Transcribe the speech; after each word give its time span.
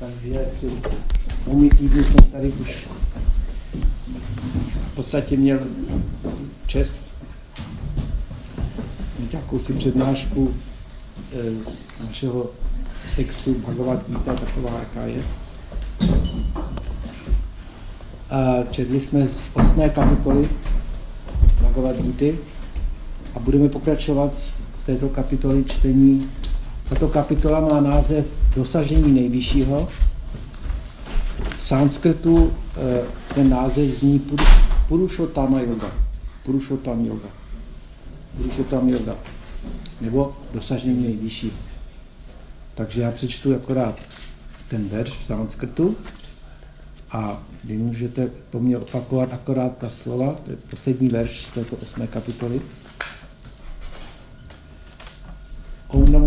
Takže 0.00 0.46
umí 1.46 1.68
týdnu 1.68 2.04
jsem 2.04 2.24
tady 2.32 2.48
už 2.48 2.86
v 4.84 4.94
podstatě 4.94 5.36
měl 5.36 5.58
čest 6.66 6.96
mít 9.18 9.34
jakousi 9.34 9.72
přednášku 9.72 10.54
eh, 11.32 11.64
z 11.64 12.06
našeho 12.06 12.50
textu 13.16 13.54
Bhagavad 13.54 14.10
Gita, 14.10 14.34
taková, 14.34 14.78
jaká 14.78 15.06
je. 15.06 15.22
A 18.30 18.64
četli 18.70 19.00
jsme 19.00 19.28
z 19.28 19.46
osmé 19.54 19.90
kapitoly 19.90 20.48
Bhagavad 21.60 21.96
Gita 21.96 22.38
a 23.34 23.38
budeme 23.38 23.68
pokračovat 23.68 24.32
z 24.78 24.84
této 24.86 25.08
kapitoly 25.08 25.64
čtení. 25.64 26.28
Tato 26.88 27.08
kapitola 27.08 27.60
má 27.60 27.80
název 27.80 28.26
Dosažení 28.56 29.12
nejvyššího. 29.12 29.88
V 31.58 31.64
sanskrtu 31.64 32.52
eh, 32.76 33.02
ten 33.34 33.50
název 33.50 33.88
zní 33.88 34.22
Purushotama 34.88 35.60
yoga. 35.60 35.92
Purushotama 36.44 37.06
yoga. 37.06 37.28
Purushotama 38.36 38.90
yoga. 38.90 39.16
Nebo 40.00 40.36
dosažení 40.54 41.02
nejvyššího. 41.02 41.56
Takže 42.74 43.00
já 43.00 43.12
přečtu 43.12 43.54
akorát 43.54 43.98
ten 44.68 44.88
verš 44.88 45.10
v 45.10 45.24
sanskrtu 45.24 45.96
a 47.10 47.42
vy 47.64 47.78
můžete 47.78 48.30
po 48.50 48.60
mně 48.60 48.78
opakovat 48.78 49.32
akorát 49.32 49.78
ta 49.78 49.90
slova, 49.90 50.34
to 50.44 50.50
je 50.50 50.56
poslední 50.56 51.08
verš 51.08 51.46
z 51.46 51.50
této 51.50 51.76
osmé 51.76 52.06
kapitoly. 52.06 52.60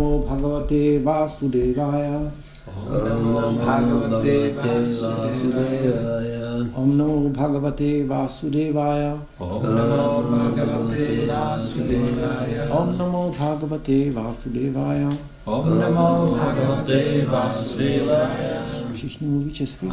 Namo 0.01 0.25
bhagavate 0.25 0.99
vasudevaya. 1.03 2.31
Om 2.67 3.05
namo 3.05 3.51
bhagavate 3.59 4.53
vasudevaya. 4.53 6.51
Om 6.75 6.97
namo 6.97 7.29
bhagavate 7.29 8.03
vasudevaya. 8.07 9.17
Om 9.39 9.63
namo 9.63 10.21
bhagavate 10.21 11.25
vasudevaya. 11.27 12.71
Om 12.71 12.97
namo 12.97 13.31
bhagavate 13.37 14.11
vasudevaya. 14.11 15.09
Om 15.45 15.79
namo 15.79 16.35
bhagavate 16.35 17.25
vasudevaya. 17.25 18.61
Všichni 18.93 19.27
mluví 19.27 19.53
česky? 19.53 19.87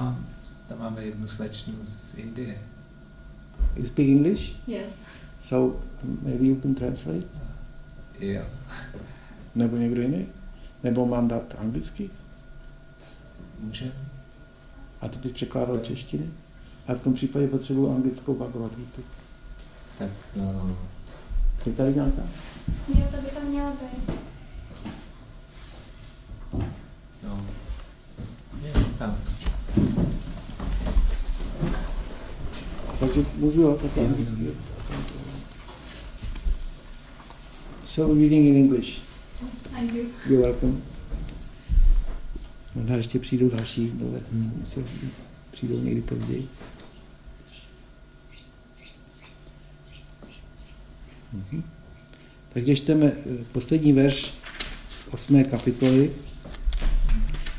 Tam 0.69 0.79
máme 0.79 1.05
jednu 1.05 1.27
slečnu 1.27 1.75
z 1.85 2.15
Indie. 2.17 2.55
You 3.77 3.87
speak 3.87 4.09
English? 4.09 4.53
Yes. 4.67 4.85
So 5.43 5.73
maybe 6.23 6.45
you 6.45 6.57
can 6.57 6.75
translate? 6.75 7.27
Jo. 8.21 8.41
Nebo 9.59 9.77
někdo 9.77 10.03
jiný? 10.03 10.27
Nebo 10.85 11.07
mám 11.07 11.29
dát 11.29 11.55
anglicky? 11.59 12.11
Může? 13.61 13.93
A 15.01 15.09
ty 15.09 15.19
bys 15.19 15.33
překládal 15.33 15.79
češtiny? 15.79 16.31
A 16.89 16.95
v 16.95 17.01
tom 17.01 17.15
případě 17.15 17.47
potřebuji 17.47 17.91
anglickou 17.95 18.35
Bhagavad 18.35 18.77
Gita. 18.77 19.03
Tak 19.99 20.11
no, 20.37 20.77
Je 21.67 21.73
tady 21.73 21.95
nějaká? 21.95 22.23
Jo, 22.89 23.07
to 23.11 23.17
by 23.23 23.31
tam 23.31 23.45
mělo 23.45 23.71
být. 23.71 24.15
no. 27.23 27.47
Je, 28.63 28.73
tam. 28.99 29.17
Takže 33.01 33.21
můžu 33.39 33.61
jo, 33.61 33.79
tak 33.83 33.99
anglicky. 33.99 34.49
So 37.85 38.15
reading 38.15 38.47
in 38.47 38.57
English. 38.57 39.08
Thank 39.73 39.95
you. 39.95 40.07
You're 40.27 40.43
welcome. 40.43 40.81
Možná 42.75 42.97
ještě 42.97 43.19
přijdou 43.19 43.49
další, 43.49 43.93
nové, 44.01 44.21
se 44.65 44.81
přijdou 45.51 45.81
někdy 45.81 46.03
později. 46.03 46.49
Mhm. 51.33 51.63
Takže 52.53 52.77
čteme 52.77 53.07
eh, 53.07 53.45
poslední 53.53 53.93
verš 53.93 54.35
z 54.89 55.09
osmé 55.09 55.45
kapitoly, 55.45 56.11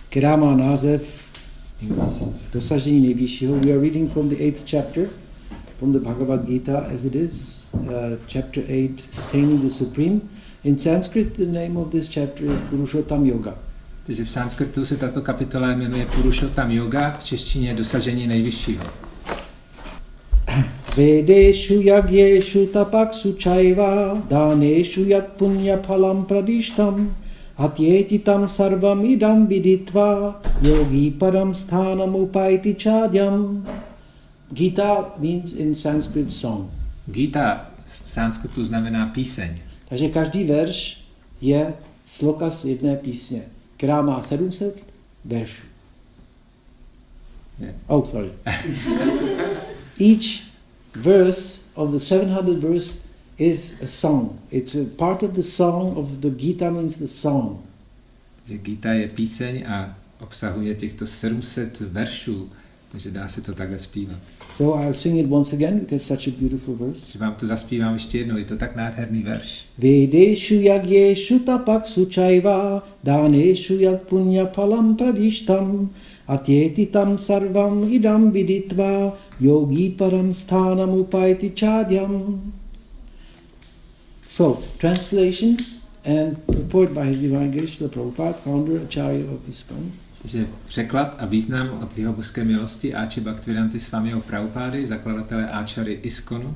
která 0.10 0.36
má 0.36 0.56
název 0.56 1.20
Dosažení 2.54 3.00
nejvyššího. 3.00 3.56
We 3.56 3.72
are 3.72 3.82
reading 3.82 4.12
from 4.12 4.30
the 4.30 4.36
eighth 4.36 4.70
chapter, 4.70 5.10
from 5.78 5.92
the 5.92 6.00
Bhagavad 6.00 6.46
Gita 6.46 6.80
as 6.80 7.04
it 7.04 7.16
is, 7.16 7.66
uh, 7.74 7.90
chapter 8.28 8.64
8, 8.64 9.04
Attaining 9.18 9.62
the 9.62 9.70
Supreme. 9.70 10.22
In 10.64 10.78
Sanskrit, 10.78 11.38
the 11.38 11.46
name 11.46 11.78
of 11.78 11.92
this 11.92 12.10
chapter 12.10 12.44
is 12.44 12.60
Purushottam 12.62 13.26
Yoga. 13.26 13.56
Takže 14.06 14.26
v 14.26 14.30
sanskrtu 14.30 14.86
se 14.86 14.98
tato 14.98 15.22
kapitola 15.22 15.72
jmenuje 15.72 16.06
Purushottam 16.06 16.72
Yoga, 16.72 17.18
v 17.20 17.24
češtině 17.24 17.74
dosažení 17.74 18.28
nejvyššího. 18.28 18.84
Vedeshu 20.98 21.82
yagyeshu 21.82 22.66
tapaksu 22.66 23.36
chaiva 23.44 24.22
daneshu 24.30 25.06
yat 25.06 25.28
punya 25.38 25.78
phalam 25.78 26.26
pradishtam 26.26 27.16
atyeti 27.58 28.20
tam 28.20 28.48
sarvam 28.48 29.06
idam 29.06 29.48
viditva 29.48 30.42
yogi 30.62 31.12
param 31.12 31.56
sthanam 31.56 32.16
upaiti 32.16 32.76
chadyam. 32.76 33.66
Gita 34.54 35.06
means 35.18 35.54
in 35.54 35.76
Sanskrit 35.76 36.32
song. 36.32 36.70
Gita 37.12 37.72
v 37.86 37.92
sanskrtu 38.10 38.64
znamená 38.64 39.06
píseň. 39.06 39.69
Takže 39.90 40.08
každý 40.08 40.44
verš 40.44 41.02
je 41.42 41.74
sloka 42.06 42.50
z 42.50 42.66
jedné 42.66 42.96
písně, 42.96 43.42
která 43.78 44.02
má 44.02 44.24
700 44.24 44.84
veršů. 45.26 45.64
Je. 47.60 47.76
Oh, 47.88 48.06
sorry. 48.06 48.32
Each 50.00 50.42
verse 50.96 51.62
of 51.74 51.92
the 51.92 51.98
700 51.98 52.58
verse 52.58 53.00
is 53.38 53.82
a 53.82 53.88
song. 53.88 54.32
It's 54.52 54.76
a 54.76 54.86
part 54.98 55.24
of 55.24 55.32
the 55.32 55.42
song 55.42 55.98
of 55.98 56.12
the 56.12 56.30
Gita 56.30 56.70
means 56.70 56.98
the 56.98 57.08
song. 57.08 57.58
Že 58.48 58.58
Gita 58.58 58.94
je 58.94 59.08
píseň 59.08 59.66
a 59.68 59.98
obsahuje 60.20 60.76
těchto 60.76 61.08
700 61.08 61.80
veršů, 61.80 62.50
takže 62.92 63.12
dá 63.12 63.28
se 63.28 63.42
to 63.42 63.56
takhle 63.56 63.80
zpívat. 63.80 64.18
So 64.56 64.84
I'll 64.84 64.94
sing 64.94 65.20
it 65.20 65.32
once 65.32 65.56
again 65.56 65.80
because 65.80 65.96
it's 65.96 66.08
such 66.08 66.28
a 66.28 66.32
beautiful 66.40 66.76
verse. 66.76 67.12
Že 67.12 67.20
vám 67.20 67.36
to 67.36 67.48
zaspívám 67.48 67.94
ještě 67.94 68.18
jednou, 68.18 68.38
je 68.38 68.46
to 68.46 68.58
tak 68.58 68.76
nádherný 68.76 69.24
verš. 69.24 69.66
Vedeshu 69.78 70.56
yagyeshu 70.56 71.40
tapaksu 71.40 72.08
chaiva 72.16 72.88
daneshu 73.04 73.74
yat 73.74 74.02
punya 74.02 74.46
phalam 74.46 74.96
pradishtam 74.96 75.90
atyeti 76.28 76.86
tam 76.86 77.18
sarvam 77.18 77.94
idam 77.94 78.32
viditva 78.32 79.18
yogi 79.40 79.90
param 79.90 80.34
sthanam 80.34 80.90
upaiti 80.90 81.50
chadyam. 81.50 82.42
So, 84.30 84.62
translation 84.78 85.58
and 86.06 86.38
report 86.48 86.94
by 86.94 87.06
His 87.06 87.18
Divine 87.18 87.52
Grace 87.52 87.76
Srila 87.76 87.90
Prabhupada, 87.90 88.36
founder 88.36 88.78
Acharya 88.78 89.26
of 89.26 89.42
ISKCON. 89.50 89.92
Takže 90.22 90.48
překlad 90.68 91.16
a 91.20 91.26
význam 91.26 91.80
od 91.84 91.98
jeho 91.98 92.14
božské 92.14 92.44
milosti 92.44 92.94
zakladatele 94.86 95.50
Áčary 95.50 96.00
Iskonu. 96.04 96.56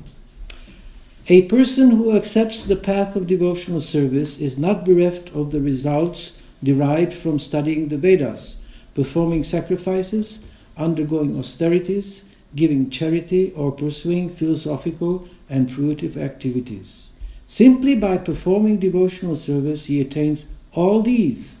A 1.30 1.42
person 1.42 1.90
who 1.90 2.16
accepts 2.16 2.64
the 2.64 2.76
path 2.76 3.16
of 3.16 3.22
devotional 3.22 3.80
service 3.80 4.44
is 4.44 4.56
not 4.56 4.84
bereft 4.84 5.30
of 5.32 5.48
the 5.48 5.58
results 5.58 6.34
derived 6.62 7.12
from 7.12 7.38
studying 7.38 7.88
the 7.88 7.96
Vedas, 7.96 8.58
performing 8.94 9.44
sacrifices, 9.44 10.40
undergoing 10.76 11.38
austerities, 11.38 12.24
giving 12.54 12.90
charity, 12.90 13.52
or 13.54 13.72
pursuing 13.72 14.28
philosophical 14.28 15.26
and 15.48 15.70
fruitive 15.70 16.16
activities. 16.16 17.08
Simply 17.46 17.94
by 17.94 18.18
performing 18.18 18.78
devotional 18.78 19.36
service, 19.36 19.86
he 19.86 20.00
attains 20.00 20.46
all 20.72 21.02
these, 21.02 21.56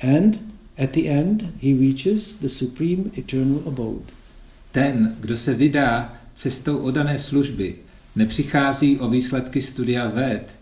and 0.00 0.47
at 0.78 0.90
the 0.90 1.08
end, 1.08 1.52
he 1.60 1.74
reaches 1.74 2.34
the 2.34 2.48
supreme 2.48 3.10
eternal 3.18 3.62
abode. 3.66 4.04
Ten, 4.72 5.16
kdo 5.20 5.36
se 5.36 5.54
vydá 5.54 6.14
cestou 6.34 6.78
odané 6.78 7.18
služby, 7.18 7.74
nepřichází 8.16 8.98
o 8.98 9.08
výsledky 9.08 9.62
studia 9.62 10.08
véd, 10.08 10.54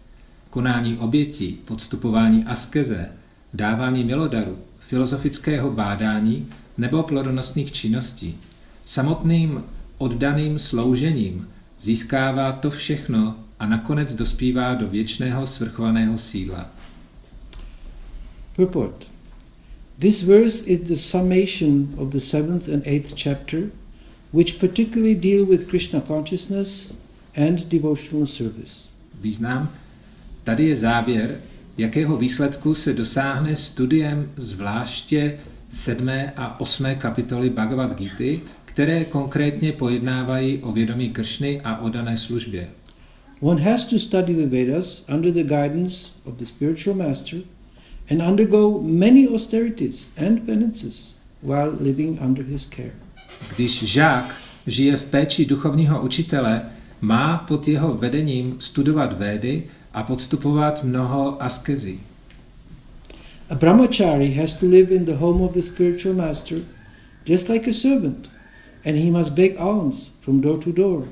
konání 0.50 0.98
obětí, 0.98 1.58
podstupování 1.64 2.44
askeze, 2.44 3.08
dávání 3.54 4.04
milodaru, 4.04 4.58
filozofického 4.78 5.70
bádání 5.70 6.48
nebo 6.78 7.02
plodonosných 7.02 7.72
činností. 7.72 8.36
Samotným 8.84 9.64
oddaným 9.98 10.58
sloužením 10.58 11.48
získává 11.80 12.52
to 12.52 12.70
všechno 12.70 13.34
a 13.58 13.66
nakonec 13.66 14.14
dospívá 14.14 14.74
do 14.74 14.88
věčného 14.88 15.46
svrchovaného 15.46 16.18
síla. 16.18 16.70
Purport. 18.56 19.15
This 19.98 20.20
verse 20.20 20.60
is 20.66 20.88
the 20.88 20.96
summation 20.96 21.94
of 21.96 22.10
the 22.10 22.20
seventh 22.20 22.68
and 22.68 22.82
eighth 22.84 23.14
chapter, 23.14 23.70
which 24.30 24.58
particularly 24.58 25.14
deal 25.14 25.46
with 25.46 25.68
Krishna 25.68 26.02
consciousness 26.02 26.92
and 27.34 27.66
devotional 27.68 28.26
service. 28.26 28.88
Význam. 29.20 29.72
Tady 30.44 30.68
je 30.68 30.76
závěr, 30.76 31.40
jakého 31.78 32.16
výsledku 32.16 32.74
se 32.74 32.92
dosáhne 32.92 33.56
studiem 33.56 34.30
zvláště 34.36 35.38
sedmé 35.70 36.32
a 36.36 36.60
osmé 36.60 36.94
kapitoly 36.94 37.50
Bhagavad 37.50 37.98
Gita, 37.98 38.42
které 38.64 39.04
konkrétně 39.04 39.72
pojednávají 39.72 40.58
o 40.58 40.72
vědomí 40.72 41.10
Kršny 41.10 41.60
a 41.64 41.78
o 41.78 41.88
dané 41.88 42.16
službě. 42.16 42.68
One 43.40 43.62
has 43.62 43.86
to 43.86 43.98
study 43.98 44.34
the 44.34 44.46
Vedas 44.46 45.04
under 45.14 45.32
the 45.32 45.42
guidance 45.42 46.08
of 46.24 46.34
the 46.34 46.44
spiritual 46.44 46.96
master 46.96 47.40
and 48.10 48.22
undergo 48.22 48.80
many 48.80 49.28
austerities 49.28 50.10
and 50.16 50.46
penances 50.46 51.14
while 51.42 51.70
living 51.80 52.18
under 52.20 52.44
his 52.44 52.66
care. 52.66 52.92
Když 53.56 53.82
žák 53.82 54.34
žije 54.66 54.96
v 54.96 55.04
péči 55.04 55.44
duchovního 55.44 56.02
učitele, 56.02 56.62
má 57.00 57.38
pod 57.38 57.68
jeho 57.68 57.94
vedením 57.94 58.56
studovat 58.58 59.18
védy 59.18 59.64
a 59.94 60.02
podstupovat 60.02 60.84
mnoho 60.84 61.42
askezí. 61.42 62.00
A 63.50 63.54
brahmachari 63.54 64.34
has 64.34 64.56
to 64.56 64.66
live 64.66 64.94
in 64.94 65.04
the 65.04 65.14
home 65.14 65.42
of 65.42 65.52
the 65.52 65.62
spiritual 65.62 66.14
master 66.14 66.58
just 67.24 67.48
like 67.48 67.70
a 67.70 67.74
servant, 67.74 68.28
and 68.84 68.96
he 68.96 69.10
must 69.10 69.34
beg 69.34 69.56
alms 69.56 70.10
from 70.20 70.40
door 70.40 70.58
to 70.58 70.72
door 70.72 71.08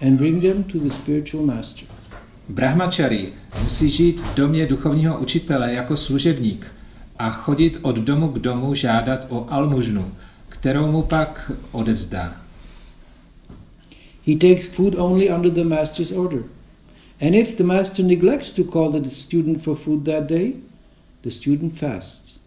and 0.00 0.18
bring 0.18 0.40
them 0.40 0.64
to 0.64 0.78
the 0.78 0.90
spiritual 0.90 1.42
master. 1.42 1.86
Brahmachari 2.48 3.32
musí 3.62 3.90
žít 3.90 4.20
v 4.20 4.34
domě 4.34 4.66
duchovního 4.66 5.18
učitele 5.18 5.72
jako 5.72 5.96
služebník 5.96 6.66
a 7.18 7.30
chodit 7.30 7.78
od 7.82 7.96
domu 7.96 8.28
k 8.28 8.38
domu 8.38 8.74
žádat 8.74 9.26
o 9.28 9.46
almužnu, 9.50 10.12
kterou 10.48 10.92
mu 10.92 11.02
pak 11.02 11.52
odevzdá. 11.72 12.36
He 14.26 14.36
takes 14.36 14.66
food 14.66 14.94
only 14.98 15.30
under 15.30 15.52
the 15.52 15.64
master's 15.64 16.10
order. 16.10 16.42
And 17.20 17.34
if 17.34 17.56
the 17.56 17.64
master 17.64 18.04
neglects 18.04 18.50
to 18.50 18.64
call 18.64 18.92
the 18.92 19.08
student 19.08 19.62
for 19.62 19.76
food 19.76 20.04
that 20.04 20.26
day, 20.26 20.52
the 21.22 21.30
student 21.30 21.74
fasts. 21.74 22.38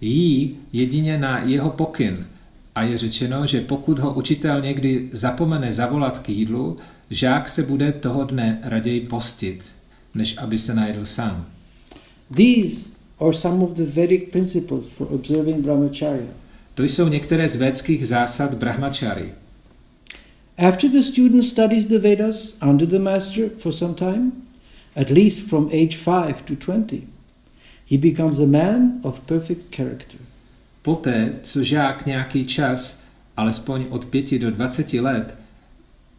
Jí 0.00 0.56
jedině 0.72 1.18
na 1.18 1.38
jeho 1.38 1.70
pokyn 1.70 2.26
a 2.74 2.82
je 2.82 2.98
řečeno, 2.98 3.46
že 3.46 3.60
pokud 3.60 3.98
ho 3.98 4.14
učitel 4.14 4.60
někdy 4.60 5.08
zapomene 5.12 5.72
zavolat 5.72 6.18
k 6.18 6.28
jídlu, 6.28 6.76
žák 7.10 7.48
se 7.48 7.62
bude 7.62 7.92
toho 7.92 8.24
dne 8.24 8.58
raději 8.62 9.00
postit, 9.00 9.64
než 10.14 10.38
aby 10.38 10.58
se 10.58 10.74
najedl 10.74 11.04
sám. 11.04 11.46
These 12.36 12.88
are 13.20 13.34
some 13.34 13.64
of 13.64 13.70
the 13.70 13.84
Vedic 13.84 14.30
principles 14.30 14.88
for 14.88 15.06
observing 15.10 15.64
brahmacharya. 15.64 16.32
To 16.74 16.82
jsou 16.82 17.08
některé 17.08 17.48
z 17.48 17.56
védských 17.56 18.06
zásad 18.06 18.54
brahmachary. 18.54 19.32
After 20.58 20.90
the 20.90 21.02
student 21.02 21.44
studies 21.44 21.86
the 21.86 21.98
Vedas 21.98 22.56
under 22.70 22.88
the 22.88 22.98
master 22.98 23.48
for 23.58 23.72
some 23.72 23.94
time, 23.94 24.32
at 24.96 25.10
least 25.10 25.40
from 25.48 25.66
age 25.66 25.96
5 26.04 26.42
to 26.42 26.54
20, 26.72 27.02
he 27.90 27.98
becomes 27.98 28.38
a 28.38 28.46
man 28.46 28.92
of 29.02 29.20
perfect 29.20 29.76
character. 29.76 30.20
Poté, 30.82 31.34
co 31.42 31.64
žák 31.64 32.06
nějaký 32.06 32.44
čas, 32.44 33.00
alespoň 33.36 33.86
od 33.90 34.04
5 34.04 34.38
do 34.38 34.50
20 34.50 34.92
let, 34.92 35.34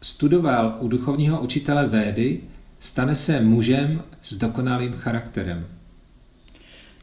studoval 0.02 0.76
u 0.80 0.88
duchovního 0.88 1.40
učitele 1.40 1.86
Védy, 1.86 2.40
stane 2.80 3.14
se 3.14 3.40
mužem 3.40 4.02
s 4.22 4.34
dokonalým 4.34 4.92
charakterem. 4.92 5.66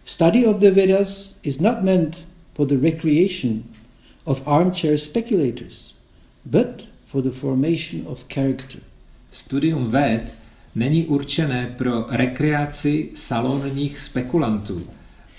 Study 0.05 0.45
of 0.45 0.57
the 0.57 0.71
Vedas 0.71 1.35
is 1.43 1.59
not 1.59 1.81
meant 1.81 2.17
for 2.53 2.67
the 2.67 2.77
recreation 2.77 3.63
of 4.23 4.47
armchair 4.47 4.97
speculators, 4.97 5.95
but 6.45 6.85
for 7.07 7.23
the 7.23 7.29
formation 7.29 8.01
of 8.05 8.25
character. 8.33 8.81
Studium 9.31 9.91
Véd 9.91 10.33
není 10.75 11.05
určené 11.05 11.73
pro 11.77 12.05
rekreaci 12.09 13.09
salonních 13.15 13.99
spekulantů, 13.99 14.87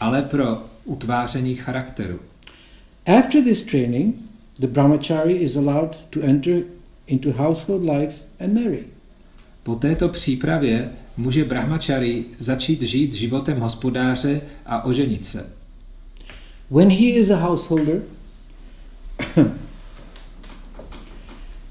ale 0.01 0.23
pro 0.23 0.65
utváření 0.85 1.55
charakteru. 1.55 2.21
After 3.19 3.43
this 3.43 3.63
training, 3.63 4.15
the 4.61 4.67
brahmachari 4.67 5.33
is 5.33 5.57
allowed 5.57 5.97
to 6.11 6.21
enter 6.23 6.63
into 7.09 7.33
household 7.33 7.83
life 7.83 8.15
and 8.41 8.55
marry. 8.55 8.85
Po 9.63 9.75
této 9.75 10.09
přípravě 10.09 10.91
může 11.17 11.45
brahmachari 11.45 12.25
začít 12.39 12.83
žít 12.83 13.15
životem 13.15 13.61
hospodáře 13.61 14.41
a 14.67 14.85
oženit 14.85 15.25
se. 15.25 15.47
When 16.71 16.91
he 16.91 17.07
is 17.07 17.31
a 17.31 17.37
householder, 17.37 18.03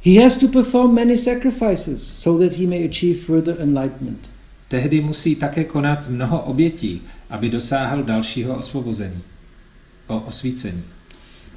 he 0.02 0.24
has 0.24 0.38
to 0.38 0.48
perform 0.48 0.96
many 0.96 1.18
sacrifices 1.18 2.04
so 2.04 2.46
that 2.46 2.60
he 2.60 2.68
may 2.68 2.86
achieve 2.86 3.20
further 3.20 3.56
enlightenment. 3.60 4.30
Tehdy 4.68 5.02
musí 5.02 5.36
také 5.36 5.64
konat 5.64 6.10
mnoho 6.10 6.42
obětí, 6.42 7.02
aby 7.30 7.50
dosáhl 7.50 8.04
dalšího 8.04 8.58
osvobození, 8.58 9.22
o 10.08 10.20
osvícení. 10.20 10.84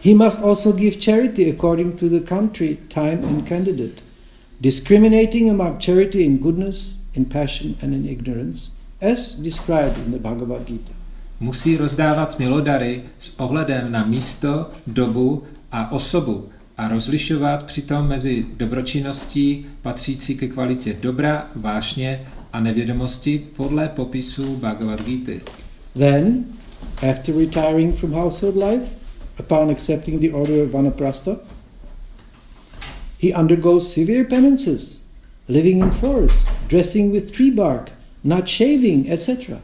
He 0.00 0.14
must 0.14 0.42
also 0.42 0.72
give 0.72 1.00
charity 1.00 1.50
according 1.50 1.96
to 1.96 2.08
the 2.08 2.20
country, 2.20 2.78
time, 2.88 3.24
and 3.24 3.46
candidate, 3.46 4.00
discriminating 4.60 5.50
among 5.50 5.78
charity 5.78 6.24
in 6.24 6.38
goodness, 6.38 6.96
in 7.14 7.24
passion, 7.24 7.76
and 7.82 7.94
in 7.94 8.08
ignorance, 8.08 8.70
as 9.00 9.34
described 9.34 9.98
in 9.98 10.12
the 10.12 10.18
Bhagavad 10.18 10.66
Gita. 10.66 10.92
Musí 11.40 11.76
rozdávat 11.76 12.38
milodary 12.38 13.02
s 13.18 13.40
ohledem 13.40 13.92
na 13.92 14.04
místo, 14.04 14.70
dobu 14.86 15.42
a 15.72 15.92
osobu 15.92 16.48
a 16.76 16.88
rozlišovat 16.88 17.62
přitom 17.62 18.08
mezi 18.08 18.46
dobročinností 18.56 19.66
patřící 19.82 20.36
ke 20.36 20.48
kvalitě 20.48 20.96
dobra, 21.00 21.50
vášně 21.56 22.20
a 22.52 22.60
nevědomosti 22.60 23.46
podle 23.56 23.88
popisů 23.88 24.56
Bhagavad 24.56 25.04
Gita. 25.04 25.52
Then, 25.98 26.44
after 27.10 27.34
retiring 27.36 27.96
from 27.96 28.12
household 28.12 28.56
life, 28.56 28.99
upon 29.40 29.70
accepting 29.70 30.20
the 30.20 30.30
order 30.30 30.62
of 30.62 30.70
Vanaprastha, 30.70 31.38
he 33.18 33.32
undergoes 33.32 33.92
severe 33.92 34.24
penances, 34.24 34.98
living 35.48 35.80
in 35.80 35.90
forest, 35.90 36.46
dressing 36.68 37.12
with 37.12 37.32
tree 37.32 37.50
bark, 37.50 37.90
not 38.22 38.48
shaving, 38.48 39.08
etc. 39.10 39.58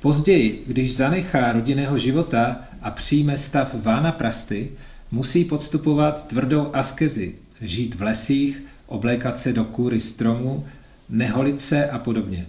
Později, 0.00 0.64
když 0.66 0.96
zanechá 0.96 1.52
rodinného 1.52 1.98
života 1.98 2.62
a 2.82 2.90
přijme 2.90 3.38
stav 3.38 3.74
vána 3.74 4.12
prasty, 4.12 4.70
musí 5.10 5.44
podstupovat 5.44 6.28
tvrdou 6.28 6.66
askezi, 6.72 7.34
žít 7.60 7.94
v 7.94 8.02
lesích, 8.02 8.62
oblékat 8.86 9.38
se 9.38 9.52
do 9.52 9.64
kůry 9.64 10.00
stromů, 10.00 10.66
neholit 11.08 11.60
se 11.60 11.90
a 11.90 11.98
podobně. 11.98 12.46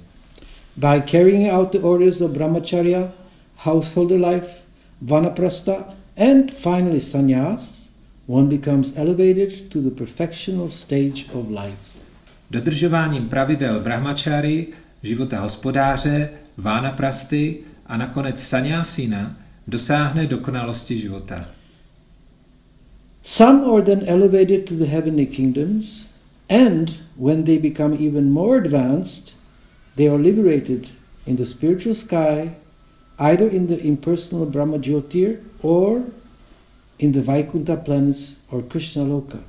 By 0.78 1.02
carrying 1.12 1.54
out 1.54 1.72
the 1.72 1.80
orders 1.80 2.22
of 2.22 2.32
brahmacharya, 2.32 3.12
householder 3.56 4.28
life, 4.28 4.48
vanaprastha, 5.02 5.99
and 6.20 6.52
finally 6.52 7.00
sannyas, 7.00 7.88
one 8.28 8.50
becomes 8.50 8.98
elevated 8.98 9.72
to 9.72 9.82
the 9.82 9.90
perfectional 9.90 10.70
stage 10.70 11.26
of 11.34 11.50
life. 11.50 12.04
Dodržováním 12.52 13.30
pravidel 13.30 13.80
brahmačáry, 13.80 14.68
života 15.04 15.42
hospodáře, 15.42 16.30
vána 16.58 16.92
prasty 16.92 17.58
a 17.86 17.98
nakonec 17.98 18.42
sanyasina 18.42 19.38
dosáhne 19.68 20.28
dokonalosti 20.28 21.00
života. 21.00 21.50
Some 23.24 23.64
are 23.66 23.82
then 23.82 24.04
elevated 24.08 24.66
to 24.66 24.76
the 24.76 24.86
heavenly 24.86 25.26
kingdoms, 25.26 26.06
and 26.50 26.92
when 27.18 27.44
they 27.44 27.58
become 27.58 27.94
even 27.94 28.32
more 28.32 28.58
advanced, 28.58 29.36
they 29.96 30.10
are 30.10 30.22
liberated 30.22 30.88
in 31.28 31.36
the 31.36 31.46
spiritual 31.46 31.96
sky, 31.96 32.52
either 33.20 33.48
in 33.48 33.68
the 33.68 33.76
impersonal 33.76 34.46
Brahma 34.46 34.78
Jyotir 34.78 35.38
or 35.62 36.02
in 37.00 37.12
the 37.12 37.22
Vaikuntha 37.22 37.76
planets 37.76 38.36
or 38.52 38.64
Krishna 38.64 39.04
Loka. 39.04 39.40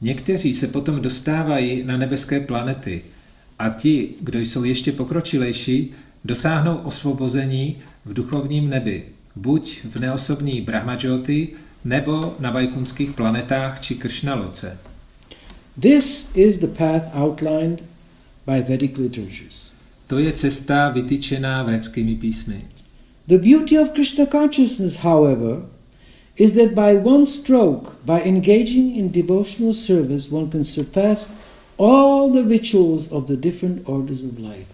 Někteří 0.00 0.52
se 0.52 0.66
potom 0.66 1.00
dostávají 1.00 1.82
na 1.84 1.96
nebeské 1.96 2.40
planety 2.40 3.02
a 3.58 3.68
ti, 3.68 4.08
kdo 4.20 4.38
jsou 4.38 4.64
ještě 4.64 4.92
pokročilejší, 4.92 5.90
dosáhnou 6.24 6.76
osvobození 6.76 7.76
v 8.04 8.14
duchovním 8.14 8.70
nebi, 8.70 9.04
buď 9.36 9.80
v 9.84 10.00
neosobní 10.00 10.60
Brahmajoti, 10.60 11.48
nebo 11.84 12.36
na 12.38 12.50
vajkunských 12.50 13.10
planetách 13.10 13.80
či 13.80 13.94
Kršnaloce. 13.94 14.78
This 15.80 16.30
is 16.34 16.58
the 16.58 16.66
path 16.66 17.16
outlined 17.16 17.82
by 18.46 18.62
Vedic 18.68 18.96
liturgies. 18.96 19.72
To 20.06 20.18
je 20.18 20.32
cesta 20.32 20.88
vytyčená 20.88 21.62
védskými 21.62 22.16
písmy. 22.16 22.62
The 23.28 23.38
beauty 23.38 23.76
of 23.78 23.94
Krishna 23.94 24.26
consciousness, 24.26 24.96
however, 24.96 25.62
is 26.36 26.52
that 26.52 26.74
by 26.74 26.96
one 26.96 27.26
stroke, 27.26 28.04
by 28.04 28.20
engaging 28.22 28.96
in 28.96 29.12
devotional 29.12 29.74
service, 29.74 30.28
one 30.30 30.50
can 30.50 30.64
surpass 30.64 31.30
all 31.76 32.30
the 32.30 32.42
rituals 32.42 33.12
of 33.12 33.26
the 33.26 33.36
different 33.36 33.88
orders 33.88 34.22
of 34.22 34.38
life. 34.38 34.66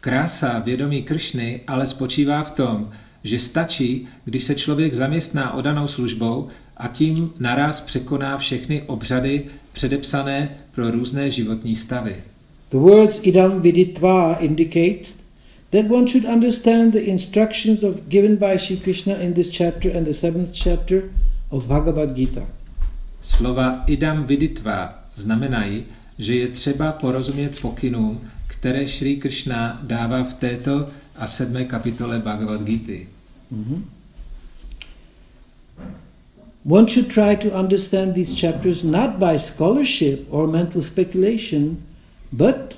Krása 0.00 0.58
vědomí 0.58 1.02
Kršny 1.02 1.60
ale 1.66 1.86
spočívá 1.86 2.42
v 2.42 2.50
tom, 2.50 2.90
že 3.24 3.38
stačí, 3.38 4.08
když 4.24 4.44
se 4.44 4.54
člověk 4.54 4.94
zaměstná 4.94 5.54
odanou 5.54 5.88
službou 5.88 6.48
a 6.76 6.88
tím 6.88 7.32
naraz 7.40 7.80
překoná 7.80 8.38
všechny 8.38 8.82
obřady 8.86 9.44
předepsané 9.72 10.56
pro 10.74 10.90
různé 10.90 11.30
životní 11.30 11.76
stavy. 11.76 12.16
The 12.70 12.78
words 12.78 13.20
idam 13.22 13.60
viditva 13.60 14.34
indicate 14.34 15.23
that 15.70 15.86
one 15.88 16.06
should 16.06 16.24
understand 16.24 16.92
the 16.92 17.00
instructions 17.00 17.82
of 17.82 18.08
given 18.08 18.36
by 18.36 18.56
Shri 18.56 18.76
Krishna 18.76 19.14
in 19.14 19.34
this 19.34 19.50
chapter 19.50 19.90
and 19.90 20.06
the 20.06 20.14
seventh 20.14 20.52
chapter 20.52 21.10
of 21.50 21.68
Bhagavad 21.68 22.14
Gita. 22.14 22.46
Slova 23.22 23.84
idam 23.86 24.24
viditva 24.24 25.04
znamenají, 25.16 25.84
že 26.18 26.34
je 26.34 26.48
třeba 26.48 26.92
porozumět 26.92 27.60
pokynům, 27.60 28.20
které 28.46 28.88
Šri 28.88 29.16
Krishna 29.16 29.80
dává 29.82 30.24
v 30.24 30.34
této 30.34 30.88
a 31.16 31.26
sedmé 31.26 31.64
kapitole 31.64 32.18
Bhagavad 32.18 32.62
Gita. 32.62 33.10
Mhm. 33.50 33.84
One 36.66 36.88
should 36.88 37.08
try 37.08 37.36
to 37.36 37.50
understand 37.50 38.14
these 38.14 38.32
chapters 38.40 38.82
not 38.82 39.18
by 39.18 39.38
scholarship 39.38 40.26
or 40.30 40.46
mental 40.48 40.82
speculation, 40.82 41.76
but 42.32 42.73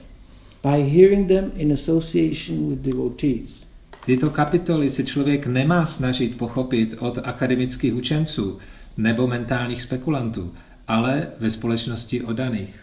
by 0.67 0.83
hearing 0.83 1.29
them 1.29 1.53
in 1.57 1.71
association 1.71 2.71
with 2.71 2.83
devotees. 2.83 3.67
Tyto 4.07 4.31
kapitoly 4.31 4.91
si 4.91 5.05
člověk 5.05 5.47
nemá 5.47 5.87
snažit 5.87 6.39
pochopit 6.39 6.95
od 6.99 7.19
akademických 7.23 7.95
učenců 7.95 8.59
nebo 8.97 9.27
mentálních 9.27 9.83
spekulantů, 9.83 10.53
ale 10.89 11.27
ve 11.41 11.51
společnosti 11.51 12.23
odaných. 12.23 12.81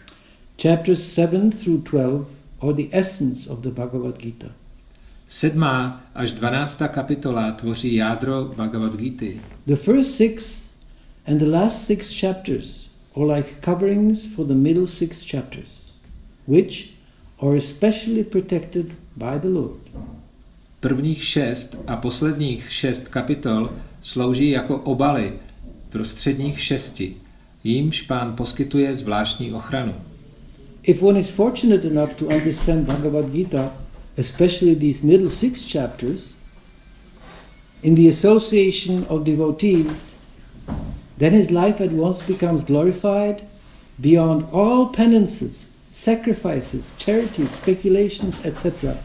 Chapters 0.62 1.12
7 1.12 1.50
through 1.50 1.82
12 1.90 2.28
are 2.60 2.72
the 2.72 2.88
essence 2.90 3.50
of 3.50 3.58
the 3.58 3.70
Bhagavad 3.70 4.18
Gita. 4.18 4.46
Sedmá 5.28 6.06
až 6.14 6.32
dvanáctá 6.32 6.88
kapitola 6.88 7.52
tvoří 7.52 7.94
jádro 7.94 8.50
Bhagavad 8.56 8.96
Gita. 8.96 9.40
The 9.66 9.76
first 9.76 10.16
six 10.16 10.68
and 11.26 11.38
the 11.38 11.48
last 11.48 11.86
six 11.86 12.10
chapters 12.20 12.88
are 13.16 13.36
like 13.36 13.50
coverings 13.60 14.26
for 14.26 14.46
the 14.46 14.54
middle 14.54 14.86
six 14.86 15.22
chapters, 15.22 15.86
which 16.48 16.93
are 17.44 17.56
especially 17.56 18.24
protected 18.24 18.86
by 19.16 19.38
the 19.38 19.48
Lord. 19.48 19.80
Prvních 20.80 21.24
šest 21.24 21.76
a 21.86 21.96
posledních 21.96 22.72
šest 22.72 23.08
kapitol 23.08 23.70
slouží 24.00 24.50
jako 24.50 24.76
obaly 24.76 25.32
prostředních 25.90 26.60
šesti, 26.60 27.16
jímž 27.64 28.02
pán 28.02 28.36
poskytuje 28.36 28.94
zvláštní 28.94 29.52
ochranu. 29.52 29.94
If 30.82 31.02
one 31.02 31.20
is 31.20 31.30
fortunate 31.30 31.88
enough 31.88 32.14
to 32.14 32.26
understand 32.26 32.86
Bhagavad 32.86 33.30
Gita, 33.30 33.72
especially 34.16 34.74
these 34.74 35.06
middle 35.06 35.30
six 35.30 35.64
chapters, 35.72 36.36
in 37.82 37.94
the 37.94 38.08
association 38.08 39.06
of 39.08 39.22
devotees, 39.22 40.16
then 41.18 41.32
his 41.32 41.50
life 41.50 41.84
at 41.84 41.92
once 41.92 42.22
becomes 42.26 42.64
glorified 42.64 43.42
beyond 43.98 44.44
all 44.52 44.86
penances, 44.86 45.66
sacrifices, 45.94 46.92
charities, 46.98 47.54
speculations, 47.54 48.40
etc. 48.44 48.96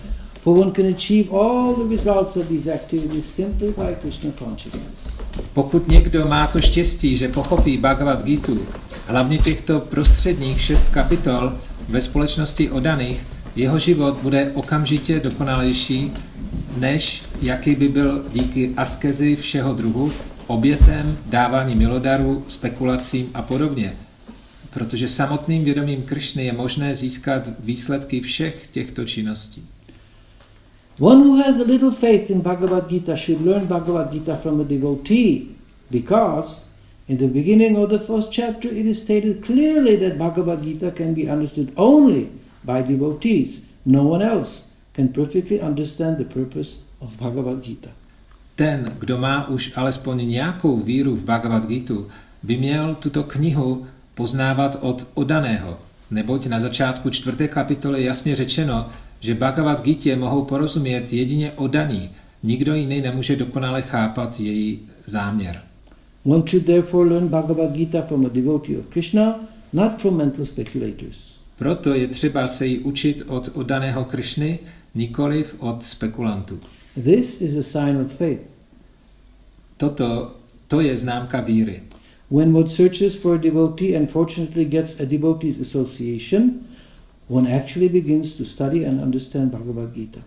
For 0.41 0.57
one 0.57 0.71
can 0.71 0.85
achieve 0.85 1.31
all 1.31 1.75
the 1.75 1.95
results 1.95 2.35
of 2.35 2.49
these 2.49 2.73
activities 2.73 3.25
simply 3.25 3.67
by 3.67 3.95
Krishna 4.01 4.31
consciousness. 4.31 5.07
Pokud 5.53 5.87
někdo 5.87 6.27
má 6.27 6.47
to 6.47 6.61
štěstí, 6.61 7.17
že 7.17 7.27
pochopí 7.27 7.77
Bhagavad 7.77 8.23
Gita, 8.23 8.51
hlavně 9.07 9.37
těchto 9.37 9.79
prostředních 9.79 10.61
šest 10.61 10.89
kapitol 10.93 11.53
ve 11.89 12.01
společnosti 12.01 12.69
odaných, 12.69 13.25
jeho 13.55 13.79
život 13.79 14.17
bude 14.21 14.51
okamžitě 14.53 15.19
dokonalejší, 15.19 16.11
než 16.77 17.23
jaký 17.41 17.75
by 17.75 17.87
byl 17.87 18.25
díky 18.33 18.73
askezi 18.77 19.35
všeho 19.35 19.73
druhu, 19.73 20.11
obětem, 20.47 21.17
dávání 21.25 21.75
milodarů, 21.75 22.43
spekulacím 22.47 23.29
a 23.33 23.41
podobně. 23.41 23.93
Protože 24.73 25.07
samotným 25.07 25.63
vědomím 25.63 26.01
Kršny 26.01 26.45
je 26.45 26.53
možné 26.53 26.95
získat 26.95 27.49
výsledky 27.59 28.21
všech 28.21 28.67
těchto 28.71 29.05
činností. 29.05 29.63
One 30.99 31.23
who 31.23 31.37
has 31.37 31.59
a 31.59 31.63
little 31.63 31.91
faith 31.91 32.29
in 32.29 32.41
Bhagavad 32.41 32.89
Gita 32.89 33.15
should 33.15 33.45
learn 33.45 33.67
Bhagavad 33.67 34.11
Gita 34.11 34.35
from 34.35 34.61
a 34.61 34.63
devotee 34.63 35.55
because 35.91 36.65
in 37.07 37.17
the 37.17 37.27
beginning 37.27 37.77
of 37.77 37.89
the 37.89 37.99
first 37.99 38.31
chapter 38.31 38.67
it 38.67 38.85
is 38.85 38.99
stated 38.99 39.45
clearly 39.45 39.97
that 39.97 40.17
Bhagavad 40.17 40.61
Gita 40.61 40.91
can 40.91 41.13
be 41.13 41.31
understood 41.31 41.71
only 41.75 42.27
by 42.63 42.81
devotees. 42.81 43.61
No 43.85 44.03
one 44.03 44.21
else 44.21 44.67
can 44.93 45.07
perfectly 45.07 45.61
understand 45.61 46.17
the 46.17 46.25
purpose 46.25 46.83
of 46.99 47.15
Bhagavad 47.17 47.63
Gita. 47.63 47.89
Ten, 48.55 48.91
kdo 48.99 49.17
má 49.17 49.47
už 49.47 49.71
alespoň 49.75 50.27
nějakou 50.27 50.79
víru 50.79 51.15
v 51.15 51.23
Bhagavad 51.23 51.65
Gita, 51.65 51.93
by 52.43 52.57
měl 52.57 52.95
tuto 52.95 53.23
knihu 53.23 53.85
poznávat 54.19 54.77
od 54.81 55.07
odaného, 55.15 55.79
neboť 56.11 56.51
na 56.51 56.59
začátku 56.59 57.09
čtvrté 57.09 57.47
kapitoly 57.47 58.03
jasně 58.03 58.35
řečeno, 58.35 58.89
že 59.19 59.35
Bhagavad 59.35 59.79
Gita 59.83 60.15
mohou 60.19 60.43
porozumět 60.43 61.13
jedině 61.13 61.51
odaní, 61.55 62.09
nikdo 62.43 62.75
jiný 62.75 63.01
nemůže 63.01 63.35
dokonale 63.35 63.81
chápat 63.81 64.39
její 64.39 64.79
záměr. 65.05 65.61
One 66.25 66.43
should 66.49 66.65
therefore 66.65 67.09
learn 67.09 67.27
Bhagavad 67.27 67.71
Gita 67.71 68.01
from 68.01 68.25
a 68.25 68.29
devotee 68.29 68.77
of 68.77 68.85
Krishna, 68.85 69.39
not 69.73 70.01
from 70.01 70.17
mental 70.17 70.45
speculators. 70.45 71.31
Proto 71.55 71.93
je 71.93 72.07
třeba 72.07 72.47
se 72.47 72.65
jí 72.65 72.79
učit 72.79 73.23
od 73.27 73.49
oddaného 73.53 74.05
Kršny, 74.05 74.59
nikoliv 74.95 75.55
od 75.59 75.83
spekulantů. 75.83 76.59
This 77.03 77.41
is 77.41 77.55
a 77.55 77.63
sign 77.63 77.97
of 78.05 78.11
faith. 78.11 78.41
Toto, 79.77 80.35
to 80.67 80.81
je 80.81 80.97
známka 80.97 81.41
víry. 81.41 81.81
When 82.31 82.53
one 82.53 82.69
searches 82.69 83.15
for 83.15 83.35
a 83.35 83.41
devotee 83.41 83.95
and 83.95 84.11
fortunately 84.11 84.65
gets 84.65 84.99
a 84.99 85.05
devotee's 85.05 85.59
association, 85.59 86.51
one 87.27 87.47
actually 87.47 87.89
begins 87.89 88.33
to 88.35 88.45
study 88.45 88.85
and 88.85 89.01
understand 89.01 89.51
Bhagavad 89.51 89.93
Gita. 89.93 90.19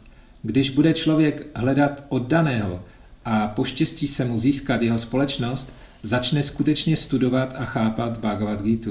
Když 0.42 0.70
bude 0.70 0.94
člověk 0.94 1.46
hledat 1.54 2.04
oddaného 2.08 2.82
a 3.24 3.46
poštěstí 3.46 4.08
se 4.08 4.24
mu 4.24 4.38
získat 4.38 4.82
jeho 4.82 4.98
společnost, 4.98 5.72
začne 6.02 6.42
skutečně 6.42 6.96
studovat 6.96 7.54
a 7.58 7.64
chápat 7.64 8.18
Bhagavad 8.18 8.62
Gita. 8.62 8.90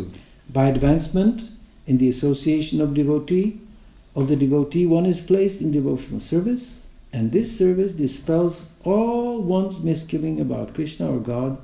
By 0.49 0.59
advancement 0.59 1.51
in 1.87 1.97
the 1.97 2.09
association 2.09 2.81
of 2.81 2.89
devotee, 2.89 3.51
of 4.13 4.27
the 4.27 4.35
devotee, 4.35 4.87
one 4.87 5.09
is 5.09 5.21
placed 5.21 5.61
in 5.61 5.71
devotional 5.71 6.19
service, 6.19 6.65
and 7.13 7.31
this 7.31 7.57
service 7.57 7.93
dispels 7.93 8.67
all 8.83 9.41
one's 9.41 9.83
misgiving 9.83 10.41
about 10.41 10.73
Krishna 10.73 11.09
or 11.09 11.19
God, 11.19 11.57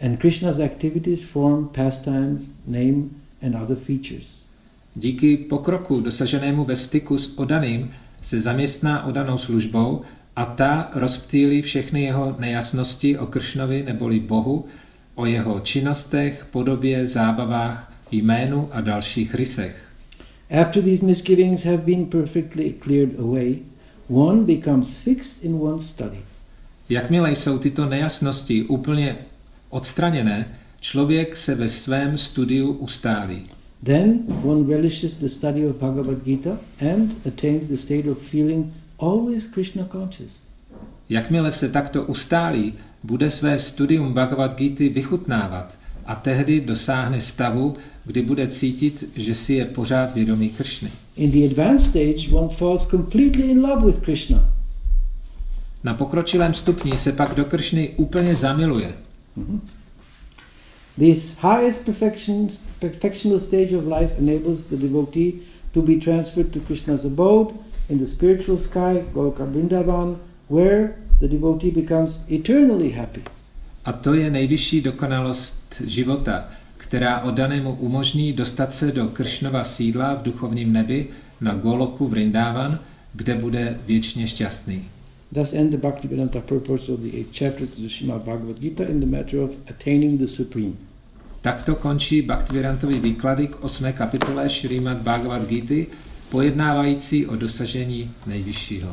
and 0.00 0.18
Krishna's 0.18 0.60
activities, 0.60 1.24
form, 1.24 1.68
pastimes, 1.68 2.42
name, 2.66 3.10
and 3.42 3.54
other 3.54 3.76
features. 3.76 4.42
Díky 4.96 5.36
pokroku 5.36 6.00
dosaženému 6.00 6.64
ve 6.64 6.76
styku 6.76 7.18
s 7.18 7.38
odaným 7.38 7.90
se 8.22 8.40
zaměstná 8.40 9.06
odanou 9.06 9.38
službou 9.38 10.02
a 10.36 10.44
ta 10.44 10.90
rozptýlí 10.94 11.62
všechny 11.62 12.02
jeho 12.02 12.36
nejasnosti 12.38 13.18
o 13.18 13.26
Kršnovi 13.26 13.82
neboli 13.82 14.20
Bohu, 14.20 14.64
o 15.14 15.26
jeho 15.26 15.60
činnostech, 15.60 16.46
podobě, 16.50 17.06
zábavách, 17.06 17.92
jménu 18.10 18.68
a 18.72 18.80
dalších 18.80 19.34
rysech. 19.34 19.88
After 20.60 20.82
these 20.82 21.06
misgivings 21.06 21.64
have 21.64 21.78
been 21.78 22.06
perfectly 22.06 22.74
cleared 22.82 23.20
away, 23.20 23.58
one 24.10 24.44
becomes 24.44 24.96
fixed 24.96 25.44
in 25.44 25.54
one's 25.54 25.90
study. 25.90 26.18
Jakmile 26.88 27.32
jsou 27.32 27.58
tyto 27.58 27.86
nejasnosti 27.86 28.62
úplně 28.64 29.16
odstraněné, 29.70 30.46
člověk 30.80 31.36
se 31.36 31.54
ve 31.54 31.68
svém 31.68 32.18
studiu 32.18 32.72
ustálí. 32.72 33.42
Then 33.84 34.22
one 34.44 34.76
relishes 34.76 35.14
the 35.14 35.26
study 35.26 35.66
of 35.66 35.76
Bhagavad 35.76 36.24
Gita 36.24 36.58
and 36.80 37.26
attains 37.26 37.66
the 37.66 37.76
state 37.76 38.10
of 38.10 38.18
feeling 38.18 38.66
always 38.98 39.46
Krishna 39.46 39.84
conscious. 39.92 40.42
Jakmile 41.08 41.52
se 41.52 41.68
takto 41.68 42.04
ustálí, 42.04 42.74
bude 43.02 43.30
své 43.30 43.58
studium 43.58 44.12
Bhagavad 44.12 44.56
Gita 44.58 44.84
vychutnávat 44.94 45.78
a 46.06 46.14
tehdy 46.14 46.60
dosáhne 46.60 47.20
stavu, 47.20 47.74
kdy 48.04 48.22
bude 48.22 48.48
cítit, 48.48 49.10
že 49.16 49.34
si 49.34 49.54
je 49.54 49.64
pořád 49.64 50.14
vědomý 50.14 50.48
Kršny. 50.48 50.90
In 51.16 51.30
the 51.30 51.44
advanced 51.44 51.90
stage, 51.90 52.36
one 52.36 52.48
falls 52.54 52.86
completely 52.86 53.50
in 53.50 53.60
love 53.60 53.86
with 53.86 53.98
Krishna. 53.98 54.52
Na 55.84 55.94
pokročilém 55.94 56.54
stupni 56.54 56.98
se 56.98 57.12
pak 57.12 57.34
do 57.34 57.44
Kršny 57.44 57.88
úplně 57.96 58.36
zamiluje. 58.36 58.94
Mhm. 59.38 59.60
This 60.98 61.38
highest 61.38 61.84
perfection, 61.84 62.48
perfectional 62.80 63.40
stage 63.40 63.72
of 63.72 63.86
life 63.86 64.18
enables 64.18 64.64
the 64.64 64.76
devotee 64.76 65.32
to 65.72 65.82
be 65.82 65.96
transferred 65.96 66.52
to 66.52 66.60
Krishna's 66.60 67.04
abode 67.04 67.54
in 67.88 67.98
the 67.98 68.06
spiritual 68.06 68.58
sky, 68.58 69.04
Goloka 69.14 69.46
Vrindavan, 69.46 70.16
where 70.48 70.96
the 71.20 71.28
devotee 71.28 71.70
becomes 71.70 72.18
eternally 72.28 72.90
happy. 72.90 73.22
A 73.84 73.92
to 73.92 74.14
je 74.14 74.30
nejvyšší 74.30 74.80
dokonalost 74.80 75.82
života, 75.86 76.48
která 76.76 77.20
oddanému 77.20 77.74
umožní 77.74 78.32
dostat 78.32 78.74
se 78.74 78.92
do 78.92 79.06
Kršnova 79.06 79.64
sídla 79.64 80.14
v 80.14 80.22
duchovním 80.22 80.72
nebi 80.72 81.06
na 81.40 81.54
Goloku 81.54 82.08
Vrindavan, 82.08 82.78
kde 83.14 83.34
bude 83.34 83.78
věčně 83.86 84.26
šťastný. 84.26 84.84
Thus 85.32 85.52
end 85.52 85.72
the 85.72 85.78
Bhaktivedanta 85.78 86.40
purpose 86.40 86.88
of 86.88 87.02
the 87.02 87.18
eighth 87.18 87.32
chapter 87.32 87.66
to 87.66 87.76
the 87.80 87.88
Srimad 87.88 88.24
Bhagavad 88.24 88.60
Gita 88.60 88.88
in 88.88 89.00
the 89.00 89.06
matter 89.06 89.40
of 89.42 89.50
attaining 89.68 90.18
the 90.18 90.28
Supreme. 90.28 90.76
Takto 91.42 91.76
končí 91.76 92.22
Bhaktivedantový 92.22 93.00
výklady 93.00 93.46
k 93.46 93.60
8. 93.60 93.92
kapitole 93.92 94.48
Šrýmad 94.50 94.96
Bhagavad 94.96 95.46
Gita, 95.48 95.90
pojednávající 96.30 97.26
o 97.26 97.36
dosažení 97.36 98.10
nejvyššího. 98.26 98.90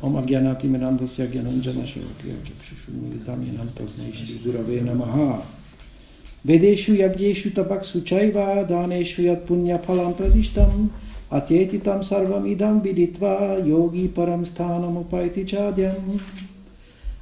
Om 0.00 0.16
Agyanati 0.16 0.68
Menandasya 0.68 1.26
Gyananjana 1.26 1.86
Shavati 1.86 2.28
Akshushumitam 2.32 3.42
Yanam 3.42 3.68
Tasmai 3.68 4.12
Shri 4.12 4.38
Gurave 4.44 4.80
Namaha 4.84 5.42
Vedeshu 6.44 6.94
Yagjeshu 6.94 7.50
Tabak 7.50 7.84
Suchaiva 7.84 8.64
Daneshu 8.68 9.22
Yat 9.22 9.48
Punya 9.48 9.78
Phalam 9.78 10.14
Pradishtam 10.14 10.90
Atyetitam 11.30 12.04
Sarvam 12.04 12.46
Idam 12.56 12.80
Viditva 12.80 13.66
Yogi 13.66 14.06
Param 14.06 14.46
Sthanam 14.46 15.04
Upaiti 15.04 15.44
Chadyam 15.44 16.20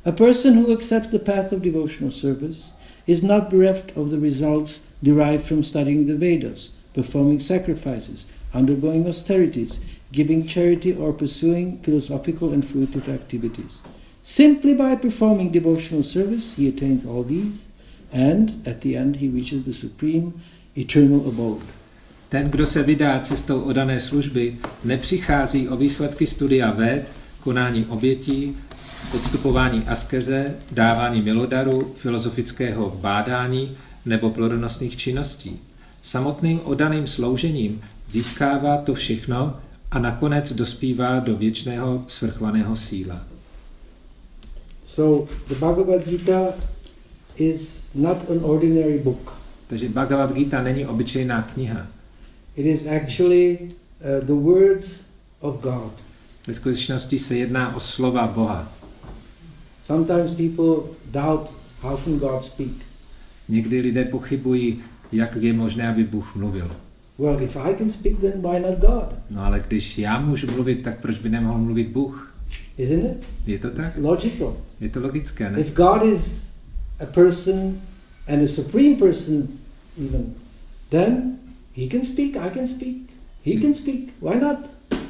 A 0.05 0.13
person 0.13 0.55
who 0.55 0.73
accepts 0.75 1.09
the 1.09 1.19
path 1.19 1.53
of 1.53 1.63
devotional 1.63 2.11
service 2.11 2.73
is 3.07 3.23
not 3.23 3.49
bereft 3.49 3.97
of 3.97 4.11
the 4.11 4.19
results 4.19 4.87
derived 5.03 5.47
from 5.47 5.65
studying 5.65 6.07
the 6.07 6.17
Vedas, 6.17 6.73
performing 6.93 7.41
sacrifices, 7.41 8.27
undergoing 8.53 9.09
austerities, 9.09 9.81
giving 10.13 10.43
charity, 10.43 10.95
or 10.95 11.15
pursuing 11.15 11.79
philosophical 11.79 12.53
and 12.53 12.63
fruitive 12.63 13.09
activities. 13.09 13.81
Simply 14.23 14.75
by 14.75 14.97
performing 14.97 15.51
devotional 15.51 16.03
service, 16.03 16.55
he 16.57 16.69
attains 16.69 17.07
all 17.07 17.23
these, 17.23 17.67
and 18.13 18.67
at 18.67 18.83
the 18.83 18.97
end, 18.97 19.17
he 19.17 19.29
reaches 19.29 19.65
the 19.65 19.73
supreme 19.73 20.43
eternal 20.77 21.27
abode. 21.27 21.63
Ten, 22.35 22.51
kdo 22.51 22.67
se 22.67 22.83
vydá 22.83 23.21
cestou 23.21 23.61
odané 23.61 24.01
služby, 24.01 24.57
nepřichází 24.85 25.69
o 25.69 25.77
výsledky 25.77 26.27
studia 26.27 26.71
ved, 26.71 27.13
konání 27.41 27.87
obětí, 27.87 28.57
podstupování 29.13 29.85
askeze, 29.87 30.55
dávání 30.73 31.23
milodaru, 31.23 31.95
filozofického 31.97 32.99
bádání 33.01 33.77
nebo 34.05 34.31
plodonosných 34.31 34.97
činností. 34.97 35.61
Samotným 36.03 36.61
odaným 36.65 37.07
sloužením 37.07 37.81
získává 38.09 38.77
to 38.77 38.95
všechno 38.95 39.57
a 39.91 39.99
nakonec 39.99 40.53
dospívá 40.53 41.21
do 41.21 41.37
věčného 41.37 42.05
svrchovaného 42.09 42.77
síla. 42.77 43.21
So, 44.87 45.33
the 45.49 45.55
Bhagavad 45.55 46.09
Gita 46.09 46.47
is 47.37 47.83
not 47.95 48.31
an 48.31 48.39
ordinary 48.43 48.99
book. 48.99 49.37
Takže 49.67 49.89
Bhagavad 49.89 50.33
Gita 50.33 50.63
není 50.63 50.87
obyčejná 50.87 51.43
kniha. 51.43 51.87
It 52.57 52.67
is 52.67 52.87
actually 52.87 53.59
uh, 54.05 54.21
the 54.25 54.35
words 54.35 55.03
of 55.41 55.61
God. 55.61 55.93
Ve 56.47 56.55
skutečnosti 56.55 57.19
se 57.19 57.37
jedná 57.37 57.77
o 57.77 57.81
slova 57.81 58.27
Boha. 58.27 58.73
Sometimes 59.87 60.31
people 60.31 60.95
doubt 61.11 61.51
how 61.81 61.97
can 61.97 62.19
God 62.19 62.45
speak. 62.45 62.73
Někdy 63.49 63.81
lidé 63.81 64.05
pochybují, 64.05 64.83
jak 65.13 65.37
je 65.37 65.53
možné, 65.53 65.89
aby 65.89 66.05
Bůh 66.05 66.37
mluvil. 66.37 66.71
Well, 67.19 67.43
if 67.43 67.57
I 67.57 67.75
can 67.75 67.89
speak, 67.89 68.21
then 68.21 68.43
why 68.43 68.61
not 68.61 68.79
God? 68.79 69.15
No 69.31 69.45
ale 69.45 69.61
když 69.69 69.99
já 69.99 70.21
můžu 70.21 70.51
mluvit, 70.51 70.83
tak 70.83 71.01
proč 71.01 71.19
by 71.19 71.29
nemohl 71.29 71.59
mluvit 71.59 71.89
Bůh? 71.89 72.35
Isn't 72.79 73.05
it? 73.05 73.25
Je 73.47 73.59
to 73.59 73.71
tak? 73.71 73.87
It's 73.87 73.97
logical. 73.97 74.57
Je 74.81 74.89
to 74.89 75.01
logické, 75.01 75.51
ne? 75.51 75.61
If 75.61 75.75
God 75.75 76.03
is 76.03 76.53
a 77.01 77.07
person 77.07 77.81
and 78.29 78.45
a 78.45 78.49
supreme 78.49 78.97
person, 78.97 79.49
even, 79.99 80.35
then 80.91 81.39
He 81.77 81.89
can 81.89 82.05
speak, 82.05 82.37
I 82.37 82.51
can 82.55 82.67
speak. 82.67 82.97
He 83.45 83.61
can 83.61 83.75
speak. 83.75 84.13
Why 84.23 84.41
not? 84.41 84.59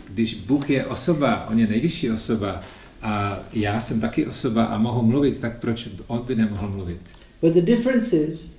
Když 0.09 0.35
Bůh 0.35 0.71
je 0.71 0.87
osoba, 0.87 1.49
on 1.51 1.59
je 1.59 1.67
nejvyšší 1.67 2.11
osoba 2.11 2.61
a 3.03 3.39
já 3.53 3.81
jsem 3.81 4.01
taky 4.01 4.27
osoba 4.27 4.65
a 4.65 4.79
mohu 4.79 5.03
mluvit, 5.03 5.41
tak 5.41 5.61
proč 5.61 5.89
on 6.07 6.23
by 6.27 6.37
nemohl 6.37 6.69
mluvit? 6.69 7.01
But 7.43 7.53
the 7.53 7.61
difference 7.61 8.17
is 8.17 8.57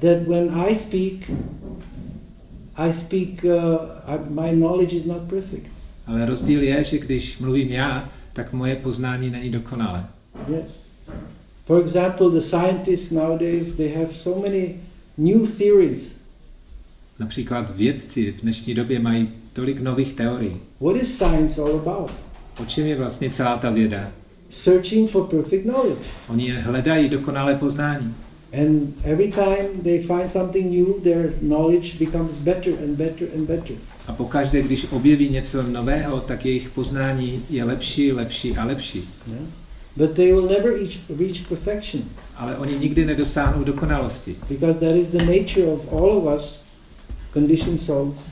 that 0.00 0.28
when 0.28 0.50
I 0.50 0.74
speak, 0.74 1.30
I 2.76 2.92
speak, 2.92 3.44
uh, 3.44 3.78
I, 4.06 4.18
my 4.30 4.56
knowledge 4.56 4.96
is 4.96 5.04
not 5.04 5.22
perfect. 5.22 5.70
Ale 6.06 6.26
rozdíl 6.26 6.62
je, 6.62 6.84
že 6.84 6.98
když 6.98 7.38
mluvím 7.38 7.68
já, 7.68 8.10
tak 8.32 8.52
moje 8.52 8.76
poznání 8.76 9.30
není 9.30 9.50
dokonalé. 9.50 10.06
Yes. 10.48 10.86
For 11.66 11.80
example, 11.80 12.30
the 12.30 12.40
scientists 12.40 13.10
nowadays, 13.10 13.72
they 13.72 13.94
have 13.94 14.14
so 14.14 14.42
many 14.42 14.74
new 15.18 15.46
theories. 15.46 16.15
Například 17.18 17.76
vědci 17.76 18.32
v 18.32 18.40
dnešní 18.40 18.74
době 18.74 18.98
mají 18.98 19.28
tolik 19.52 19.80
nových 19.80 20.12
teorií. 20.12 20.56
What 20.80 20.96
is 20.96 21.16
science 21.16 21.60
all 21.62 21.74
about? 21.76 22.10
O 22.62 22.64
čem 22.64 22.86
je 22.86 22.96
vlastně 22.96 23.30
celá 23.30 23.56
ta 23.56 23.70
věda? 23.70 24.10
Searching 24.50 25.10
for 25.10 25.26
perfect 25.26 25.62
knowledge. 25.62 26.00
Oni 26.28 26.50
hledají 26.50 27.08
dokonalé 27.08 27.54
poznání. 27.54 28.14
And 28.62 28.94
every 29.04 29.32
time 29.32 29.82
they 29.82 30.00
find 30.02 30.30
something 30.30 30.70
new, 30.72 30.86
their 31.02 31.32
knowledge 31.40 31.98
becomes 31.98 32.38
better 32.38 32.72
and 32.84 32.96
better 32.96 33.28
and 33.36 33.46
better. 33.46 33.76
A 34.06 34.12
pokaždé, 34.12 34.62
když 34.62 34.86
objeví 34.90 35.28
něco 35.28 35.62
nového, 35.62 36.20
tak 36.20 36.44
jejich 36.46 36.68
poznání 36.70 37.42
je 37.50 37.64
lepší, 37.64 38.12
lepší 38.12 38.56
a 38.56 38.64
lepší. 38.64 39.08
Yeah? 39.26 39.42
But 39.96 40.10
they 40.10 40.32
will 40.32 40.48
never 40.48 40.72
reach, 40.72 40.98
reach 41.18 41.48
perfection 41.48 42.02
Ale 42.36 42.56
oni 42.56 42.78
nikdy 42.78 43.04
nedosáhnou 43.04 43.64
dokonalosti. 43.64 44.36
because 44.48 44.80
that 44.80 44.96
is 44.96 45.06
the 45.06 45.24
nature 45.24 45.66
of 45.66 45.92
all 45.92 46.10
of 46.18 46.36
us, 46.36 46.62
conditioned 47.36 47.80
souls, 47.80 48.24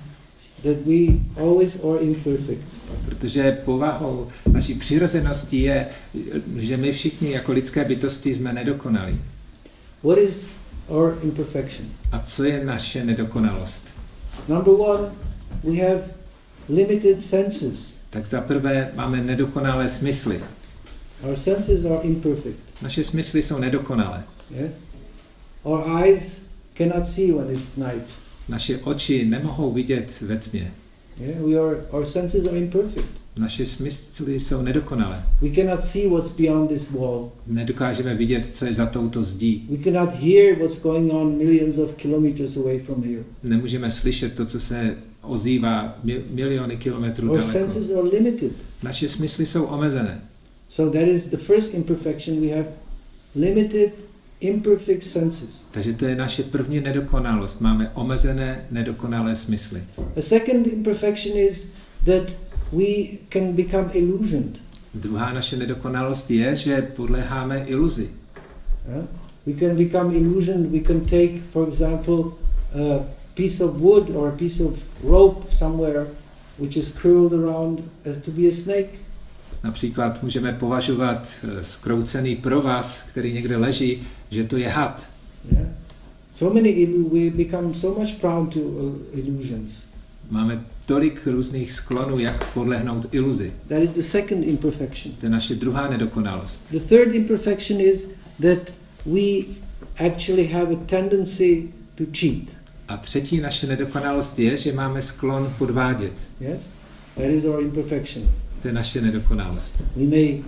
that 0.63 0.77
we 0.87 1.21
always 1.37 1.77
are 1.85 1.99
imperfect. 2.01 2.65
Protože 3.05 3.53
povahou 3.65 4.29
naší 4.53 4.75
přirozeností 4.75 5.63
je, 5.63 5.87
že 6.57 6.77
my 6.77 6.93
všichni 6.93 7.31
jako 7.33 7.53
lidské 7.53 7.85
bytosti 7.85 8.35
jsme 8.35 8.53
nedokonalí. 8.53 9.21
What 10.03 10.19
is 10.19 10.51
our 10.89 11.19
imperfection? 11.23 11.89
A 12.13 12.19
co 12.19 12.45
je 12.45 12.65
naše 12.65 13.05
nedokonalost? 13.05 13.83
Number 14.49 14.75
one, 14.75 15.11
we 15.65 15.89
have 15.89 16.03
limited 16.69 17.25
senses. 17.25 17.93
Tak 18.11 18.27
za 18.27 18.41
prvé 18.41 18.91
máme 18.95 19.23
nedokonalé 19.23 19.89
smysly. 19.89 20.41
Our 21.23 21.37
senses 21.37 21.85
are 21.85 22.03
imperfect. 22.03 22.59
Naše 22.83 23.05
smysly 23.05 23.43
jsou 23.43 23.59
nedokonalé. 23.59 24.25
Yes? 24.51 24.71
Our 25.63 26.05
eyes 26.05 26.41
cannot 26.75 27.07
see 27.07 27.33
when 27.33 27.51
it's 27.51 27.77
night. 27.77 28.24
Naše 28.49 28.79
oči 28.79 29.25
nemohou 29.25 29.73
vidět 29.73 30.21
ve 30.21 30.37
tmě. 30.39 30.73
Yeah? 31.21 31.41
We 31.41 31.55
are, 31.61 31.77
our 31.91 32.07
senses 32.07 32.47
are 32.47 32.59
imperfect. 32.59 33.09
Naše 33.39 33.67
smysly 33.67 34.41
jsou 34.41 34.63
nedokonalé. 34.63 35.23
We 35.43 35.49
cannot 35.55 35.85
see 35.85 36.09
what's 36.09 36.29
beyond 36.29 36.69
this 36.69 36.91
wall. 36.91 37.31
Nedokážeme 37.47 38.15
vidět, 38.15 38.47
co 38.55 38.65
je 38.65 38.75
za 38.75 38.87
touto 38.87 39.23
zdí. 39.23 39.67
We 39.71 39.77
cannot 39.93 40.15
hear 40.15 40.59
what's 40.59 40.83
going 40.83 41.13
on 41.13 41.39
millions 41.39 41.79
of 41.79 41.95
kilometers 41.95 42.57
away 42.57 42.79
from 42.79 43.03
here. 43.03 43.23
Nemůžeme 43.43 43.91
slyšet 43.91 44.35
to, 44.35 44.45
co 44.45 44.61
se 44.61 44.97
ozývá 45.23 45.99
mil- 46.05 46.23
miliony 46.31 46.77
kilometrů 46.77 47.31
Our 47.31 47.37
daleko. 47.39 47.53
senses 47.59 47.91
are 47.91 48.09
limited. 48.09 48.53
Naše 48.83 49.09
smysly 49.09 49.47
jsou 49.47 49.65
omezené. 49.65 50.21
So 50.69 50.99
that 50.99 51.09
is 51.09 51.25
the 51.25 51.37
first 51.37 51.75
imperfection. 51.75 52.41
We 52.41 52.57
have 52.57 52.67
limited, 53.35 53.91
imperfect 54.45 55.05
senses. 55.05 55.67
Takže 55.71 55.93
to 55.93 56.05
je 56.05 56.17
naše 56.17 56.43
první 56.43 56.81
nedokonalost. 56.81 57.61
Máme 57.61 57.91
omezené, 57.95 58.65
nedokonalé 58.71 59.37
smysly. 59.37 59.83
A 60.17 60.23
second 60.23 60.67
imperfection 60.67 61.39
is 61.39 61.73
that 62.05 62.33
we 62.73 63.19
can 63.29 63.53
become 63.53 63.91
illusioned. 63.93 64.59
Druhá 64.95 65.33
naše 65.33 65.57
nedokonalost 65.57 66.31
je, 66.31 66.57
že 66.57 66.83
podléháme 66.83 67.65
iluzi. 67.67 68.11
Yeah? 68.89 69.07
We 69.47 69.53
can 69.53 69.77
become 69.77 70.17
illusioned. 70.17 70.73
We 70.73 70.81
can 70.81 71.01
take, 71.01 71.43
for 71.53 71.69
example, 71.69 72.33
a 72.75 73.05
piece 73.35 73.65
of 73.65 73.81
wood 73.81 74.11
or 74.11 74.29
a 74.29 74.37
piece 74.37 74.65
of 74.65 74.73
rope 75.03 75.55
somewhere 75.55 76.07
which 76.59 76.77
is 76.77 76.93
curled 76.93 77.33
around 77.33 77.89
uh, 78.07 78.13
to 78.25 78.31
be 78.31 78.49
a 78.49 78.53
snake. 78.53 78.99
Například 79.65 80.23
můžeme 80.23 80.53
považovat 80.53 81.33
eh, 81.45 81.65
skroucený 81.65 82.37
provaz, 82.37 83.07
který 83.11 83.33
někde 83.33 83.57
leží, 83.57 84.03
že 84.31 84.45
to 84.45 84.57
je 84.57 84.69
had. 84.69 85.09
Yeah? 85.53 85.67
So 86.33 86.55
many, 86.55 86.69
illu- 86.71 87.09
we 87.11 87.45
become 87.45 87.75
so 87.75 88.01
much 88.01 88.15
prone 88.21 88.51
to 88.51 88.61
uh, 88.61 88.95
illusions. 89.13 89.85
Máme 90.31 90.65
tolik 90.87 91.27
různých 91.27 91.73
sklonů, 91.73 92.19
jak 92.19 92.53
podlehnout 92.53 93.07
iluzi. 93.15 93.53
That 93.69 93.83
is 93.83 93.91
the 93.91 94.01
second 94.03 94.43
imperfection. 94.45 95.15
To 95.21 95.27
je 95.27 95.31
naše 95.31 95.55
druhá 95.55 95.89
nedokonalost. 95.89 96.71
The 96.71 96.81
third 96.81 97.15
imperfection 97.15 97.81
is 97.81 98.09
that 98.41 98.73
we 99.07 99.45
actually 100.07 100.47
have 100.47 100.73
a 100.73 100.77
tendency 100.87 101.69
to 101.95 102.05
cheat. 102.19 102.43
A 102.89 102.97
třetí 102.97 103.41
naše 103.41 103.67
nedokonalost 103.67 104.39
je, 104.39 104.57
že 104.57 104.73
máme 104.73 105.03
sklon 105.03 105.55
podvádět. 105.59 106.13
Yes? 106.41 106.67
That 107.15 107.27
is 107.31 107.45
our 107.45 107.63
imperfection. 107.63 108.25
To 108.65 108.69
je 108.69 108.75
naše 108.75 109.01
nedokonalost. 109.01 109.83
We 109.97 110.07
may 110.07 110.43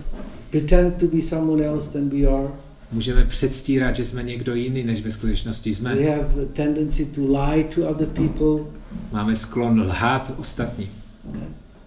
pretend 0.49 0.99
to 0.99 1.05
be 1.05 1.21
someone 1.21 1.65
else 1.65 1.91
than 1.91 2.09
we 2.09 2.27
are. 2.27 2.47
Můžeme 2.91 3.25
předstírat, 3.25 3.95
že 3.95 4.05
jsme 4.05 4.23
někdo 4.23 4.55
jiný, 4.55 4.83
než 4.83 5.01
ve 5.01 5.11
skutečnosti 5.11 5.69
We 5.69 5.75
jsme. 5.75 5.89
have 5.95 6.41
a 6.43 6.45
tendency 6.53 7.05
to 7.05 7.21
lie 7.21 7.63
to 7.63 7.89
other 7.89 8.07
people. 8.07 8.65
Máme 9.11 9.35
sklon 9.35 9.81
lhát 9.81 10.33
ostatní. 10.37 10.89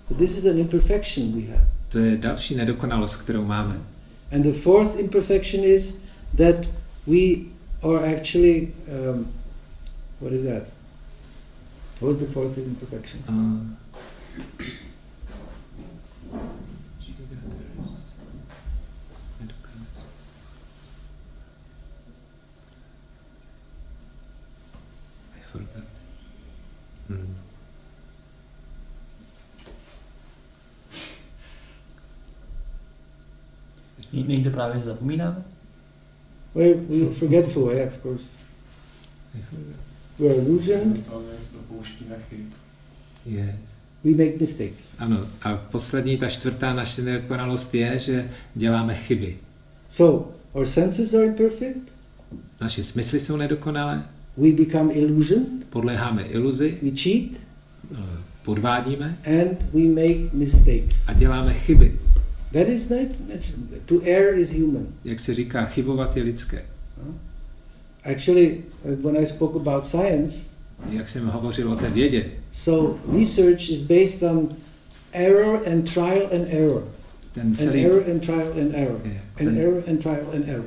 But 0.08 0.18
this 0.18 0.38
is 0.38 0.44
an 0.44 0.58
imperfection 0.58 1.32
we 1.32 1.52
have. 1.52 1.66
To 1.88 1.98
je 1.98 2.16
další 2.16 2.54
nedokonalost, 2.54 3.16
kterou 3.16 3.44
máme. 3.44 3.80
And 4.32 4.42
the 4.42 4.52
fourth 4.52 4.98
imperfection 4.98 5.64
is 5.64 5.98
that 6.36 6.70
we 7.06 7.36
are 7.82 8.16
actually, 8.16 8.68
um, 9.14 9.26
what 10.20 10.32
is 10.32 10.42
that? 10.42 10.62
What 12.00 12.16
is 12.16 12.26
the 12.26 12.32
fourth 12.32 12.58
imperfection? 12.58 13.20
Uh, 13.28 13.80
forgot. 25.39 25.39
Hmm. 27.08 27.36
Není 34.12 34.44
to 34.44 34.50
právě? 34.50 34.82
Well, 36.54 36.74
were 36.88 37.14
forgetful, 37.14 37.70
yeah, 37.70 37.88
of 37.94 38.02
course. 38.02 38.24
We're 40.18 40.34
illusioned, 40.34 41.06
Dopouštíme 41.52 42.16
chyb. 42.28 42.52
Yes. 43.26 43.54
we 44.04 44.10
make 44.10 44.40
mistakes. 44.40 44.94
Ano, 44.98 45.26
a 45.42 45.56
poslední, 45.56 46.16
ta 46.18 46.28
čtvrtá 46.28 46.74
naše 46.74 47.02
nedokonalost 47.02 47.74
je, 47.74 47.98
že 47.98 48.30
děláme 48.54 48.94
chyby. 48.94 49.38
So, 49.88 50.32
our 50.52 50.66
senses 50.66 51.14
are 51.14 51.24
imperfect, 51.24 51.92
Naše 52.60 52.84
smysly 52.84 53.20
jsou 53.20 53.36
nedokonalé, 53.36 54.02
we 54.40 54.52
become 54.52 54.92
illusioned, 54.92 55.64
podléháme 55.70 56.22
iluzi, 56.22 56.78
we 56.82 56.90
cheat, 56.90 57.40
eh, 57.92 57.96
podvádíme 58.44 59.18
and 59.24 59.66
we 59.74 59.80
make 59.80 60.30
mistakes. 60.32 61.04
a 61.08 61.12
děláme 61.12 61.54
chyby. 61.54 61.96
That 62.52 62.68
is 62.68 62.88
natural. 62.88 63.80
To 63.86 64.00
err 64.04 64.38
is 64.38 64.52
human. 64.52 64.86
Jak 65.04 65.20
se 65.20 65.34
říká, 65.34 65.64
chybovat 65.64 66.16
je 66.16 66.22
lidské. 66.22 66.62
Actually, 68.04 68.60
uh, 68.84 69.12
when 69.12 69.16
I 69.22 69.26
spoke 69.26 69.56
about 69.56 69.86
science, 69.86 70.40
Jak 70.90 71.08
jsem 71.08 71.26
hovořil 71.26 71.72
o 71.72 71.76
té 71.76 71.90
vědě, 71.90 72.24
so 72.52 72.98
research 73.18 73.70
is 73.70 73.80
based 73.80 74.22
on 74.22 74.48
error 75.12 75.60
and 75.72 75.94
trial 75.94 76.28
and 76.34 76.46
error. 76.48 76.82
ten 77.32 77.46
And 77.46 77.58
celý, 77.58 77.84
error 77.84 78.02
and 78.10 78.20
trial 78.26 78.52
and 78.60 78.74
error. 78.74 79.00
je, 79.04 79.20
And 79.40 79.46
ten, 79.54 79.58
error 79.58 79.82
and 79.88 79.98
trial 80.02 80.26
and 80.34 80.48
error. 80.48 80.64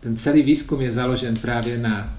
ten 0.00 0.16
celý 0.16 0.42
výzkum 0.42 0.80
je 0.80 0.92
založen 0.92 1.36
právě 1.36 1.78
na 1.78 2.18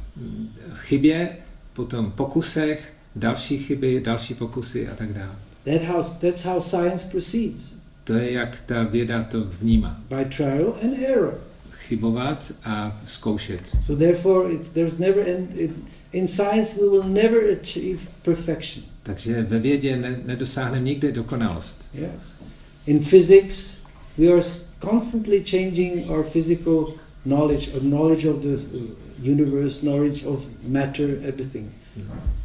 chybě, 0.73 1.38
potom 1.73 2.12
pokusech, 2.12 2.93
další 3.15 3.58
chyby, 3.58 4.02
další 4.06 4.34
pokusy 4.34 4.88
a 4.88 4.95
tak 4.95 5.13
dále. 5.13 5.36
That 5.65 5.82
how, 5.82 6.04
that's 6.04 6.43
how 6.43 6.62
science 6.62 7.08
proceeds. 7.12 7.73
To 8.04 8.13
je, 8.13 8.32
jak 8.32 8.60
ta 8.65 8.84
věda 8.84 9.23
to 9.23 9.43
vnímá. 9.43 10.02
By 10.10 10.26
trial 10.26 10.76
and 10.84 10.93
error. 10.93 11.39
Chybovat 11.71 12.52
a 12.63 13.02
zkoušet. 13.08 13.67
So 13.82 14.06
therefore, 14.06 14.52
it, 14.54 14.73
there's 14.73 14.97
never 14.97 15.28
in, 15.28 15.47
in, 15.56 15.73
in 16.13 16.28
science 16.28 16.82
we 16.82 16.89
will 16.89 17.04
never 17.04 17.58
achieve 17.62 17.99
perfection. 18.21 18.86
Takže 19.04 19.41
ve 19.41 19.60
vědě 19.60 19.97
ne, 19.97 20.19
nedosáhneme 20.26 20.86
nikdy 20.86 21.12
dokonalost. 21.12 21.89
Yes. 21.93 22.36
In 22.88 22.99
physics, 22.99 23.78
we 24.17 24.28
are 24.28 24.41
constantly 24.80 25.43
changing 25.52 26.10
our 26.10 26.23
physical 26.23 26.86
knowledge, 27.26 27.69
or 27.76 27.82
knowledge 27.82 28.30
of 28.30 28.41
the 28.41 28.58
universe, 29.23 29.83
knowledge 29.83 30.25
of 30.25 30.45
matter, 30.63 31.21
everything. 31.25 31.71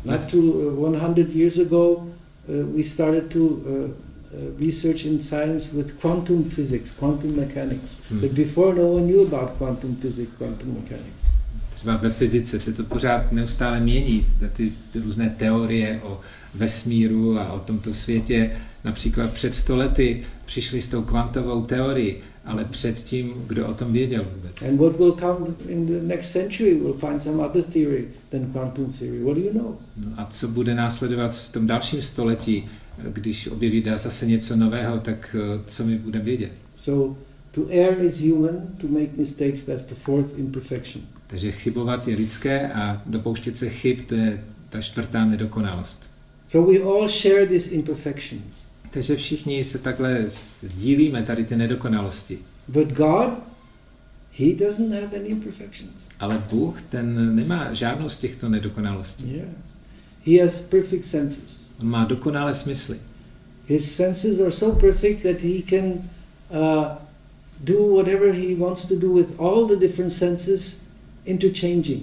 Not 0.04 0.28
too 0.28 0.70
uh, 0.70 0.80
100 0.80 1.28
years 1.30 1.58
ago, 1.58 2.06
uh, 2.48 2.66
we 2.76 2.82
started 2.82 3.30
to 3.30 3.42
uh, 3.42 4.36
uh, 4.36 4.50
research 4.58 5.04
in 5.06 5.22
science 5.22 5.72
with 5.72 6.00
quantum 6.00 6.50
physics, 6.50 6.90
quantum 6.90 7.36
mechanics. 7.36 7.98
Hmm. 8.08 8.20
But 8.20 8.34
before, 8.34 8.74
no 8.74 8.86
one 8.86 9.06
knew 9.06 9.22
about 9.22 9.58
quantum 9.58 9.96
physics, 9.96 10.30
quantum 10.38 10.74
mechanics. 10.74 11.28
Třeba 11.74 11.96
ve 11.96 12.10
fyzice 12.10 12.60
se 12.60 12.72
to 12.72 12.84
pořád 12.84 13.32
neustále 13.32 13.80
mění, 13.80 14.26
ty, 14.52 14.72
ty 14.92 14.98
různé 14.98 15.34
teorie 15.38 16.00
o 16.02 16.20
vesmíru 16.54 17.38
a 17.38 17.52
o 17.52 17.60
tomto 17.60 17.94
světě. 17.94 18.50
Například 18.84 19.32
před 19.32 19.54
stolety 19.54 20.22
přišli 20.44 20.82
s 20.82 20.88
tou 20.88 21.02
kvantovou 21.02 21.62
teorií, 21.66 22.16
ale 22.48 22.64
předtím, 22.64 23.32
kdo 23.46 23.66
o 23.66 23.74
tom 23.74 23.92
věděl 23.92 24.26
vůbec. 24.34 24.62
And 24.62 24.78
what 24.78 24.98
will 24.98 25.12
come 25.12 25.46
in 25.68 25.86
the 25.86 26.02
next 26.02 26.32
century, 26.32 26.74
we'll 26.74 26.92
find 26.92 27.22
some 27.22 27.46
other 27.46 27.62
theory 27.62 28.08
than 28.30 28.46
quantum 28.52 28.86
theory. 28.98 29.22
What 29.24 29.36
do 29.36 29.42
you 29.42 29.52
know? 29.52 29.76
No 29.96 30.12
a 30.16 30.26
co 30.30 30.48
bude 30.48 30.74
následovat 30.74 31.34
v 31.34 31.52
tom 31.52 31.66
dalším 31.66 32.02
století, 32.02 32.68
když 33.02 33.46
objeví 33.46 33.82
dá 33.82 33.98
zase 33.98 34.26
něco 34.26 34.56
nového, 34.56 34.98
tak 34.98 35.36
eh, 35.38 35.60
co 35.66 35.84
my 35.84 35.98
budeme 35.98 36.24
vědět? 36.24 36.52
So, 36.74 37.16
to 37.50 37.66
err 37.70 38.02
is 38.02 38.20
human, 38.20 38.56
to 38.80 38.88
make 38.88 39.10
mistakes, 39.16 39.64
that's 39.64 39.84
the 39.84 39.94
fourth 39.94 40.38
imperfection. 40.38 41.04
Takže 41.26 41.52
chybovat 41.52 42.08
je 42.08 42.16
lidské 42.16 42.72
a 42.72 43.02
dopouštět 43.06 43.56
se 43.56 43.68
chyb, 43.68 43.98
to 44.06 44.14
je 44.14 44.44
ta 44.68 44.80
čtvrtá 44.80 45.24
nedokonalost. 45.24 46.02
So, 46.46 46.72
we 46.72 46.78
all 46.78 47.08
share 47.08 47.46
these 47.46 47.74
imperfections. 47.74 48.67
Takže 48.90 49.16
všichni 49.16 49.64
se 49.64 49.78
takhle 49.78 50.22
sdílíme 50.28 51.22
tady 51.22 51.44
ty 51.44 51.56
nedokonalosti. 51.56 52.38
But 52.68 52.88
God, 52.88 53.30
He 54.32 54.54
doesn't 54.54 54.92
have 54.92 55.16
any 55.16 55.28
imperfections. 55.28 56.08
Ale 56.20 56.42
Bůh, 56.50 56.82
ten 56.82 57.36
nemá 57.36 57.74
žádnou 57.74 58.08
z 58.08 58.18
těchto 58.18 58.48
nedokonalostí. 58.48 59.32
Yes. 59.32 59.44
He 60.26 60.42
has 60.42 60.58
perfect 60.58 61.04
senses. 61.04 61.66
On 61.80 61.88
má 61.88 62.04
dokonalé 62.04 62.54
smysly. 62.54 62.98
His 63.66 63.96
senses 63.96 64.40
are 64.40 64.52
so 64.52 64.80
perfect 64.80 65.22
that 65.22 65.42
He 65.42 65.62
can 65.62 65.84
uh, 65.84 66.86
do 67.60 67.94
whatever 67.94 68.32
He 68.32 68.54
wants 68.56 68.84
to 68.84 68.96
do 68.96 69.12
with 69.12 69.40
all 69.40 69.66
the 69.66 69.76
different 69.76 70.12
senses 70.12 70.80
interchanging. 71.24 72.02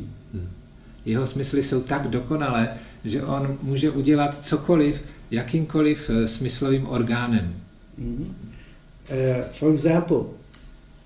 Jeho 1.05 1.27
smysly 1.27 1.63
jsou 1.63 1.81
tak 1.81 2.07
dokonalé, 2.07 2.69
že 3.03 3.23
on 3.23 3.57
může 3.61 3.91
udělat 3.91 4.45
cokoliv, 4.45 5.03
jakýmkoliv 5.31 6.09
eh, 6.09 6.27
smyslovým 6.27 6.87
orgánem. 6.87 7.53
Mhm. 7.97 8.35
Uh, 9.09 9.43
for 9.51 9.71
example, 9.71 10.17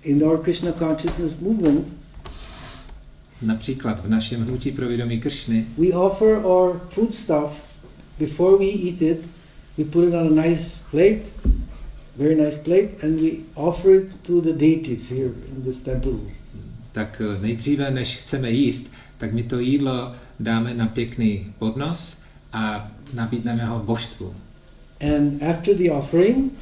in 0.02 0.22
our 0.22 0.38
Krishna 0.38 0.72
consciousness 0.72 1.36
movement, 1.38 1.92
Například 3.42 4.04
v 4.04 4.08
našem 4.08 4.42
hnutí 4.42 4.70
pro 4.70 4.88
vědomí 4.88 5.20
Kršny 5.20 5.66
we 5.78 5.88
offer 5.88 6.44
our 6.44 6.80
food 6.88 7.14
stuff 7.14 7.62
before 8.18 8.58
we 8.58 8.66
eat 8.66 9.02
it. 9.02 9.18
We 9.78 9.84
put 9.84 10.08
it 10.08 10.14
on 10.14 10.38
a 10.38 10.46
nice 10.46 10.82
plate, 10.90 11.22
very 12.16 12.34
nice 12.34 12.58
plate, 12.58 12.88
and 13.02 13.20
we 13.20 13.30
offer 13.54 13.94
it 13.94 14.14
to 14.22 14.40
the 14.40 14.52
deities 14.52 15.10
here 15.10 15.30
in 15.56 15.62
this 15.62 15.78
temple. 15.78 16.12
tak 16.92 17.22
eh, 17.24 17.42
nejdříve, 17.42 17.90
než 17.90 18.16
chceme 18.16 18.50
jíst, 18.50 18.92
tak 19.18 19.32
my 19.32 19.42
to 19.42 19.58
jídlo 19.58 20.12
dáme 20.40 20.74
na 20.74 20.86
pěkný 20.86 21.52
podnos 21.58 22.22
a 22.52 22.90
nabídneme 23.14 23.64
ho 23.64 23.78
božstvu. 23.78 24.34
And 25.00 25.42
after 25.42 25.74
the 25.76 25.90
offering, 25.90 26.52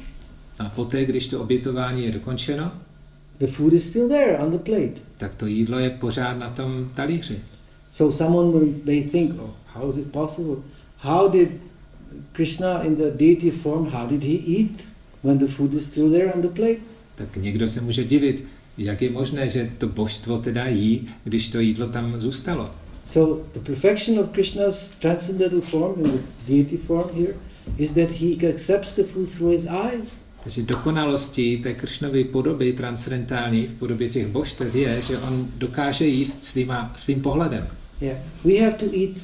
A 0.59 0.69
poté, 0.69 1.05
když 1.05 1.27
to 1.27 1.41
obětování 1.41 2.05
je 2.05 2.11
dokončeno, 2.11 2.71
the 3.39 3.47
food 3.47 3.73
is 3.73 3.87
still 3.89 4.07
there 4.09 4.37
on 4.37 4.51
the 4.51 4.57
plate. 4.57 5.01
tak 5.17 5.35
to 5.35 5.45
jídlo 5.45 5.79
je 5.79 5.89
pořád 5.89 6.33
na 6.33 6.49
tom 6.49 6.89
talíři. 6.95 7.39
So 7.91 8.17
someone 8.17 8.59
will, 8.59 8.73
may 8.85 9.03
think, 9.03 9.31
oh, 9.39 9.49
how 9.65 9.89
is 9.89 9.97
it 9.97 10.11
possible? 10.11 10.55
How 10.97 11.29
did 11.31 11.49
Krishna 12.31 12.83
in 12.83 12.95
the 12.95 13.11
deity 13.15 13.51
form, 13.51 13.85
how 13.89 14.07
did 14.09 14.23
he 14.23 14.59
eat 14.59 14.85
when 15.23 15.37
the 15.37 15.45
food 15.47 15.73
is 15.73 15.85
still 15.85 16.11
there 16.11 16.33
on 16.33 16.41
the 16.41 16.47
plate? 16.47 16.79
Tak 17.15 17.35
někdo 17.37 17.67
se 17.67 17.81
může 17.81 18.03
divit, 18.03 18.45
jak 18.77 19.01
je 19.01 19.11
možné, 19.11 19.49
že 19.49 19.69
to 19.77 19.87
božstvo 19.87 20.37
teda 20.37 20.65
jí, 20.67 21.07
když 21.23 21.49
to 21.49 21.59
jídlo 21.59 21.87
tam 21.87 22.21
zůstalo. 22.21 22.71
So 23.09 23.41
the 23.53 23.59
perfection 23.59 24.19
of 24.19 24.33
Krishna's 24.33 24.95
transcendental 24.99 25.61
form 25.61 26.05
in 26.05 26.11
the 26.11 26.21
deity 26.47 26.77
form 26.77 27.09
here 27.15 27.35
is 27.77 27.93
that 27.93 28.11
he 28.11 28.37
accepts 28.47 28.91
the 28.91 29.03
food 29.03 29.27
through 29.29 29.53
his 29.53 29.67
eyes. 29.67 30.21
Takže 30.43 30.61
dokonalostí 30.61 31.57
té 31.57 31.73
Kršnovy 31.73 32.23
podoby 32.23 32.73
transcendentální 32.73 33.67
v 33.67 33.73
podobě 33.73 34.09
těch 34.09 34.27
božstev 34.27 34.75
je, 34.75 35.01
že 35.01 35.17
on 35.17 35.47
dokáže 35.57 36.05
jíst 36.05 36.43
svýma, 36.43 36.93
svým 36.95 37.21
pohledem. 37.21 37.67
Yeah, 38.01 38.17
we 38.45 38.53
have 38.53 38.77
to 38.77 38.85
eat 38.85 39.17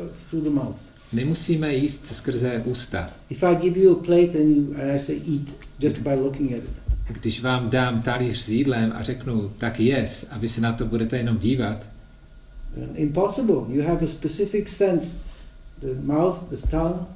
uh, 0.00 0.06
through 0.30 0.44
the 0.44 0.50
mouth. 0.50 0.76
Nemusíme 1.12 1.74
jíst 1.74 2.14
skrze 2.14 2.62
ústa. 2.64 3.10
If 3.30 3.42
I 3.42 3.54
give 3.54 3.80
you 3.80 3.92
a 3.92 4.02
plate 4.02 4.38
and, 4.38 4.56
you, 4.56 4.74
and 4.82 4.90
I 4.90 4.98
say 4.98 5.16
eat 5.16 5.54
just 5.80 5.98
by 5.98 6.14
looking 6.14 6.52
at 6.52 6.58
it, 6.58 6.82
Když 7.08 7.42
vám 7.42 7.70
dám 7.70 8.02
talíř 8.02 8.38
s 8.38 8.48
jídlem 8.48 8.92
a 8.96 9.02
řeknu, 9.02 9.52
tak 9.58 9.80
jes, 9.80 10.28
a 10.30 10.38
vy 10.38 10.48
se 10.48 10.60
na 10.60 10.72
to 10.72 10.86
budete 10.86 11.16
jenom 11.16 11.38
dívat, 11.38 11.91
impossible. 12.94 13.66
You 13.68 13.82
have 13.82 14.04
a 14.04 14.06
specific 14.08 14.68
sense, 14.68 15.06
the 15.80 15.94
mouth, 16.02 16.38
the 16.50 16.56
tongue, 16.70 17.06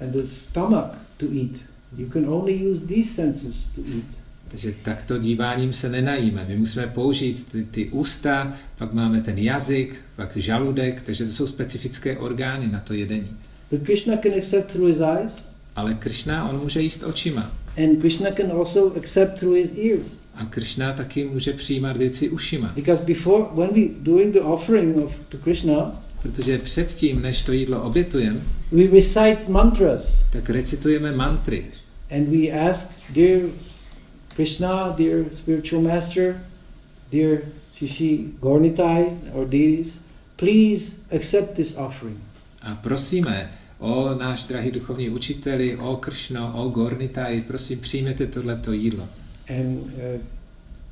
and 0.00 0.12
the 0.12 0.26
stomach 0.26 0.96
to 1.18 1.26
eat. 1.26 1.60
You 1.96 2.08
can 2.08 2.28
only 2.28 2.70
use 2.70 2.80
these 2.86 3.10
senses 3.14 3.68
to 3.74 3.80
eat. 3.80 4.18
takže 4.50 4.74
takto 4.82 5.18
díváním 5.18 5.72
se 5.72 5.88
nenajíme. 5.88 6.44
My 6.48 6.56
musíme 6.56 6.86
použít 6.86 7.48
ty, 7.52 7.64
ty 7.64 7.90
ústa, 7.90 8.56
pak 8.78 8.92
máme 8.92 9.20
ten 9.20 9.38
jazyk, 9.38 9.94
pak 10.16 10.36
žaludek, 10.36 11.02
takže 11.02 11.24
to 11.24 11.32
jsou 11.32 11.46
specifické 11.46 12.18
orgány 12.18 12.68
na 12.68 12.80
to 12.80 12.94
jedení. 12.94 13.28
But 13.70 13.82
Krishna 13.82 14.16
can 14.16 14.32
accept 14.32 14.72
through 14.72 14.88
his 14.88 15.00
eyes, 15.00 15.48
Ale 15.76 15.94
Kršna, 15.94 16.50
on 16.50 16.60
může 16.60 16.80
jíst 16.80 17.02
očima. 17.02 17.52
And 17.84 18.00
Krishna 18.00 18.30
can 18.32 18.50
also 18.52 18.96
accept 18.96 19.38
through 19.38 19.56
his 19.56 19.72
ears. 19.78 20.20
A 20.34 20.44
Kršna 20.44 20.92
taky 20.92 21.24
může 21.24 21.52
přijímat 21.52 21.96
věci 21.96 22.28
ušima. 22.28 22.72
Because 22.74 23.02
before, 23.04 23.44
when 23.54 23.68
we 23.74 23.94
doing 24.02 24.34
the 24.34 24.40
offering 24.40 24.96
of 24.96 25.16
to 25.28 25.38
Krishna, 25.38 26.02
Protože 26.22 26.58
předtím, 26.58 27.22
než 27.22 27.42
to 27.42 27.52
jídlo 27.52 27.82
obětujeme, 27.82 28.40
we 28.72 28.86
recite 28.86 29.38
mantras 29.48 30.24
tak 30.32 30.50
recitujeme 30.50 31.12
mantry. 31.12 31.64
and 32.10 32.28
we 32.28 32.50
ask, 32.68 32.90
dear 33.14 33.40
Krishna, 34.34 34.94
dear 34.98 35.24
spiritual 35.32 35.82
master, 35.82 36.40
dear 37.12 37.38
Shishi 37.78 38.24
Gornitai 38.40 39.04
or 39.34 39.46
deities, 39.46 40.00
please 40.36 40.92
accept 41.16 41.54
this 41.56 41.76
offering. 41.76 42.16
A 42.62 42.74
prosíme 42.74 43.50
o 43.78 44.14
náš 44.14 44.46
drahý 44.46 44.70
duchovní 44.70 45.10
učiteli, 45.10 45.76
o 45.76 45.96
Kršno, 45.96 46.52
o 46.54 46.68
Gornitaj, 46.68 47.40
prosím 47.46 47.78
přijměte 47.78 48.26
tohleto 48.26 48.72
jídlo. 48.72 49.08
And 49.48 49.78
uh, 49.78 50.20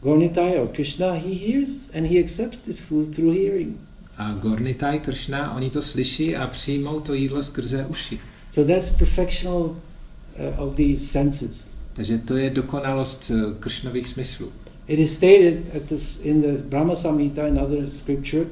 Gornitai 0.03 0.59
or 0.59 0.69
Krishna, 0.69 1.13
he 1.13 1.35
hears 1.35 1.91
and 1.95 2.07
he 2.07 2.21
accepts 2.25 2.59
this 2.59 2.81
food 2.81 3.15
through 3.15 3.35
hearing. 3.35 3.77
A 4.17 4.33
Gornitaj, 4.33 4.99
Kršna, 5.01 5.55
oni 5.55 5.71
to 5.71 5.83
slyší 5.83 6.37
a 6.37 6.47
přijmou 6.47 7.01
to 7.01 7.15
jídlo 7.15 7.43
skrze 7.43 7.87
uši. 7.89 8.21
So 8.53 8.73
that's 8.73 8.91
perfectional 8.91 9.63
uh, 9.63 10.69
of 10.69 10.75
the 10.75 11.01
senses. 11.01 11.77
Takže 11.93 12.19
to 12.19 12.37
je 12.37 12.51
dokonalost 12.51 13.31
eh, 13.31 13.55
Kršnových 13.61 14.09
smyslů. 14.09 14.53
It 14.89 14.99
is 14.99 15.15
stated 15.15 15.75
at 15.77 15.83
this, 15.83 16.21
in 16.23 16.43
the 16.43 16.63
Brahma 16.63 16.97
Samhita, 16.97 17.47
another 17.47 17.91
scripture, 17.91 18.45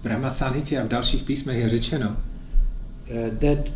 V 0.00 0.02
Brahma 0.02 0.30
Sanhitě 0.30 0.80
a 0.80 0.84
v 0.84 0.88
dalších 0.88 1.22
písmech 1.22 1.58
je 1.58 1.68
řečeno, 1.68 2.16
uh, 3.10 3.38
that 3.38 3.68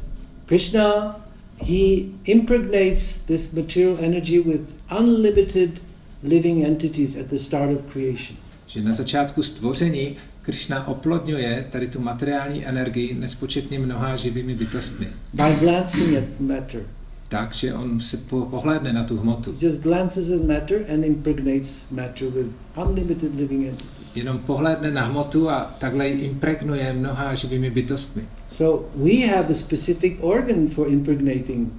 Krishna, 0.46 1.16
he 1.62 2.06
impregnates 2.24 3.18
this 3.26 3.52
material 3.52 3.96
energy 4.00 4.40
with 4.40 4.60
unlimited 4.98 5.80
living 6.22 6.64
entities 6.64 7.16
at 7.16 7.26
the 7.28 7.36
start 7.38 7.70
of 7.70 7.82
creation. 7.92 8.36
že 8.66 8.82
na 8.82 8.92
začátku 8.92 9.42
stvoření 9.42 10.16
Kršna 10.42 10.88
oplodňuje 10.88 11.66
tady 11.72 11.88
tu 11.88 12.00
materiální 12.00 12.66
energii 12.66 13.14
nespočetně 13.14 13.78
mnoha 13.78 14.16
živými 14.16 14.54
bytostmi. 14.54 15.06
by 15.32 15.54
glancing 15.60 16.16
at 16.16 16.40
matter. 16.40 16.82
Tak, 17.28 17.54
že 17.54 17.74
on 17.74 18.00
se 18.00 18.16
po- 18.16 18.44
pohlédne 18.46 18.92
na 18.92 19.04
tu 19.04 19.16
hmotu. 19.16 19.54
Just 19.60 19.78
glances 19.80 20.30
at 20.30 20.42
matter 20.46 20.84
and 20.94 21.04
impregnates 21.04 21.84
matter 21.90 22.28
with 22.28 22.46
unlimited 22.86 23.34
living 23.36 23.66
entities. 23.68 23.99
Jenom 24.14 24.38
pohlédne 24.38 24.90
na 24.90 25.02
hmotu 25.02 25.50
a 25.50 25.74
takhle 25.78 26.08
ji 26.08 26.20
impregnuje 26.20 26.92
mnoha 26.92 27.34
živými 27.34 27.70
bytostmi. 27.70 28.22
So 28.48 28.88
we 28.96 29.26
have 29.26 29.48
a 29.50 29.54
specific 29.54 30.12
organ 30.20 30.68
for 30.68 30.88
impregnating. 30.88 31.72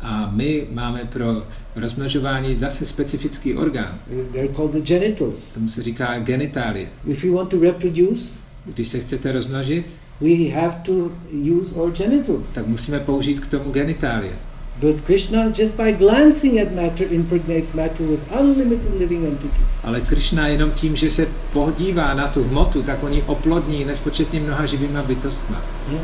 A 0.00 0.30
my 0.34 0.66
máme 0.72 1.04
pro 1.04 1.42
rozmnožování 1.76 2.56
zase 2.56 2.86
specifický 2.86 3.54
orgán. 3.54 3.98
They're 4.32 4.54
called 4.54 4.72
the 4.72 4.80
genitals. 4.80 5.52
Tomu 5.52 5.68
se 5.68 5.82
říká 5.82 6.18
genitálie. 6.18 6.88
If 7.06 7.24
you 7.24 7.34
want 7.36 7.48
to 7.50 7.60
reproduce, 7.60 8.24
Když 8.66 8.88
se 8.88 9.00
chcete 9.00 9.32
rozmnožit, 9.32 9.86
we 10.20 10.60
have 10.60 10.80
to 10.82 11.10
use 11.32 11.74
our 11.74 11.90
genitals. 11.92 12.54
tak 12.54 12.66
musíme 12.66 13.00
použít 13.00 13.40
k 13.40 13.46
tomu 13.46 13.70
genitálie. 13.72 14.32
But 14.80 15.04
Krishna, 15.06 15.50
just 15.52 15.76
by 15.76 15.92
glancing 15.92 16.58
at 16.58 16.72
matter, 16.74 17.06
impregnates 17.06 17.74
matter 17.74 18.02
with 18.02 18.20
unlimited 18.40 18.94
living 18.98 19.24
entities. 19.26 19.78
Ale 19.84 20.00
Kršna 20.00 20.46
jenom 20.48 20.70
tím, 20.70 20.96
že 20.96 21.10
se 21.10 21.26
podívá 21.52 22.14
na 22.14 22.28
tu 22.28 22.44
hmotu, 22.44 22.82
tak 22.82 23.02
oni 23.02 23.22
oplodní 23.22 23.84
nespočetně 23.84 24.40
mnoha 24.40 24.66
živýma 24.66 25.02
bytostma. 25.02 25.62
Yes. 25.92 26.00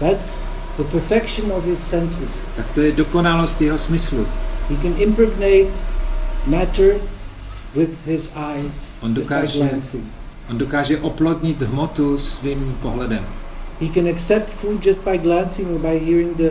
That's 0.00 0.38
the 0.76 0.84
perfection 0.84 1.52
of 1.52 1.64
his 1.64 1.78
senses. 1.78 2.46
Tak 2.56 2.70
to 2.70 2.80
je 2.80 2.92
dokonalost 2.92 3.60
jeho 3.62 3.78
smyslu. 3.78 4.26
He 4.70 4.76
can 4.82 4.94
impregnate 4.98 5.68
matter 6.46 6.94
with 7.74 8.06
his 8.06 8.30
eyes, 8.36 8.88
On 9.00 9.14
just 9.14 9.28
by 9.28 9.34
dokáže, 9.34 9.58
glancing. 9.58 10.04
on 10.50 10.58
dokáže 10.58 10.98
oplodnit 11.00 11.62
hmotu 11.62 12.18
svým 12.18 12.76
pohledem. 12.82 13.24
He 13.80 13.88
can 13.88 14.08
accept 14.08 14.50
food 14.50 14.86
just 14.86 15.00
by 15.04 15.18
glancing 15.18 15.68
or 15.74 15.78
by 15.78 15.98
hearing 15.98 16.36
the 16.36 16.50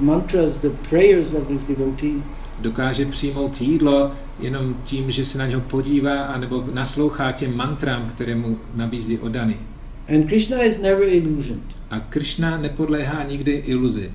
mantras, 0.00 0.58
the 0.58 0.70
prayers 0.88 1.34
of 1.34 1.50
his 1.50 1.64
devotee. 1.64 2.22
Dokáže 2.60 3.04
přijmout 3.06 3.60
jídlo 3.60 4.12
jenom 4.40 4.76
tím, 4.84 5.10
že 5.10 5.24
se 5.24 5.38
na 5.38 5.46
něho 5.46 5.60
podívá 5.60 6.22
anebo 6.22 6.64
naslouchá 6.72 7.32
těm 7.32 7.56
mantrám, 7.56 8.08
které 8.08 8.34
mu 8.34 8.58
nabízí 8.74 9.18
odany. 9.18 9.56
And 10.08 10.26
Krishna 10.26 10.62
is 10.62 10.78
never 10.78 11.08
illusioned. 11.08 11.64
A 11.90 12.00
Kršna 12.00 12.56
nepodléhá 12.56 13.24
nikdy 13.24 13.52
iluzi. 13.52 14.10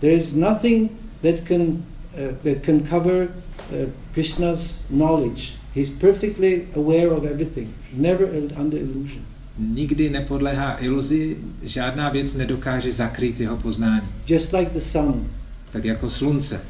There 0.00 0.14
is 0.14 0.34
nothing 0.34 0.90
that 1.22 1.40
can 1.48 1.60
uh, 1.60 2.36
that 2.42 2.62
can 2.62 2.80
cover 2.80 3.28
uh, 3.28 3.90
Krishna's 4.12 4.86
knowledge. 4.90 5.54
He's 5.74 5.90
perfectly 5.90 6.68
aware 6.76 7.08
of 7.08 7.24
everything, 7.24 7.68
never 7.92 8.28
under 8.56 8.78
illusion. 8.78 9.22
Nikdy 9.58 10.10
nepodléhá 10.10 10.76
iluzi, 10.84 11.36
žádná 11.62 12.08
věc 12.08 12.34
nedokáže 12.34 12.92
zakrýt 12.92 13.40
jeho 13.40 13.56
poznání. 13.56 14.02
Just 14.28 14.52
like 14.52 14.70
the 14.74 14.80
sun, 14.80 15.30
Tak 15.72 15.84
jako 15.84 16.10
slunce. 16.10 16.60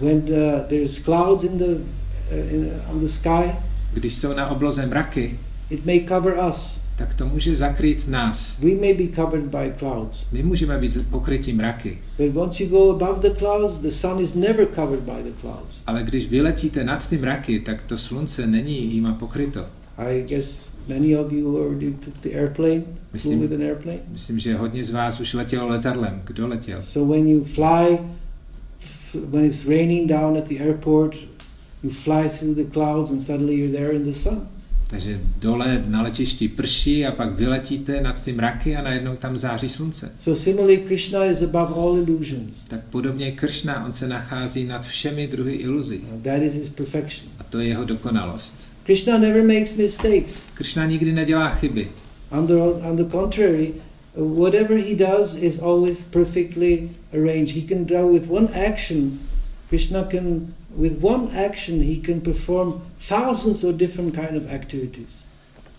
when 0.00 0.16
uh, 0.16 0.60
there's 0.68 0.98
clouds 0.98 1.44
in 1.44 1.58
the 1.58 1.64
uh, 1.64 2.54
in, 2.54 2.70
on 2.92 3.00
the 3.00 3.06
sky, 3.06 3.52
Když 3.92 4.14
jsou 4.14 4.32
na 4.34 4.48
obloze 4.48 4.86
mraky, 4.86 5.38
it 5.70 5.86
may 5.86 6.00
cover 6.08 6.34
us. 6.50 6.84
tak 6.96 7.14
to 7.14 7.26
může 7.26 7.56
zakrýt 7.56 8.08
nás. 8.08 8.58
We 8.60 8.70
may 8.74 8.94
be 8.94 9.16
covered 9.16 9.44
by 9.44 9.72
clouds. 9.78 10.26
My 10.32 10.42
můžeme 10.42 10.78
být 10.78 11.10
pokryti 11.10 11.52
mraky, 11.52 11.98
But 12.18 12.36
once 12.36 12.62
you 12.64 12.68
go 12.70 12.90
above 12.90 13.28
the 13.28 13.34
clouds, 13.38 13.78
the 13.78 13.88
sun 13.90 14.20
is 14.20 14.34
never 14.34 14.66
covered 14.66 15.00
by 15.02 15.22
the 15.30 15.40
clouds. 15.40 15.80
ale 15.86 16.02
když 16.02 16.28
vyletíte 16.28 16.84
nad 16.84 17.08
ty 17.08 17.18
mraky, 17.18 17.60
tak 17.60 17.82
to 17.82 17.98
slunce 17.98 18.46
není 18.46 18.94
jima 18.94 19.12
pokryto. 19.14 19.64
I 19.98 20.22
guess 20.22 20.70
many 20.88 21.16
of 21.16 21.32
you 21.32 21.56
already 21.56 21.92
took 21.92 22.14
the 22.22 22.30
airplane, 22.34 22.82
Myslím, 23.12 23.40
with 23.40 23.52
an 23.52 23.62
airplane. 23.62 23.98
myslím, 24.12 24.38
že 24.38 24.54
hodně 24.54 24.84
z 24.84 24.90
vás 24.90 25.20
už 25.20 25.34
letělo 25.34 25.68
letadlem. 25.68 26.22
Kdo 26.24 26.48
letěl? 26.48 26.82
So 26.82 27.14
when 27.14 27.28
you 27.28 27.44
fly, 27.44 27.98
when 29.30 29.44
it's 29.44 29.66
raining 29.66 30.08
down 30.10 30.36
at 30.38 30.44
the 30.48 30.58
airport, 30.58 31.16
you 31.82 31.90
fly 31.90 32.28
through 32.28 32.54
the 32.54 32.64
clouds 32.72 33.10
and 33.10 33.22
suddenly 33.22 33.54
you're 33.54 33.78
there 33.78 33.92
in 33.92 34.04
the 34.04 34.12
sun. 34.18 34.48
Takže 34.86 35.20
dole 35.40 35.84
na 35.86 36.02
letišti 36.02 36.48
prší 36.48 37.06
a 37.06 37.12
pak 37.12 37.32
vyletíte 37.32 38.00
nad 38.00 38.22
ty 38.22 38.32
mraky 38.32 38.76
a 38.76 38.82
najednou 38.82 39.16
tam 39.16 39.38
září 39.38 39.68
slunce. 39.68 40.12
So 40.20 40.40
similarly, 40.42 40.76
Krishna 40.76 41.24
is 41.24 41.42
above 41.42 41.74
all 41.74 41.96
illusions. 41.98 42.64
Tak 42.68 42.80
podobně 42.90 43.32
Kršna, 43.32 43.84
on 43.84 43.92
se 43.92 44.08
nachází 44.08 44.64
nad 44.64 44.86
všemi 44.86 45.26
druhy 45.26 45.52
iluzí. 45.54 46.00
That 46.22 46.42
is 46.42 46.52
his 46.52 46.68
perfection. 46.68 47.30
A 47.38 47.44
to 47.44 47.58
je 47.58 47.68
jeho 47.68 47.84
dokonalost. 47.84 48.54
Krishna 48.84 49.18
never 49.18 49.42
makes 49.42 49.76
mistakes. 49.76 50.46
Kršna 50.54 50.86
nikdy 50.86 51.12
nedělá 51.12 51.48
chyby. 51.48 51.88
On 52.30 52.46
the, 52.46 52.54
on 52.88 52.96
the 52.96 53.04
contrary, 53.04 53.72
uh, 54.16 54.24
whatever 54.24 54.76
he 54.76 54.94
does 54.94 55.36
is 55.36 55.58
always 55.58 56.02
perfectly 56.02 56.90
arranged. 57.12 57.54
He 57.54 57.62
can 57.62 57.84
do 57.84 58.06
with 58.06 58.28
one 58.28 58.48
action, 58.54 59.18
Krishna 59.68 60.04
can, 60.04 60.54
with 60.76 61.02
one 61.02 61.28
action, 61.36 61.82
he 61.82 61.96
can 62.00 62.20
perform 62.20 62.80
thousands 63.08 63.64
of 63.64 63.76
different 63.78 64.14
kind 64.14 64.36
of 64.36 64.46
activities. 64.50 65.22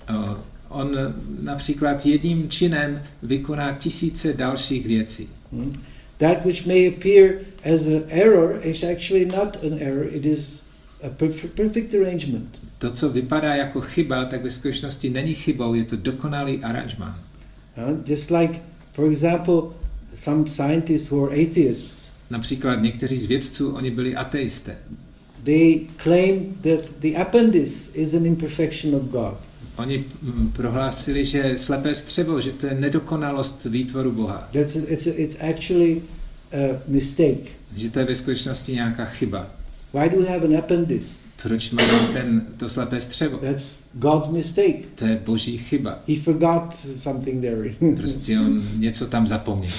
O, 0.10 0.38
On 0.70 0.98
například 1.42 2.06
jedním 2.06 2.50
činem 2.50 3.02
vykoná 3.24 3.74
tisíce 3.74 4.34
dalších 4.34 4.86
věcí. 4.86 5.30
Hmm? 5.52 5.84
That 6.18 6.46
which 6.46 6.66
may 6.66 6.88
appear 6.88 7.34
as 7.64 7.88
an 7.88 8.04
error 8.10 8.60
is 8.64 8.84
actually 8.84 9.26
not 9.26 9.64
an 9.64 9.78
error, 9.82 10.08
it 10.16 10.26
is 10.26 10.64
a 11.04 11.10
perf- 11.10 11.50
perfect 11.56 11.94
arrangement. 11.94 12.60
To, 12.80 12.92
co 12.92 13.10
vypadá 13.10 13.56
jako 13.56 13.82
chyba, 13.82 14.26
tak 14.26 14.44
ve 14.44 14.52
skutečnosti 14.52 15.10
není 15.10 15.34
chybou, 15.34 15.74
je 15.74 15.84
to 15.84 15.96
dokonalý 15.96 16.64
aranžmán. 16.64 17.20
Uh, 17.78 17.98
just 18.08 18.32
like, 18.32 18.62
for 18.94 19.10
example, 19.12 19.62
some 20.14 20.50
scientists 20.50 21.12
who 21.12 21.26
are 21.28 21.36
atheists, 21.44 21.96
Například 22.30 22.76
někteří 22.76 23.18
z 23.18 23.26
vědců, 23.26 23.72
oni 23.76 23.92
byli 23.92 24.16
ateisté. 24.16 24.76
they 25.44 25.80
claim 26.04 26.56
that 26.62 26.80
the 27.00 27.16
appendix 27.16 27.90
is 27.96 28.14
an 28.14 28.26
imperfection 28.26 28.96
of 28.96 29.02
God. 29.02 29.34
Oni 29.78 30.06
mm, 30.22 30.52
prohlásili, 30.56 31.26
že 31.26 31.54
slepé 31.58 31.96
střevo, 31.96 32.42
že 32.42 32.52
to 32.52 32.68
je 32.68 32.74
nedokonalost 32.76 33.66
výtvoru 33.66 34.12
Boha. 34.12 34.50
That's 34.54 34.76
it's, 34.76 35.06
it's 35.08 35.36
actually 35.52 36.02
a 36.54 36.82
mistake. 36.88 37.52
Že 37.76 37.90
to 37.90 38.00
je 38.00 38.06
ve 38.06 38.16
skutečnosti 38.16 38.72
nějaká 38.74 39.06
chyba. 39.06 39.48
Why 39.94 40.10
do 40.10 40.18
we 40.18 40.30
have 40.30 40.46
an 40.46 40.58
appendix? 40.58 41.06
Proč 41.48 41.72
máme 41.72 42.08
ten, 42.14 42.48
to 42.58 42.70
slepé 42.70 43.02
střevo? 43.02 43.38
That's 43.38 43.80
God's 43.94 44.30
mistake. 44.30 44.86
To 44.96 45.06
je 45.06 45.22
boží 45.26 45.58
chyba. 45.58 46.00
He 46.08 46.16
forgot 46.16 46.76
something 46.96 47.42
there. 47.42 47.74
Prostě 47.96 48.40
on 48.40 48.64
něco 48.78 49.08
tam 49.08 49.28
zapomněl. 49.28 49.72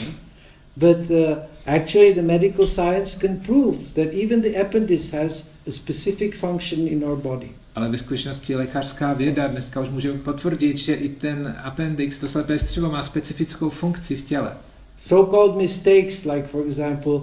but 0.76 1.10
uh, 1.10 1.36
actually, 1.66 2.14
the 2.14 2.22
medical 2.22 2.66
science 2.66 3.18
can 3.18 3.36
prove 3.36 3.78
that 3.94 4.14
even 4.24 4.42
the 4.42 4.60
appendix 4.60 5.12
has 5.12 5.50
a 5.68 5.70
specific 5.70 6.34
function 6.34 6.88
in 6.88 7.04
our 7.04 7.16
body. 7.16 7.48
Ale 7.74 7.88
ve 7.88 7.98
skutečnosti 7.98 8.56
lékařská 8.56 9.12
věda 9.12 9.46
dneska 9.46 9.80
už 9.80 9.88
může 9.88 10.12
potvrdit, 10.12 10.78
že 10.78 10.94
i 10.94 11.08
ten 11.08 11.56
appendix, 11.64 12.18
to 12.18 12.28
slepé 12.28 12.58
střevo, 12.58 12.90
má 12.90 13.02
specifickou 13.02 13.70
funkci 13.70 14.16
v 14.16 14.22
těle. 14.22 14.52
So-called 14.98 15.56
mistakes, 15.56 16.24
like 16.24 16.42
for 16.42 16.66
example, 16.66 17.20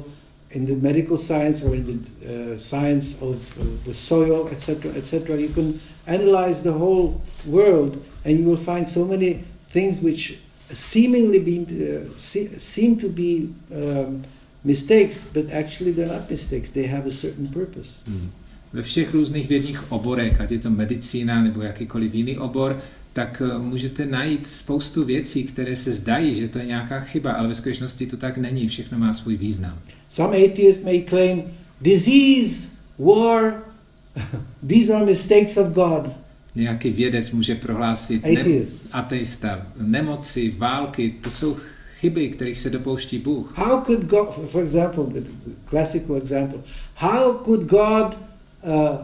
in 0.53 0.65
the 0.65 0.75
medical 0.75 1.17
science 1.17 1.63
or 1.63 1.75
in 1.75 1.85
the 1.89 2.53
uh, 2.53 2.57
science 2.57 3.21
of 3.21 3.35
uh, 3.59 3.63
the 3.85 3.93
soil, 3.93 4.47
etc., 4.49 4.91
etc., 4.93 5.37
you 5.37 5.49
can 5.49 5.79
analyze 6.07 6.63
the 6.63 6.71
whole 6.71 7.21
world, 7.45 7.97
and 8.25 8.39
you 8.39 8.45
will 8.45 8.63
find 8.71 8.87
so 8.87 9.05
many 9.05 9.43
things 9.69 9.99
which 10.01 10.39
seemingly 10.71 11.39
be, 11.39 11.57
uh, 11.59 12.09
se- 12.17 12.59
seem 12.59 12.97
to 12.97 13.09
be 13.09 13.49
um, 13.73 14.23
mistakes, 14.63 15.23
but 15.33 15.51
actually 15.51 15.91
they're 15.91 16.07
not 16.07 16.29
mistakes. 16.29 16.69
They 16.69 16.87
have 16.87 17.05
a 17.07 17.11
certain 17.11 17.47
purpose. 17.47 18.03
Ve 18.73 18.83
všech 18.83 19.13
různých 19.13 19.49
vědních 19.49 19.91
oborech, 19.91 20.41
ať 20.41 20.51
je 20.51 20.59
to 20.59 20.69
medicína 20.69 21.43
nebo 21.43 21.61
jakýkoliv 21.61 22.13
jiný 22.13 22.37
obor, 22.37 22.81
tak 23.13 23.41
eh, 23.45 23.57
můžete 23.57 24.05
najít 24.05 24.47
spoustu 24.47 25.03
věcí, 25.03 25.43
které 25.43 25.75
se 25.75 25.91
zdají, 25.91 26.35
že 26.35 26.47
to 26.47 26.59
je 26.59 26.65
nějaká 26.65 26.99
chyba, 26.99 27.31
ale 27.31 27.47
ve 27.47 27.55
skutečnosti 27.55 28.07
to 28.07 28.17
tak 28.17 28.37
není, 28.37 28.67
všechno 28.67 28.97
má 28.97 29.13
svůj 29.13 29.37
význam. 29.37 29.79
Some 30.13 30.35
atheists 30.35 30.83
may 30.83 31.01
claim 31.01 31.57
disease, 31.81 32.69
war, 32.99 33.63
these 34.61 34.91
are 34.91 35.03
mistakes 35.05 35.57
of 35.57 35.73
God. 35.73 36.11
Nějaký 36.55 36.89
vědec 36.89 37.31
může 37.31 37.55
prohlásit, 37.55 38.23
ne, 38.23 38.45
ateista, 38.91 39.67
nemoci, 39.77 40.51
války, 40.57 41.15
to 41.21 41.31
jsou 41.31 41.57
chyby, 41.99 42.29
kterých 42.29 42.59
se 42.59 42.69
dopouští 42.69 43.17
Bůh. 43.17 43.57
How 43.57 43.81
could 43.81 43.99
God, 43.99 44.49
for 44.49 44.63
example, 44.63 45.03
the, 45.03 45.19
the 45.21 45.51
classical 45.69 46.15
example, 46.17 46.59
how 46.95 47.33
could 47.33 47.61
God, 47.61 48.17
uh, 48.63 48.97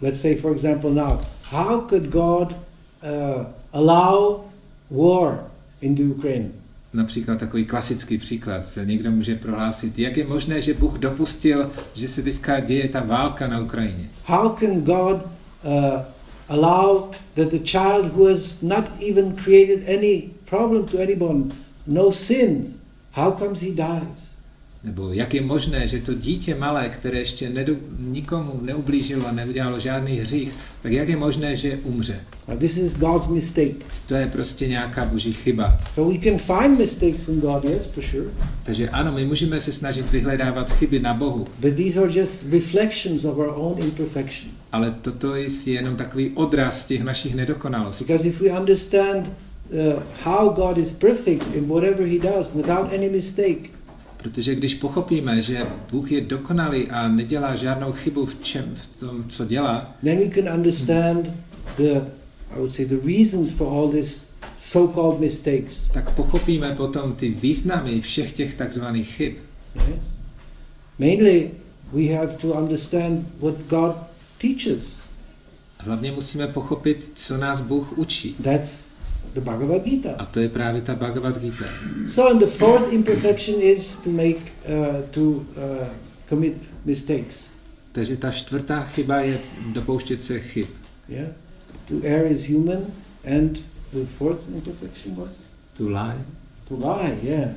let's 0.00 0.20
say, 0.20 0.34
for 0.36 0.52
example, 0.52 0.90
now, 0.90 1.20
how 1.42 1.80
could 1.80 2.10
God 2.10 2.56
uh, 3.02 3.44
allow 3.72 4.44
war 4.90 5.38
into 5.80 6.02
Ukraine? 6.02 6.50
Například 6.96 7.38
takový 7.38 7.64
klasický 7.64 8.18
příklad. 8.18 8.68
se 8.68 8.86
Někdo 8.86 9.10
může 9.10 9.34
prohlásit, 9.34 9.98
jak 9.98 10.16
je 10.16 10.26
možné, 10.26 10.60
že 10.60 10.74
Bůh 10.74 10.98
dopustil, 10.98 11.70
že 11.94 12.08
se 12.08 12.22
teďka 12.22 12.60
děje 12.60 12.88
ta 12.88 13.00
válka 13.00 13.48
na 13.48 13.60
Ukrajině. 13.60 14.08
How 14.24 14.56
can 14.56 14.80
God 14.80 15.16
uh, 15.64 16.00
allow 16.48 17.10
that 17.34 17.48
the 17.48 17.58
child 17.58 18.12
who 18.12 18.28
has 18.28 18.62
not 18.62 18.84
even 19.10 19.36
created 19.36 19.88
any 19.98 20.22
problem 20.44 20.84
to 20.84 20.98
anyone, 20.98 21.44
no 21.86 22.12
sin, 22.12 22.74
how 23.12 23.32
comes 23.32 23.60
he 23.60 23.70
dies? 23.70 24.35
Nebo 24.86 25.12
jak 25.12 25.34
je 25.34 25.40
možné, 25.40 25.88
že 25.88 25.98
to 25.98 26.14
dítě 26.14 26.54
malé, 26.54 26.88
které 26.88 27.18
ještě 27.18 27.48
nedu, 27.50 27.76
nikomu 27.98 28.60
neublížilo 28.62 29.26
a 29.26 29.32
neudělalo 29.32 29.80
žádný 29.80 30.16
hřích, 30.16 30.52
tak 30.82 30.92
jak 30.92 31.08
je 31.08 31.16
možné, 31.16 31.56
že 31.56 31.78
umře? 31.82 32.20
Now, 32.48 32.58
this 32.58 32.76
is 32.78 32.96
God's 32.98 33.28
mistake. 33.28 33.74
To 34.08 34.14
je 34.14 34.26
prostě 34.26 34.68
nějaká 34.68 35.04
boží 35.04 35.32
chyba. 35.32 35.78
So 35.94 36.12
we 36.12 36.30
can 36.30 36.38
find 36.38 36.78
mistakes 36.78 37.28
in 37.28 37.40
God, 37.40 37.64
yes, 37.64 37.86
for 37.86 38.04
sure. 38.04 38.30
Takže 38.62 38.88
ano, 38.88 39.12
my 39.12 39.24
můžeme 39.24 39.60
se 39.60 39.72
snažit 39.72 40.10
vyhledávat 40.12 40.72
chyby 40.72 41.00
na 41.00 41.14
Bohu, 41.14 41.46
But 41.60 41.74
these 41.74 42.00
are 42.00 42.18
just 42.18 42.52
reflections 42.52 43.24
of 43.24 43.38
our 43.38 43.52
own 43.56 43.78
imperfection. 43.78 44.50
ale 44.72 44.94
toto 45.02 45.34
je 45.34 45.48
jenom 45.66 45.96
takový 45.96 46.30
odraz 46.34 46.86
těch 46.86 47.04
našich 47.04 47.34
nedokonalostí. 47.34 48.04
Because 48.04 48.28
if 48.28 48.40
we 48.40 48.60
understand 48.60 49.26
uh, 49.26 50.02
how 50.24 50.48
God 50.48 50.78
is 50.78 50.92
perfect 50.92 51.54
in 51.54 51.64
whatever 51.64 52.06
He 52.06 52.18
does 52.18 52.52
without 52.54 52.92
any 52.94 53.10
mistake, 53.10 53.75
Protože 54.26 54.54
když 54.54 54.74
pochopíme, 54.74 55.42
že 55.42 55.66
Bůh 55.90 56.12
je 56.12 56.20
dokonalý 56.20 56.90
a 56.90 57.08
nedělá 57.08 57.54
žádnou 57.54 57.92
chybu 57.92 58.26
v, 58.26 58.42
čem, 58.42 58.74
v 58.74 59.00
tom, 59.00 59.24
co 59.28 59.44
dělá, 59.44 59.94
then 60.04 60.18
we 60.18 60.28
can 60.28 60.54
understand 60.54 61.30
the, 61.76 62.00
I 62.50 62.58
would 62.58 62.72
say, 62.72 62.86
the 62.86 62.96
reasons 63.06 63.50
for 63.50 63.68
all 63.68 63.88
these 63.88 64.20
so-called 64.56 65.20
mistakes. 65.20 65.90
tak 65.94 66.10
pochopíme 66.10 66.74
potom 66.74 67.12
ty 67.12 67.28
významy 67.28 68.00
všech 68.00 68.32
těch 68.32 68.54
takzvaných 68.54 69.08
chyb. 69.08 69.34
Yes. 69.74 70.14
Mainly, 70.98 71.50
we 71.92 72.14
have 72.14 72.32
to 72.36 72.48
understand 72.48 73.26
what 73.40 73.54
God 73.68 73.96
teaches. 74.38 74.96
Hlavně 75.78 76.12
musíme 76.12 76.46
pochopit, 76.46 77.12
co 77.14 77.36
nás 77.36 77.60
Bůh 77.60 77.98
učí. 77.98 78.36
That's 78.42 78.95
the 79.34 79.40
Bhagavad 79.40 79.84
Gita. 79.84 80.10
A 80.18 80.24
to 80.24 80.40
je 80.40 80.48
právě 80.48 80.82
ta 80.82 80.94
Bhagavad 80.94 81.38
Gita. 81.38 81.64
So, 82.06 82.30
and 82.32 82.40
the 82.40 82.46
fourth 82.46 82.92
imperfection 82.92 83.60
is 83.60 83.96
to 83.96 84.10
make, 84.10 84.36
uh, 84.36 85.02
to 85.10 85.20
uh, 85.20 85.42
commit 86.28 86.54
mistakes. 86.84 87.50
Takže 87.92 88.16
ta 88.16 88.30
čtvrtá 88.30 88.84
chyba 88.84 89.16
je 89.16 89.38
dopouštět 89.72 90.22
se 90.22 90.40
chyb. 90.40 90.66
Yeah, 91.08 91.28
to 91.88 91.94
err 92.02 92.26
is 92.32 92.48
human, 92.48 92.78
and 93.36 93.58
the 93.92 94.06
fourth 94.18 94.40
imperfection 94.54 95.14
was 95.14 95.44
To 95.76 95.88
lie, 95.88 96.18
to 96.68 96.74
lie. 96.76 97.18
Yeah, 97.22 97.48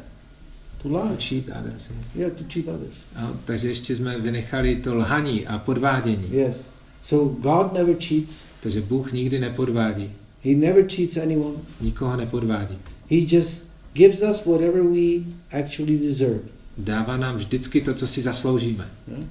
to 0.81 0.89
to 0.89 1.03
lie. 1.03 1.17
cheat 1.17 1.45
others. 1.49 1.89
Yeah, 2.15 2.33
to 2.33 2.43
cheat 2.53 2.67
others. 2.67 2.95
A, 3.15 3.33
takže 3.45 3.67
ještě 3.67 3.95
jsme 3.95 4.19
vynechali 4.19 4.75
to 4.75 4.95
lhaní 4.95 5.47
a 5.47 5.57
podvádění. 5.57 6.27
Yes. 6.31 6.69
So 7.01 7.39
God 7.41 7.73
never 7.73 7.95
cheats. 7.95 8.45
Takže 8.63 8.81
Bůh 8.81 9.11
nikdy 9.13 9.39
nepodvádí. 9.39 10.11
He 10.43 10.55
never 10.55 10.83
cheats 10.87 11.17
anyone. 11.17 11.57
Nikoho 11.81 12.17
nepodvádí. 12.17 12.75
He 13.09 13.25
just 13.25 13.69
gives 13.93 14.21
us 14.21 14.45
whatever 14.45 14.83
we 14.83 15.23
actually 15.51 15.97
deserve. 15.97 16.39
Dává 16.77 17.17
nám 17.17 17.35
vždycky 17.37 17.81
to, 17.81 17.93
co 17.93 18.07
si 18.07 18.21
zasloužíme. 18.21 18.87
Yeah? 19.07 19.23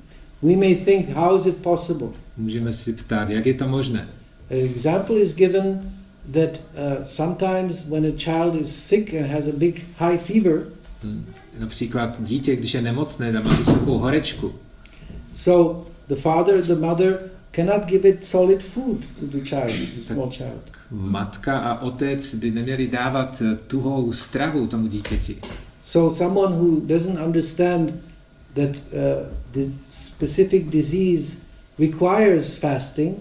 We 0.42 0.57
may 0.57 0.75
think, 0.75 1.09
how 1.09 1.37
is 1.37 1.47
it 1.47 1.57
possible? 1.57 2.09
Můžeme 2.37 2.73
si 2.73 2.92
ptát, 2.92 3.31
jak 3.31 3.47
je 3.47 3.55
to 3.55 3.68
možné. 3.68 4.09
An 4.51 4.57
example 4.57 5.16
is 5.21 5.35
given 5.35 5.92
that 6.33 6.61
uh, 6.75 7.05
sometimes 7.05 7.85
when 7.88 8.07
a 8.07 8.12
child 8.16 8.61
is 8.61 8.75
sick 8.77 9.14
and 9.14 9.27
has 9.27 9.47
a 9.47 9.53
big 9.57 9.85
high 9.99 10.18
fever, 10.18 10.66
Hm, 11.05 11.25
Například 11.59 12.23
dítě, 12.23 12.57
když 12.57 12.75
je 12.75 12.83
nemocné, 12.83 13.29
a 13.38 13.40
má 13.42 13.55
vysokou 13.57 13.99
horečku, 13.99 14.55
so 15.33 15.87
the 16.09 16.14
father, 16.14 16.61
the 16.66 16.75
mother 16.75 17.18
cannot 17.53 17.85
give 17.87 18.09
it 18.09 18.27
solid 18.27 18.62
food 18.62 19.05
to 19.21 19.27
the 19.27 19.44
child, 19.44 19.88
the 19.97 20.03
small 20.03 20.31
child. 20.31 20.78
Matka 20.90 21.59
a 21.59 21.83
otec 21.83 22.35
by 22.35 22.51
neměli 22.51 22.88
dávat 22.88 23.42
eh, 23.44 23.57
tuhou 23.66 24.12
stravu 24.12 24.66
tomu 24.66 24.87
dítěti. 24.87 25.37
So 25.83 26.16
someone 26.16 26.57
who 26.57 26.81
doesn't 26.81 27.18
understand 27.27 27.94
that 28.55 28.70
uh, 28.70 29.27
this 29.53 29.68
specific 29.88 30.70
disease 30.70 31.38
requires 31.79 32.55
fasting, 32.55 33.16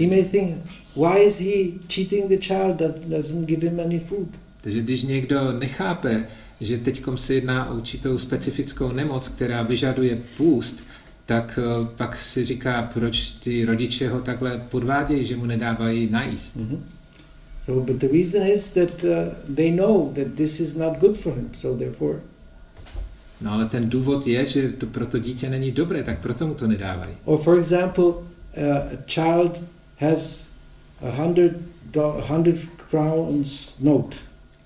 he 0.00 0.06
may 0.06 0.24
think, 0.24 0.56
why 0.96 1.18
is 1.18 1.38
he 1.38 1.78
cheating 1.88 2.28
the 2.28 2.36
child 2.36 2.78
that 2.78 3.08
doesn't 3.08 3.46
give 3.46 3.66
him 3.66 3.80
any 3.80 3.98
food? 3.98 4.28
Takže 4.60 4.80
když 4.80 5.02
někdo 5.02 5.52
nechápe, 5.52 6.26
že 6.60 6.78
teď 6.78 7.02
se 7.14 7.34
jedná 7.34 7.70
o 7.70 7.74
určitou 7.74 8.18
specifickou 8.18 8.92
nemoc, 8.92 9.28
která 9.28 9.62
vyžaduje 9.62 10.18
půst, 10.36 10.84
tak 11.26 11.58
eh, 11.62 11.88
pak 11.96 12.16
si 12.16 12.44
říká, 12.44 12.90
proč 12.94 13.30
ty 13.30 13.64
rodiče 13.64 14.08
ho 14.08 14.20
takhle 14.20 14.58
podvádějí, 14.70 15.24
že 15.26 15.36
mu 15.36 15.46
nedávají 15.46 16.08
najíst. 16.10 16.56
So, 17.66 17.80
but 17.80 17.96
the 18.00 18.08
reason 18.08 18.46
is 18.46 18.70
that 18.70 19.04
uh, 19.04 19.34
they 19.54 19.70
know 19.70 20.12
that 20.14 20.36
this 20.36 20.60
is 20.60 20.74
not 20.76 20.98
good 21.00 21.16
for 21.16 21.32
him. 21.34 21.48
So 21.54 21.76
therefore, 21.76 22.18
No 23.40 23.52
ale 23.52 23.66
ten 23.68 23.88
důvod 23.90 24.26
je, 24.26 24.46
že 24.46 24.68
to 24.68 24.86
pro 24.86 25.06
to 25.06 25.18
dítě 25.18 25.50
není 25.50 25.70
dobré, 25.72 26.02
tak 26.02 26.18
proto 26.18 26.46
mu 26.46 26.54
to 26.54 26.66
nedávají. 26.66 27.14
or 27.24 27.38
for 27.38 27.58
example, 27.58 28.04
uh, 28.04 28.14
a 28.92 28.96
child 29.06 29.60
has 29.96 30.44
a 31.02 31.10
hundred 31.10 31.52
do- 31.92 32.24
hundred 32.28 32.56
crowns 32.90 33.74
note. 33.80 34.16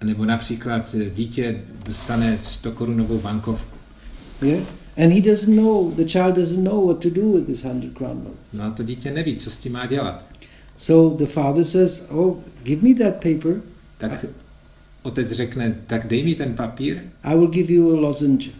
Nebo 0.04 0.24
například 0.24 0.94
eh, 1.00 1.10
dítě 1.10 1.60
dostane 1.86 2.38
100 2.38 2.72
korunovou 2.72 3.18
bankovku. 3.18 3.76
Yeah, 4.42 4.64
and 4.96 5.12
he 5.12 5.20
doesn't 5.20 5.56
know. 5.56 5.90
The 5.90 6.04
child 6.04 6.34
doesn't 6.36 6.64
know 6.64 6.86
what 6.86 6.98
to 7.02 7.10
do 7.10 7.32
with 7.32 7.46
this 7.46 7.62
hundred 7.62 7.92
crown 7.94 8.18
note. 8.24 8.36
No 8.52 8.64
a 8.64 8.70
to 8.70 8.82
dítě 8.82 9.10
neví, 9.10 9.36
co 9.36 9.50
s 9.50 9.58
tím 9.58 9.72
má 9.72 9.86
dělat. 9.86 10.24
So 10.76 11.16
the 11.16 11.26
father 11.26 11.64
says, 11.64 12.02
"Oh, 12.10 12.36
give 12.62 12.82
me 12.82 12.94
that 12.94 13.14
paper. 13.14 13.60
Tak 13.98 14.24
otec 15.02 15.32
řekne, 15.32 15.76
tak 15.86 16.06
dej 16.06 16.24
mi 16.24 16.34
ten 16.34 16.54
papír 16.54 17.02
I 17.24 17.34
will 17.34 17.50
give 17.50 17.74
you 17.74 17.96
a 17.96 18.00
lozenge, 18.00 18.50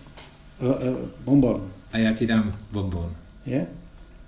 a, 0.60 0.72
a 0.72 0.96
bonbon." 1.24 1.70
a 1.92 1.98
já 1.98 2.12
ti 2.12 2.26
dám 2.26 2.54
bonbon. 2.72 3.12
Yeah. 3.46 3.66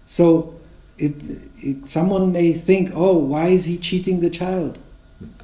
So 0.07 0.55
it, 0.99 1.15
it, 1.63 1.91
someone 1.91 2.33
may 2.33 2.53
think, 2.53 2.91
"Oh, 2.95 3.29
why 3.29 3.55
is 3.55 3.67
he 3.67 3.77
cheating 3.77 4.21
the 4.21 4.31
child?" 4.31 4.81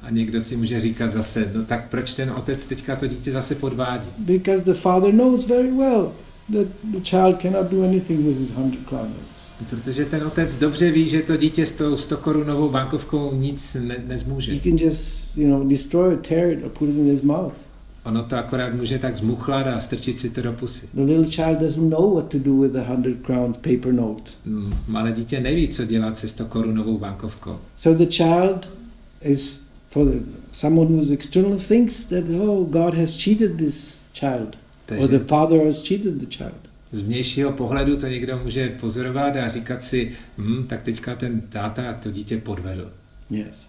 A 0.01 0.09
někdo 0.09 0.41
si 0.41 0.57
může 0.57 0.81
říkat 0.81 1.11
zase, 1.11 1.51
no 1.55 1.65
tak 1.65 1.89
proč 1.89 2.15
ten 2.15 2.31
otec 2.31 2.67
teďka 2.67 2.95
to 2.95 3.07
dítě 3.07 3.31
zase 3.31 3.55
podvádí? 3.55 4.09
Because 4.17 4.63
the 4.63 4.73
father 4.73 5.11
knows 5.11 5.45
very 5.45 5.71
well 5.71 6.11
that 6.51 6.67
the 6.83 6.99
child 7.03 7.41
cannot 7.41 7.71
do 7.71 7.83
anything 7.83 8.25
with 8.25 8.37
his 8.37 8.49
hundred 8.49 8.91
notes. 8.91 9.32
Protože 9.69 10.05
ten 10.05 10.23
otec 10.23 10.57
dobře 10.57 10.91
ví, 10.91 11.09
že 11.09 11.21
to 11.21 11.37
dítě 11.37 11.65
s 11.65 11.71
tou 11.71 11.97
100 11.97 12.17
korunovou 12.17 12.69
bankovkou 12.69 13.33
nic 13.35 13.77
ne, 13.79 14.03
nezmůže. 14.07 14.53
He 14.53 14.59
can 14.59 14.77
just, 14.77 15.37
you 15.37 15.47
know, 15.47 15.67
destroy 15.67 16.13
it, 16.13 16.27
tear 16.27 16.51
it, 16.51 16.63
or 16.63 16.69
put 16.69 16.89
it 16.89 16.95
in 16.95 17.11
his 17.11 17.21
mouth. 17.21 17.53
Ono 18.05 18.23
to 18.23 18.37
akorát 18.37 18.73
může 18.73 18.99
tak 18.99 19.17
zmuchlat 19.17 19.67
a 19.67 19.79
strčit 19.79 20.17
si 20.17 20.29
to 20.29 20.41
do 20.41 20.53
pusy. 20.53 20.87
The 20.93 21.01
little 21.01 21.25
child 21.25 21.59
doesn't 21.59 21.89
know 21.89 22.13
what 22.15 22.27
to 22.27 22.39
do 22.39 22.61
with 22.61 22.71
the 22.71 22.81
hundred 22.81 23.25
crowns 23.25 23.57
paper 23.57 23.93
note. 23.93 24.23
Mm, 24.45 24.73
Malé 24.87 25.11
dítě 25.11 25.39
neví, 25.39 25.67
co 25.67 25.85
dělat 25.85 26.17
se 26.17 26.27
100 26.27 26.45
korunovou 26.45 26.97
bankovkou. 26.97 27.57
So 27.77 28.05
the 28.05 28.11
child 28.11 28.69
is 29.21 29.63
for 29.89 30.05
the, 30.05 30.19
someone 30.51 30.91
who's 30.91 31.11
external 31.11 31.57
thinks 31.67 32.05
that 32.05 32.23
oh 32.29 32.65
God 32.65 32.93
has 32.93 33.11
cheated 33.17 33.57
this 33.57 34.03
child 34.13 34.55
or 34.91 34.97
Takže 34.97 35.07
the 35.07 35.19
father 35.19 35.65
has 35.65 35.83
cheated 35.83 36.19
the 36.19 36.25
child. 36.25 36.62
Z 36.93 37.01
vnějšího 37.01 37.51
pohledu 37.51 37.97
to 37.97 38.07
někdo 38.07 38.39
může 38.43 38.69
pozorovat 38.69 39.35
a 39.35 39.49
říkat 39.49 39.83
si, 39.83 40.11
hm, 40.37 40.63
tak 40.67 40.81
teďka 40.83 41.15
ten 41.15 41.41
táta 41.41 41.93
to 41.93 42.11
dítě 42.11 42.37
podvedl. 42.37 42.91
Yes, 43.29 43.67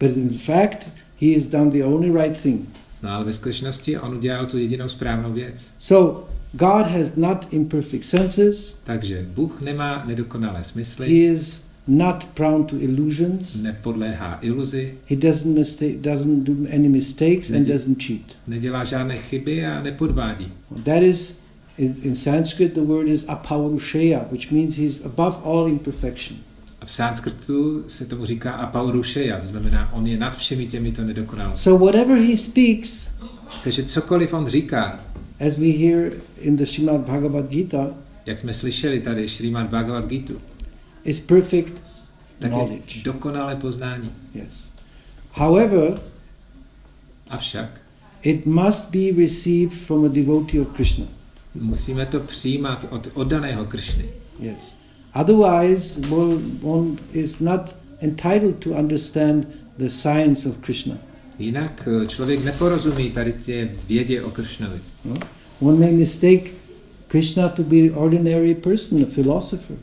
but 0.00 0.16
in 0.16 0.28
fact 0.38 0.88
he 1.20 1.34
has 1.34 1.46
done 1.46 1.70
the 1.70 1.84
only 1.84 2.22
right 2.22 2.40
thing. 2.42 2.68
No 3.02 3.10
ale 3.10 3.24
ve 3.24 3.32
skutečnosti 3.32 3.98
on 3.98 4.14
udělal 4.16 4.46
tu 4.46 4.58
jedinou 4.58 4.88
správnou 4.88 5.32
věc. 5.32 5.74
So 5.78 6.28
God 6.52 6.86
has 6.86 7.16
not 7.16 7.46
imperfect 7.50 8.04
senses. 8.04 8.76
Takže 8.84 9.26
Bůh 9.34 9.60
nemá 9.60 10.04
nedokonalé 10.06 10.64
smysly, 10.64 11.06
He 11.08 11.32
is 11.34 11.62
not 11.86 12.24
prone 12.24 12.64
to 12.64 12.76
illusions. 12.78 13.62
nepodléhá 13.62 14.38
iluzi, 14.42 14.94
He 15.10 15.16
doesn't 15.16 15.54
mistake, 15.58 15.96
doesn't 16.00 16.44
do 16.44 16.52
any 16.74 16.88
mistakes 16.88 17.50
and 17.50 17.56
Mhm. 17.60 17.64
doesn't 17.72 18.02
cheat. 18.02 18.20
nedělá 18.46 18.84
žádné 18.84 19.16
chyby 19.18 19.66
a 19.66 19.82
nepodvádí. 19.82 20.52
That 20.84 21.02
is, 21.02 21.37
in, 21.78 21.96
in 22.02 22.16
Sanskrit, 22.16 22.74
the 22.74 22.80
word 22.80 23.08
is 23.08 23.24
apaurushaya, 23.28 24.26
which 24.30 24.50
means 24.50 24.76
he's 24.76 25.04
above 25.04 25.36
all 25.44 25.66
imperfection. 25.68 26.36
A 26.80 26.86
v 26.86 26.92
sanskrtu 26.92 27.84
se 27.88 28.06
tomu 28.06 28.26
říká 28.26 28.52
apaurušeya, 28.52 29.40
to 29.40 29.46
znamená, 29.46 29.92
on 29.92 30.06
je 30.06 30.18
nad 30.18 30.36
všemi 30.36 30.66
těmito 30.66 31.02
nedokonalostmi. 31.04 31.62
So 31.62 31.84
whatever 31.84 32.18
he 32.18 32.36
speaks, 32.36 33.08
Takže 33.64 33.84
cokoliv 33.84 34.32
on 34.34 34.46
říká, 34.46 35.00
as 35.48 35.56
we 35.56 35.66
hear 35.66 36.12
in 36.40 36.56
the 36.56 36.64
Srimad 36.66 37.00
Bhagavad 37.00 37.48
Gita, 37.48 37.90
jak 38.26 38.38
jsme 38.38 38.54
slyšeli 38.54 39.00
tady 39.00 39.28
Šrímad 39.28 39.66
Bhagavad 39.66 40.06
Gita, 40.06 40.34
is 41.04 41.20
perfect 41.20 41.72
tak 42.38 42.50
je 42.50 42.56
knowledge. 42.56 43.02
dokonalé 43.04 43.56
poznání. 43.56 44.10
Yes. 44.34 44.68
However, 45.32 46.00
Avšak 47.30 47.68
it 48.22 48.46
must 48.46 48.90
be 48.90 49.22
received 49.22 49.72
from 49.74 50.04
a 50.04 50.08
devotee 50.08 50.60
of 50.60 50.68
Krishna. 50.68 51.04
Musíme 51.60 52.06
to 52.06 52.20
přijímat 52.20 52.86
od 52.90 53.08
oddaného 53.14 53.64
Kršny. 53.64 54.04
Yes. 54.40 54.74
Otherwise, 55.14 56.00
one, 56.62 56.96
is 57.12 57.40
not 57.40 57.74
entitled 58.00 58.56
to 58.58 58.70
understand 58.70 59.46
the 59.78 59.88
science 59.88 60.48
of 60.48 60.58
Krishna. 60.58 60.94
Jinak 61.38 61.88
eh, 62.02 62.06
člověk 62.06 62.44
neporozumí 62.44 63.10
tady 63.10 63.34
tě 63.44 63.70
vědě 63.88 64.22
o 64.22 64.30
Kršnovi. 64.30 64.78
no? 65.04 65.16
One 65.60 65.78
may 65.78 65.92
mistake 65.92 66.50
Krishna 67.08 67.48
to 67.48 67.62
be 67.62 67.76
an 67.76 67.90
ordinary 67.94 68.54
person, 68.54 69.02
a 69.02 69.06
philosopher. 69.06 69.76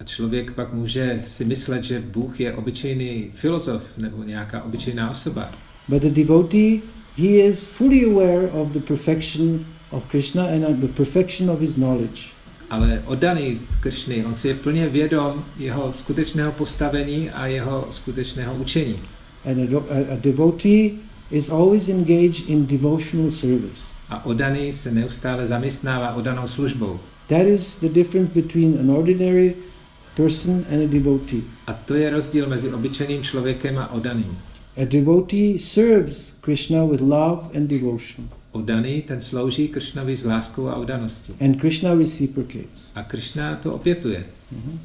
A 0.00 0.04
člověk 0.04 0.52
pak 0.52 0.74
může 0.74 1.22
si 1.26 1.44
myslet, 1.44 1.84
že 1.84 2.00
Bůh 2.00 2.40
je 2.40 2.52
obyčejný 2.52 3.30
filozof 3.34 3.82
nebo 3.98 4.22
nějaká 4.22 4.62
obyčejná 4.62 5.10
osoba. 5.10 5.50
But 5.88 6.02
the 6.02 6.10
devotee, 6.10 6.80
he 7.16 7.26
is 7.26 7.64
fully 7.64 8.04
aware 8.04 8.48
of 8.48 8.72
the 8.72 8.80
perfection 8.80 9.64
of 9.92 10.08
Krishna 10.10 10.46
and 10.46 10.80
the 10.80 10.88
perfection 10.88 11.50
of 11.50 11.60
his 11.60 11.74
knowledge. 11.74 12.32
Ale 12.70 13.02
oddaný 13.06 13.58
Kršny, 13.80 14.24
on 14.24 14.34
si 14.34 14.48
je 14.48 14.54
plně 14.54 14.88
vědom 14.88 15.44
jeho 15.58 15.92
skutečného 15.92 16.52
postavení 16.52 17.30
a 17.30 17.46
jeho 17.46 17.88
skutečného 17.90 18.54
učení. 18.54 18.96
And 19.44 19.58
a, 19.58 19.78
a, 19.78 20.14
a 20.14 20.16
devotee 20.20 20.90
is 21.30 21.50
always 21.50 21.88
engaged 21.88 22.48
in 22.48 22.66
devotional 22.66 23.30
service. 23.30 23.80
A 24.08 24.26
oddaný 24.26 24.72
se 24.72 24.90
neustále 24.90 25.46
zaměstnává 25.46 26.14
oddanou 26.14 26.48
službou. 26.48 27.00
That 27.28 27.46
is 27.46 27.76
the 27.80 27.88
difference 27.88 28.32
between 28.34 28.78
an 28.78 28.90
ordinary 28.90 29.54
person 30.16 30.64
and 30.72 30.82
a 30.84 30.86
devotee. 30.86 31.42
A 31.66 31.72
to 31.72 31.94
je 31.94 32.10
rozdíl 32.10 32.48
mezi 32.48 32.72
obyčejným 32.72 33.22
člověkem 33.22 33.78
a 33.78 33.92
oddaným. 33.92 34.38
A 34.76 34.84
devotee 34.84 35.58
serves 35.58 36.36
Krishna 36.40 36.84
with 36.84 37.00
love 37.00 37.48
and 37.56 37.66
devotion, 37.66 38.28
Oddaný 38.52 39.02
ten 39.02 39.20
slouží 39.20 39.68
Kršnovi 39.68 40.16
s 40.16 40.24
láskou 40.24 40.68
a 40.68 40.74
oddaností. 40.76 41.32
and 41.40 41.54
Krishna 41.60 41.94
reciprocates. 41.94 42.90
A 42.94 43.02
Kršna 43.02 43.56
to 43.56 43.74
opětuje. 43.74 44.24
Mhm. 44.52 44.78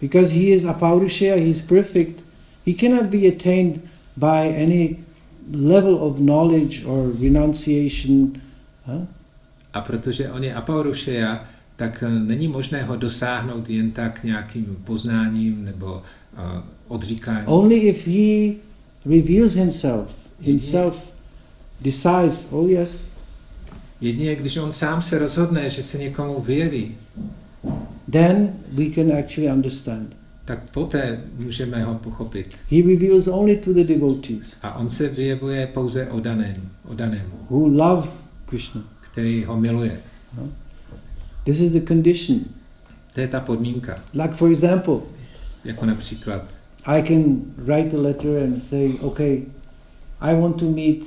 Because 0.00 0.34
he 0.34 0.40
is 0.40 0.64
Apaurushaya, 0.64 1.36
he 1.36 1.44
is 1.50 1.62
perfect, 1.62 2.24
he 2.66 2.72
cannot 2.74 3.04
be 3.06 3.18
attained 3.28 3.80
by 4.16 4.62
any 4.64 4.96
level 5.52 5.94
of 5.94 6.16
knowledge 6.18 6.84
or 6.84 7.12
renunciation. 7.22 8.32
huh? 8.84 9.04
A 9.72 9.80
protože 9.80 10.30
on 10.30 10.44
je 10.44 10.54
apaurušeja, 10.54 11.44
tak 11.76 12.04
eh, 12.06 12.10
není 12.10 12.48
možné 12.48 12.82
ho 12.82 12.96
dosáhnout 12.96 13.70
jen 13.70 13.90
tak 13.90 14.24
nějakým 14.24 14.76
poznáním 14.84 15.64
nebo 15.64 15.86
uh, 15.94 16.60
odříkáním. 16.88 17.48
Only 17.48 17.76
if 17.76 18.06
he 18.06 18.54
reveals 19.06 19.54
himself, 19.54 20.14
himself 20.40 21.12
decides, 21.80 22.48
oh 22.50 22.70
yes, 22.70 23.08
Jedině 24.00 24.36
když 24.36 24.56
on 24.56 24.72
sám 24.72 25.02
se 25.02 25.18
rozhodne, 25.18 25.70
že 25.70 25.82
se 25.82 25.98
někomu 25.98 26.40
vyjeví, 26.40 26.94
then 28.12 28.52
we 28.72 28.84
can 28.94 29.12
actually 29.12 29.52
understand. 29.52 30.16
tak 30.44 30.70
poté 30.70 31.20
můžeme 31.36 31.84
ho 31.84 31.94
pochopit. 31.94 32.54
He 32.70 32.82
reveals 32.82 33.26
only 33.26 33.56
to 33.56 33.72
the 33.72 33.84
devotees 33.84 34.56
A 34.62 34.74
on 34.74 34.90
se 34.90 35.08
vyjevuje 35.08 35.66
pouze 35.66 36.06
odanému, 36.10 36.68
odanému 36.84 37.32
who 37.50 37.68
love 37.68 38.08
Krishna. 38.46 38.82
který 39.10 39.44
ho 39.44 39.56
miluje. 39.60 40.00
This 41.44 41.60
is 41.60 41.72
the 41.72 41.80
condition. 41.80 42.38
To 43.14 43.20
je 43.20 43.28
ta 43.28 43.40
podmínka. 43.40 43.98
Like, 44.14 44.34
for 44.34 44.50
example, 44.50 44.94
Jako 45.64 45.86
například, 45.86 46.42
I 46.84 47.02
can 47.02 47.40
write 47.56 47.96
a 47.96 48.00
letter 48.00 48.42
and 48.42 48.60
say, 48.62 48.92
okay, 49.00 49.42
I 50.20 50.34
want 50.34 50.56
to 50.56 50.64
meet 50.64 51.04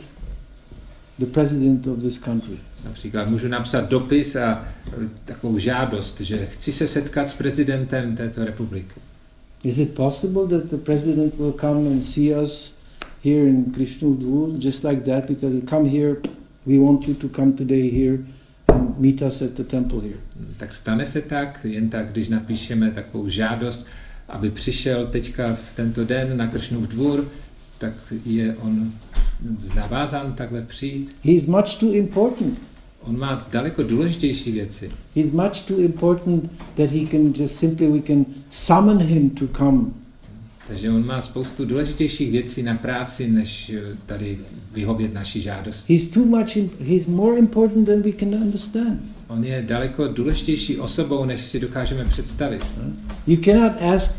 the 1.22 1.32
president 1.32 1.88
of 1.88 2.00
this 2.00 2.18
country. 2.18 2.58
například 2.84 3.30
můžu 3.30 3.48
napsat 3.48 3.90
dopis 3.90 4.36
a 4.36 4.66
eh, 4.88 5.10
takovou 5.26 5.58
žádost, 5.58 6.22
že 6.22 6.46
chci 6.46 6.72
se 6.72 6.88
setkat 6.88 7.28
s 7.28 7.34
prezidentem 7.34 8.16
této 8.16 8.46
republiky. 8.46 8.94
Is 9.64 9.78
it 9.78 9.94
possible 9.94 10.48
that 10.48 10.70
the 10.70 10.78
president 10.78 11.38
will 11.38 11.52
come 11.52 11.90
and 11.90 12.04
see 12.04 12.36
us 12.36 12.74
here 13.24 13.48
in 13.50 13.66
Krishnudwur 13.66 14.50
just 14.60 14.84
like 14.84 15.02
that? 15.02 15.26
Because 15.26 15.56
he 15.56 15.62
come 15.62 15.90
here, 15.90 16.16
we 16.66 16.80
want 16.80 17.08
you 17.08 17.14
to 17.14 17.30
come 17.30 17.52
today 17.52 17.92
here 17.92 18.18
and 18.68 19.00
meet 19.00 19.22
us 19.22 19.42
at 19.42 19.52
the 19.52 19.64
temple 19.64 20.00
here. 20.00 20.18
Tak 20.58 20.74
stane 20.74 21.06
se 21.06 21.22
tak, 21.22 21.60
jen 21.64 21.90
tak, 21.90 22.12
když 22.12 22.30
napíšeme 22.30 22.92
takovou 22.92 23.30
žádost, 23.30 23.88
aby 24.30 24.50
přišel 24.50 25.08
teďka 25.08 25.56
v 25.56 25.76
tento 25.76 26.06
den 26.06 26.38
na 26.38 26.48
Kršnův 26.48 26.88
dvůr, 26.88 27.28
tak 27.78 27.94
je 28.26 28.56
on 28.56 28.92
zavázán 29.60 30.34
takhle 30.34 30.62
přijít. 30.62 31.16
He 31.24 31.32
is 31.32 31.46
much 31.46 31.76
too 31.80 31.92
important. 31.94 32.58
On 33.04 33.20
má 33.20 33.48
daleko 33.52 33.84
důležitější 33.84 34.52
věci. 34.52 34.92
He's 35.16 35.32
much 35.32 35.66
too 35.68 35.78
important 35.78 36.52
that 36.76 36.90
he 36.92 37.06
can 37.12 37.34
just 37.40 37.56
simply 37.56 37.88
we 37.88 38.00
can 38.02 38.26
summon 38.50 38.98
him 38.98 39.30
to 39.30 39.48
come. 39.58 39.82
Takže 40.68 40.90
on 40.90 41.06
má 41.06 41.22
spoustu 41.22 41.66
důležitějších 41.66 42.32
věcí 42.32 42.64
na 42.64 42.76
práci, 42.76 43.30
než 43.30 43.70
eh, 43.70 43.98
tady 44.06 44.40
vyhovět 44.74 45.14
naší 45.14 45.42
žádosti. 45.42 45.94
He's 45.94 46.08
too 46.08 46.26
much. 46.26 46.58
im- 46.58 46.70
He's 46.80 47.08
more 47.08 47.38
important 47.40 47.86
than 47.88 48.02
we 48.02 48.12
can 48.12 48.36
understand. 48.36 49.00
On 49.28 49.44
je 49.44 49.62
daleko 49.68 50.08
důležitější 50.08 50.78
osobou, 50.78 51.26
než 51.26 51.42
si 51.42 51.60
dokážeme 51.60 52.06
představit. 52.06 52.62
You 53.28 53.38
cannot 53.44 53.72
ask 53.96 54.12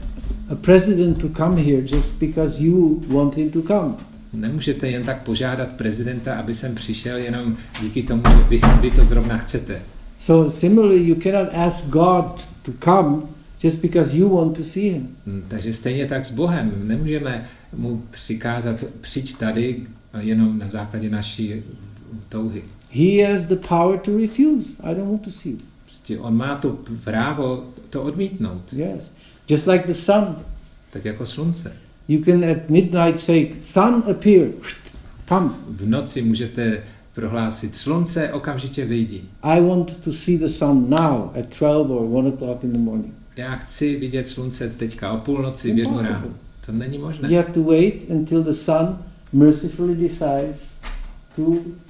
a 0.48 0.54
president 0.54 1.18
to 1.20 1.28
come 1.28 1.60
here 1.62 1.82
just 1.96 2.18
because 2.18 2.64
you 2.64 3.00
want 3.08 3.36
him 3.36 3.50
to 3.50 3.62
come. 3.62 3.94
Nemůžete 4.32 4.88
jen 4.90 5.02
tak 5.04 5.22
požádat 5.22 5.68
prezidenta, 5.68 6.34
aby 6.34 6.54
sem 6.54 6.74
přišel, 6.74 7.16
jenom 7.16 7.56
díky 7.82 8.02
tomu, 8.02 8.22
že 8.28 8.44
vy, 8.48 8.58
vy 8.80 8.90
to 8.90 9.04
zrovna 9.04 9.38
chcete. 9.38 9.82
So 10.18 10.50
similarly, 10.50 11.08
you 11.08 11.14
cannot 11.14 11.48
ask 11.54 11.86
God 11.88 12.44
to 12.62 12.72
come 12.84 13.22
just 13.62 13.78
because 13.78 14.16
you 14.16 14.36
want 14.36 14.56
to 14.56 14.64
see 14.64 14.90
him. 14.90 15.08
Hm, 15.26 15.42
Takže 15.48 15.72
stejně 15.72 16.06
tak 16.06 16.26
s 16.26 16.30
Bohem. 16.30 16.72
Nemůžeme 16.88 17.44
mu 17.76 18.02
přikázat 18.10 18.84
přijď 19.00 19.36
tady 19.36 19.76
jenom 20.20 20.58
na 20.58 20.68
základě 20.68 21.10
naší 21.10 21.54
touhy. 22.28 22.62
He 22.90 23.32
has 23.32 23.44
the 23.46 23.56
power 23.68 23.98
to 23.98 24.18
refuse. 24.18 24.76
I 24.82 24.94
don't 24.94 25.10
want 25.10 25.22
to 25.22 25.30
see 25.30 25.52
you. 25.52 25.58
Prostě 25.84 26.18
on 26.18 26.36
má 26.36 26.56
to 26.56 26.78
právo 27.04 27.64
to 27.90 28.02
odmítnout, 28.02 28.72
Yes. 28.72 29.10
Just 29.48 29.66
like 29.66 29.86
the 29.86 29.92
sun. 29.94 30.36
tak 30.90 31.04
jako 31.04 31.26
slunce. 31.26 31.76
You 32.12 32.22
can 32.24 32.44
at 32.44 32.68
midnight 32.68 33.20
say, 33.20 33.54
Sun 33.58 34.02
appear. 34.10 34.48
Come. 35.28 35.50
V 35.68 35.86
noci 35.86 36.22
můžete 36.22 36.82
prohlásit 37.14 37.76
slunce, 37.76 38.32
okamžitě 38.32 38.84
vyjdi. 38.84 39.22
I 39.42 39.60
want 39.60 39.96
to 39.96 40.12
see 40.12 40.38
the 40.38 40.48
sun 40.48 40.90
now 40.90 41.30
at 41.38 41.58
12 41.58 41.90
or 41.90 42.24
1 42.24 42.28
o'clock 42.28 42.64
in 42.64 42.72
the 42.72 42.78
morning. 42.78 43.14
Já 43.36 43.56
chci 43.56 43.96
vidět 43.96 44.24
slunce 44.24 44.68
teďka 44.68 45.12
o 45.12 45.18
půlnoci 45.18 45.72
v 45.72 45.78
jednu 45.78 45.98
ráno. 45.98 46.26
To 46.66 46.72
není 46.72 46.98
možné. 46.98 47.28
You 47.28 47.36
have 47.36 47.52
to 47.52 47.62
wait 47.62 48.10
until 48.10 48.42
the 48.42 48.52
sun 48.52 48.98
mercifully 49.32 49.94
decides 49.94 50.70
to 51.36 51.42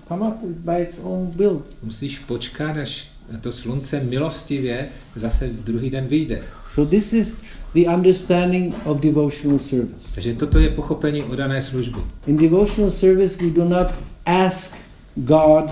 come 0.09 0.29
up 0.29 0.43
by 0.43 0.83
its 0.83 1.01
own 1.03 1.31
will. 1.37 1.63
Musíš 1.83 2.19
počkat, 2.19 2.77
až 2.77 3.09
to 3.41 3.53
slunce 3.53 4.01
milostivě 4.01 4.89
zase 5.17 5.49
druhý 5.49 5.91
den 5.91 6.07
vyjde. 6.07 6.43
So 6.75 6.85
this 6.85 7.13
is 7.13 7.41
the 7.75 7.87
understanding 7.87 8.75
of 8.85 9.01
devotional 9.01 9.59
service. 9.59 10.09
Takže 10.15 10.35
toto 10.35 10.59
je 10.59 10.71
pochopení 10.71 11.23
odané 11.23 11.63
služby. 11.63 12.01
In 12.27 12.37
devotional 12.37 12.91
service, 12.91 13.37
we 13.37 13.51
do 13.51 13.65
not 13.65 13.87
ask 14.27 14.77
God 15.17 15.71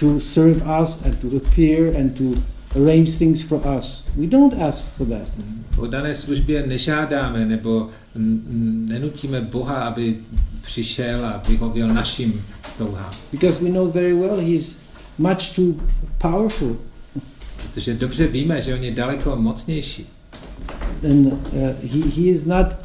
to 0.00 0.20
serve 0.20 0.62
us 0.82 1.00
and 1.04 1.20
to 1.20 1.36
appear 1.36 1.96
and 1.96 2.16
to 2.18 2.34
arrange 2.76 3.16
things 3.18 3.42
for 3.42 3.60
us. 3.78 4.04
We 4.16 4.26
don't 4.26 4.62
ask 4.62 4.84
for 4.96 5.06
that. 5.06 5.28
V 5.70 5.78
oddané 5.78 6.14
službě 6.14 6.66
nežádáme 6.66 7.46
nebo 7.46 7.90
nenutíme 8.88 9.40
Boha, 9.40 9.74
aby 9.74 10.16
přišel 10.62 11.26
a 11.26 11.42
vyhověl 11.48 11.88
našim 11.88 12.42
touhám. 12.78 13.14
Because 13.32 13.64
we 13.64 13.70
know 13.70 13.90
very 13.90 14.14
well 14.14 14.40
He's 14.40 14.78
much 15.18 15.54
too 15.56 15.74
powerful. 16.18 16.76
Protože 17.62 17.94
dobře 17.94 18.26
víme, 18.26 18.60
že 18.60 18.74
on 18.74 18.84
je 18.84 18.90
daleko 18.90 19.36
mocnější. 19.36 20.06
Then 21.02 21.32
uh, 21.52 21.74
he, 21.80 22.00
he 22.02 22.30
is 22.30 22.46
not 22.46 22.84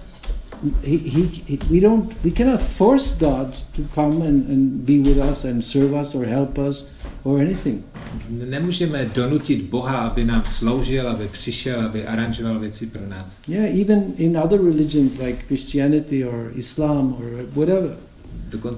he, 0.83 0.97
he, 0.97 1.25
he, 1.25 1.59
we 1.71 1.79
don't 1.79 2.13
we 2.23 2.31
cannot 2.31 2.61
force 2.61 3.13
God 3.15 3.53
to 3.75 3.81
come 3.95 4.21
and, 4.21 4.49
and 4.49 4.85
be 4.85 4.99
with 4.99 5.17
us 5.17 5.45
and 5.45 5.63
serve 5.63 5.93
us 5.93 6.13
or 6.13 6.25
help 6.25 6.59
us 6.59 6.83
or 7.23 7.39
anything. 7.39 7.83
Nemůžeme 8.29 9.05
donutit 9.15 9.61
Boha, 9.69 9.97
aby 9.97 10.25
nám 10.25 10.43
sloužil, 10.45 11.09
aby 11.09 11.27
přišel, 11.27 11.81
aby 11.81 12.05
aranžoval 12.05 12.59
věci 12.59 12.85
pro 12.87 13.07
nás. 13.07 13.37
Yeah, 13.47 13.81
even 13.81 14.03
in 14.17 14.37
other 14.37 14.61
religions 14.61 15.11
like 15.19 15.45
Christianity 15.47 16.25
or 16.25 16.51
Islam 16.55 17.13
or 17.19 17.45
whatever, 17.55 17.95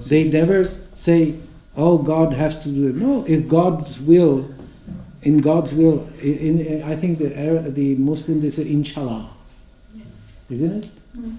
they 0.08 0.30
never 0.30 0.64
say, 0.94 1.34
"Oh, 1.76 1.98
God 1.98 2.32
has 2.32 2.54
to 2.54 2.68
do 2.68 2.88
it." 2.88 2.96
No, 2.96 3.24
if 3.26 3.46
God's 3.46 3.98
will, 3.98 4.44
in 5.22 5.40
God's 5.40 5.72
will, 5.72 6.08
in, 6.20 6.60
in 6.60 6.82
I 6.82 6.96
think 6.96 7.18
the 7.18 7.34
Arab, 7.36 7.74
the 7.74 7.96
Muslim 7.96 8.40
they 8.40 8.50
say 8.50 8.64
Inshallah, 8.64 9.28
isn't 10.50 10.84
it? 10.84 10.90
Hmm. 11.14 11.36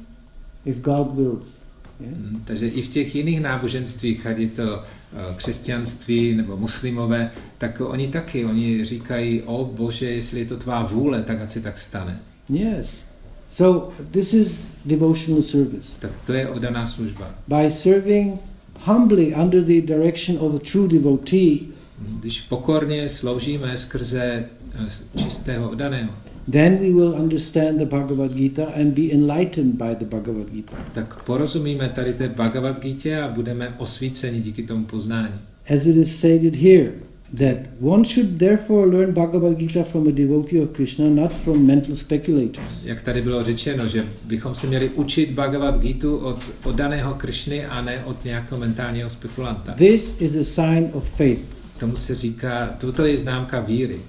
If 0.66 0.82
God 0.82 1.18
wills. 1.18 1.64
Yeah? 2.00 2.14
Mm, 2.14 2.42
Takže 2.46 2.68
i 2.68 2.82
v 2.82 2.88
těch 2.88 3.16
jiných 3.16 3.42
náboženstvích, 3.42 4.26
ať 4.26 4.38
je 4.38 4.48
to 4.48 4.84
eh, 4.84 5.36
křesťanství 5.36 6.36
nebo 6.36 6.58
muslimové, 6.58 7.32
tak 7.58 7.82
oni 7.82 8.08
taky, 8.08 8.46
oni 8.46 8.86
říkají, 8.86 9.42
o 9.42 9.66
Bože, 9.66 10.06
jestli 10.06 10.40
je 10.40 10.46
to 10.46 10.58
tvá 10.58 10.84
vůle, 10.84 11.24
tak 11.24 11.42
ať 11.42 11.52
se 11.52 11.62
tak 11.62 11.80
stane. 11.80 12.20
Yes. 12.50 13.04
So 13.48 13.94
this 14.12 14.34
is 14.34 14.68
devotional 14.86 15.42
service. 15.42 15.94
Tak 16.00 16.12
to 16.26 16.34
je 16.34 16.48
odaná 16.48 16.88
služba. 16.88 17.36
By 17.48 17.72
serving 17.72 18.40
humbly 18.80 19.36
under 19.36 19.64
the 19.64 19.82
direction 19.82 20.38
of 20.40 20.56
a 20.56 20.60
true 20.72 20.88
devotee, 20.88 21.60
Mm, 21.60 21.74
Když 22.20 22.42
pokorně 22.42 23.10
sloužíme 23.10 23.78
skrze 23.78 24.22
eh, 24.24 25.20
čistého 25.24 25.70
odaného, 25.70 26.10
then 26.52 26.78
we 26.78 26.92
will 26.92 27.16
understand 27.20 27.78
the 27.80 27.86
Bhagavad 27.86 28.34
Gita 28.34 28.66
and 28.66 28.94
be 28.94 29.12
enlightened 29.14 29.76
by 29.76 29.96
the 30.00 30.06
Bhagavad 30.06 30.50
Gita. 30.52 30.78
tak 30.94 31.24
porozumíme 31.24 31.90
tady 31.90 32.14
té 32.14 32.28
Bhagavad 32.30 32.80
Gita 32.80 33.26
a 33.26 33.28
budeme 33.28 33.76
osvíceni 33.78 34.42
díky 34.42 34.64
tomu 34.64 34.86
poznání. 34.86 35.34
As 35.76 35.86
it 35.86 35.96
is 35.96 36.18
stated 36.18 36.56
here, 36.56 36.92
that 37.38 37.58
one 37.82 38.04
should 38.06 38.38
therefore 38.38 38.86
learn 38.98 39.14
Bhagavad 39.14 39.58
Gita 39.58 39.84
from 39.84 40.08
a 40.08 40.12
devotee 40.12 40.62
of 40.62 40.70
Krishna, 40.70 41.10
not 41.10 41.34
from 41.34 41.66
mental 41.66 41.96
speculators. 41.96 42.86
Jak 42.86 43.02
tady 43.02 43.22
bylo 43.22 43.44
řečeno, 43.44 43.88
že 43.88 44.06
bychom 44.26 44.56
se 44.56 44.68
měli 44.68 44.90
učit 44.90 45.32
Bhagavad 45.32 45.80
Gita 45.82 46.08
od 46.10 46.40
odaného 46.64 47.14
Kršny 47.14 47.66
a 47.66 47.82
ne 47.82 48.02
od 48.06 48.26
nějakého 48.26 48.60
mentálního 48.60 49.10
spekulanta. 49.10 49.74
This 49.74 50.22
is 50.22 50.36
a 50.36 50.44
sign 50.44 50.90
of 50.94 51.10
faith. 51.10 51.63
Tomu 51.84 51.98
se 51.98 52.16
říká, 52.16 52.76
toto 52.80 53.06
je 53.06 53.18
známka 53.18 53.60
víry. 53.60 54.00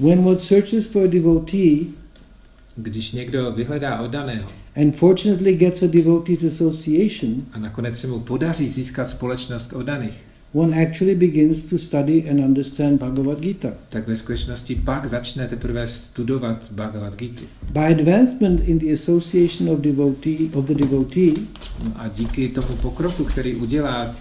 When 0.00 0.18
one 0.18 0.38
searches 0.38 0.86
for 0.86 1.02
a 1.02 1.06
devotee 1.06 1.78
Když 2.76 3.12
někdo 3.12 3.52
vyhledá 3.52 4.00
odaného 4.00 4.48
and 4.76 4.96
fortunately 4.96 5.54
gets 5.54 5.82
a 5.82 5.86
devotee's 5.86 6.44
association, 6.44 7.42
a 7.52 7.58
nakonec 7.58 8.00
se 8.00 8.06
mu 8.06 8.20
podaří 8.20 8.68
získat 8.68 9.08
společnost 9.08 9.72
odaných, 9.72 10.14
one 10.52 10.86
actually 10.86 11.14
begins 11.14 11.64
to 11.64 11.78
study 11.78 12.30
and 12.30 12.40
understand 12.40 13.00
Bhagavad 13.00 13.40
Gita. 13.40 13.72
tak 13.88 14.08
ve 14.08 14.16
skutečnosti 14.16 14.74
pak 14.84 15.06
začne 15.06 15.48
teprve 15.48 15.88
studovat 15.88 16.72
Bhagavad 16.72 17.16
Gita. 17.16 17.42
By 17.72 17.80
advancement 17.80 18.60
in 18.68 18.78
the 18.78 18.92
association 18.94 19.68
of 19.70 19.80
devotee 19.80 20.50
of 20.52 20.64
the 20.64 20.74
devotee, 20.74 21.34
No 21.84 21.92
a 21.96 22.08
díky 22.08 22.48
tomu 22.48 22.76
pokroku, 22.82 23.24
který 23.24 23.54
udělá, 23.54 24.14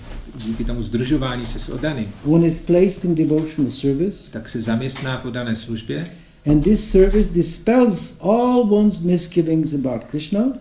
díky 0.45 0.63
tomu 0.65 0.81
združování 0.81 1.45
se 1.45 1.59
s 1.59 1.69
odaným, 1.69 2.07
one 2.25 2.47
is 2.47 2.59
placed 2.59 3.05
in 3.05 3.15
devotional 3.15 3.71
service, 3.71 4.31
tak 4.31 4.49
se 4.49 4.61
zaměstná 4.61 5.17
v 5.17 5.25
odané 5.25 5.55
službě 5.55 6.11
and 6.45 6.63
this 6.63 6.91
service 6.91 7.33
dispels 7.33 8.17
all 8.21 8.73
one's 8.73 9.01
misgivings 9.01 9.73
about 9.73 10.03
Krishna 10.03 10.53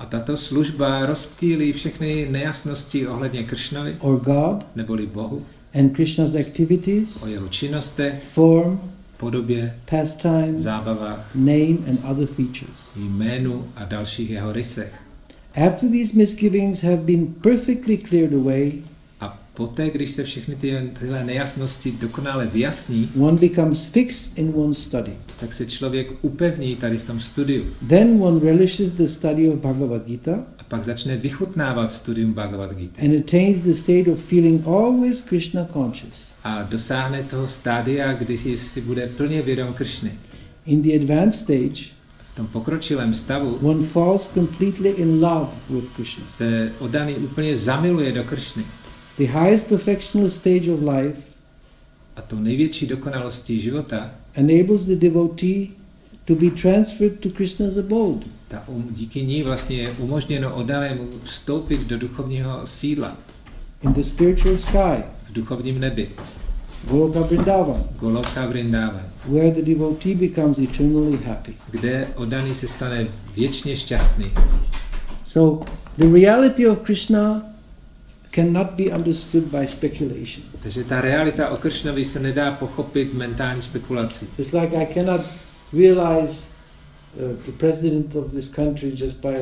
a 0.00 0.06
tato 0.06 0.36
služba 0.36 1.06
rozptýlí 1.06 1.72
všechny 1.72 2.28
nejasnosti 2.30 3.06
ohledně 3.06 3.44
Kršnovi, 3.44 3.96
or 4.00 4.20
God 4.20 4.66
neboli 4.76 5.06
Bohu, 5.06 5.46
and 5.74 5.92
Krishna's 5.92 6.34
activities, 6.34 7.22
o 7.22 7.26
jeho 7.26 7.48
činnostech, 7.48 8.14
form, 8.32 8.80
podobě, 9.16 9.76
pastimes, 9.90 10.62
zábavách, 10.62 11.30
name, 11.34 11.78
and 11.88 11.98
other 12.10 12.26
features. 12.26 12.76
jménu 12.96 13.66
a 13.76 13.84
dalších 13.84 14.30
jeho 14.30 14.52
rysech. 14.52 15.02
After 15.66 15.90
these 15.90 16.16
misgivings 16.16 16.82
have 16.82 16.96
been 16.96 17.26
perfectly 17.26 17.98
cleared 17.98 18.34
away, 18.34 18.72
poté, 19.60 19.90
když 19.90 20.10
se 20.10 20.24
všechny 20.24 20.54
ty, 20.54 20.90
tyhle 21.00 21.24
nejasnosti 21.24 21.92
dokonale 22.00 22.46
vyjasní, 22.46 23.08
one 23.20 23.38
becomes 23.38 23.80
fixed 23.82 24.38
in 24.38 24.52
one's 24.54 24.78
study. 24.78 25.12
tak 25.40 25.52
se 25.52 25.66
člověk 25.66 26.12
upevní 26.22 26.76
tady 26.76 26.98
v 26.98 27.04
tom 27.04 27.20
studiu 27.20 27.64
Then 27.88 28.22
one 28.22 28.40
relishes 28.40 28.90
the 28.90 29.04
study 29.06 29.48
of 29.48 29.58
Bhagavad 29.60 30.06
Gita 30.06 30.34
a 30.58 30.62
pak 30.68 30.84
začne 30.84 31.16
vychutnávat 31.16 31.92
studium 31.92 32.32
Bhagavad 32.32 32.74
Gita 32.74 33.02
and 33.02 33.14
attains 33.20 33.62
the 33.62 33.72
state 33.72 34.08
of 34.08 34.18
feeling 34.18 34.66
always 34.66 35.20
Krishna 35.22 35.66
conscious. 35.72 36.24
a 36.44 36.62
dosáhne 36.62 37.22
toho 37.22 37.48
stádia, 37.48 38.12
kdy 38.12 38.38
si, 38.38 38.58
si 38.58 38.80
bude 38.80 39.06
plně 39.16 39.42
vědom 39.42 39.72
Kršny. 39.74 40.12
In 40.66 40.82
the 40.82 40.94
advanced 40.94 41.40
stage, 41.40 41.84
V 42.32 42.36
tom 42.36 42.46
pokročilém 42.46 43.14
stavu 43.14 43.58
one 43.62 43.84
falls 43.86 44.28
completely 44.34 44.88
in 44.90 45.24
love 45.24 45.48
with 45.70 45.84
Krishna. 45.96 46.24
se 46.24 46.72
odaný 46.78 47.14
úplně 47.14 47.56
zamiluje 47.56 48.12
do 48.12 48.24
Kršny. 48.24 48.64
The 49.20 49.26
highest 49.26 49.68
perfectional 49.68 50.30
stage 50.30 50.68
of 50.68 50.80
life 50.82 51.22
A 52.16 52.22
tou 52.22 52.36
největší 52.36 52.86
dokonalostí 52.86 53.60
života, 53.60 54.10
enables 54.34 54.84
the 54.84 54.96
devotee 54.96 55.68
to 56.24 56.34
be 56.34 56.50
transferred 56.62 57.20
to 57.20 57.28
Krishna's 57.28 57.76
abode. 57.76 58.26
ta 58.48 58.62
um, 58.68 58.88
díky 58.90 59.22
ní 59.22 59.42
vlastně 59.42 59.76
je 59.76 59.90
umožněno 59.92 60.54
odanému 60.54 61.08
vstoupit 61.24 61.80
do 61.80 61.98
duchovního 61.98 62.60
sídla 62.64 63.16
in 63.82 63.92
the 63.92 64.02
spiritual 64.02 64.56
sky, 64.56 65.02
v 65.28 65.32
duchovním 65.32 65.80
nebi, 65.80 66.10
Goloka 66.88 67.20
Vrindavan, 67.20 67.84
Goloka 67.98 68.46
Vrindavan, 68.46 69.02
where 69.28 69.50
the 69.50 69.62
devotee 69.62 70.14
becomes 70.14 70.58
eternally 70.58 71.18
happy. 71.24 71.54
kde 71.70 72.08
odaný 72.16 72.54
se 72.54 72.68
stane 72.68 73.06
věčně 73.36 73.76
šťastný. 73.76 74.26
So 75.24 75.64
the 75.98 76.20
reality 76.20 76.68
of 76.68 76.78
Krishna 76.78 77.42
cannot 78.34 78.70
be 78.76 78.84
understood 78.84 79.44
by 79.44 79.66
speculation. 79.68 80.42
Takže 80.62 80.84
ta 80.84 81.00
realita 81.00 81.48
o 81.48 81.56
Kršnovi 81.56 82.04
se 82.04 82.20
nedá 82.20 82.50
pochopit 82.52 83.14
mentální 83.14 83.62
spekulací. 83.62 84.26
It's 84.38 84.52
like 84.52 84.76
I 84.76 84.94
cannot 84.94 85.20
realize 85.72 86.46
uh, 87.16 87.36
the 87.46 87.52
president 87.52 88.14
of 88.16 88.30
this 88.32 88.48
country 88.48 88.92
just 88.96 89.16
by 89.16 89.36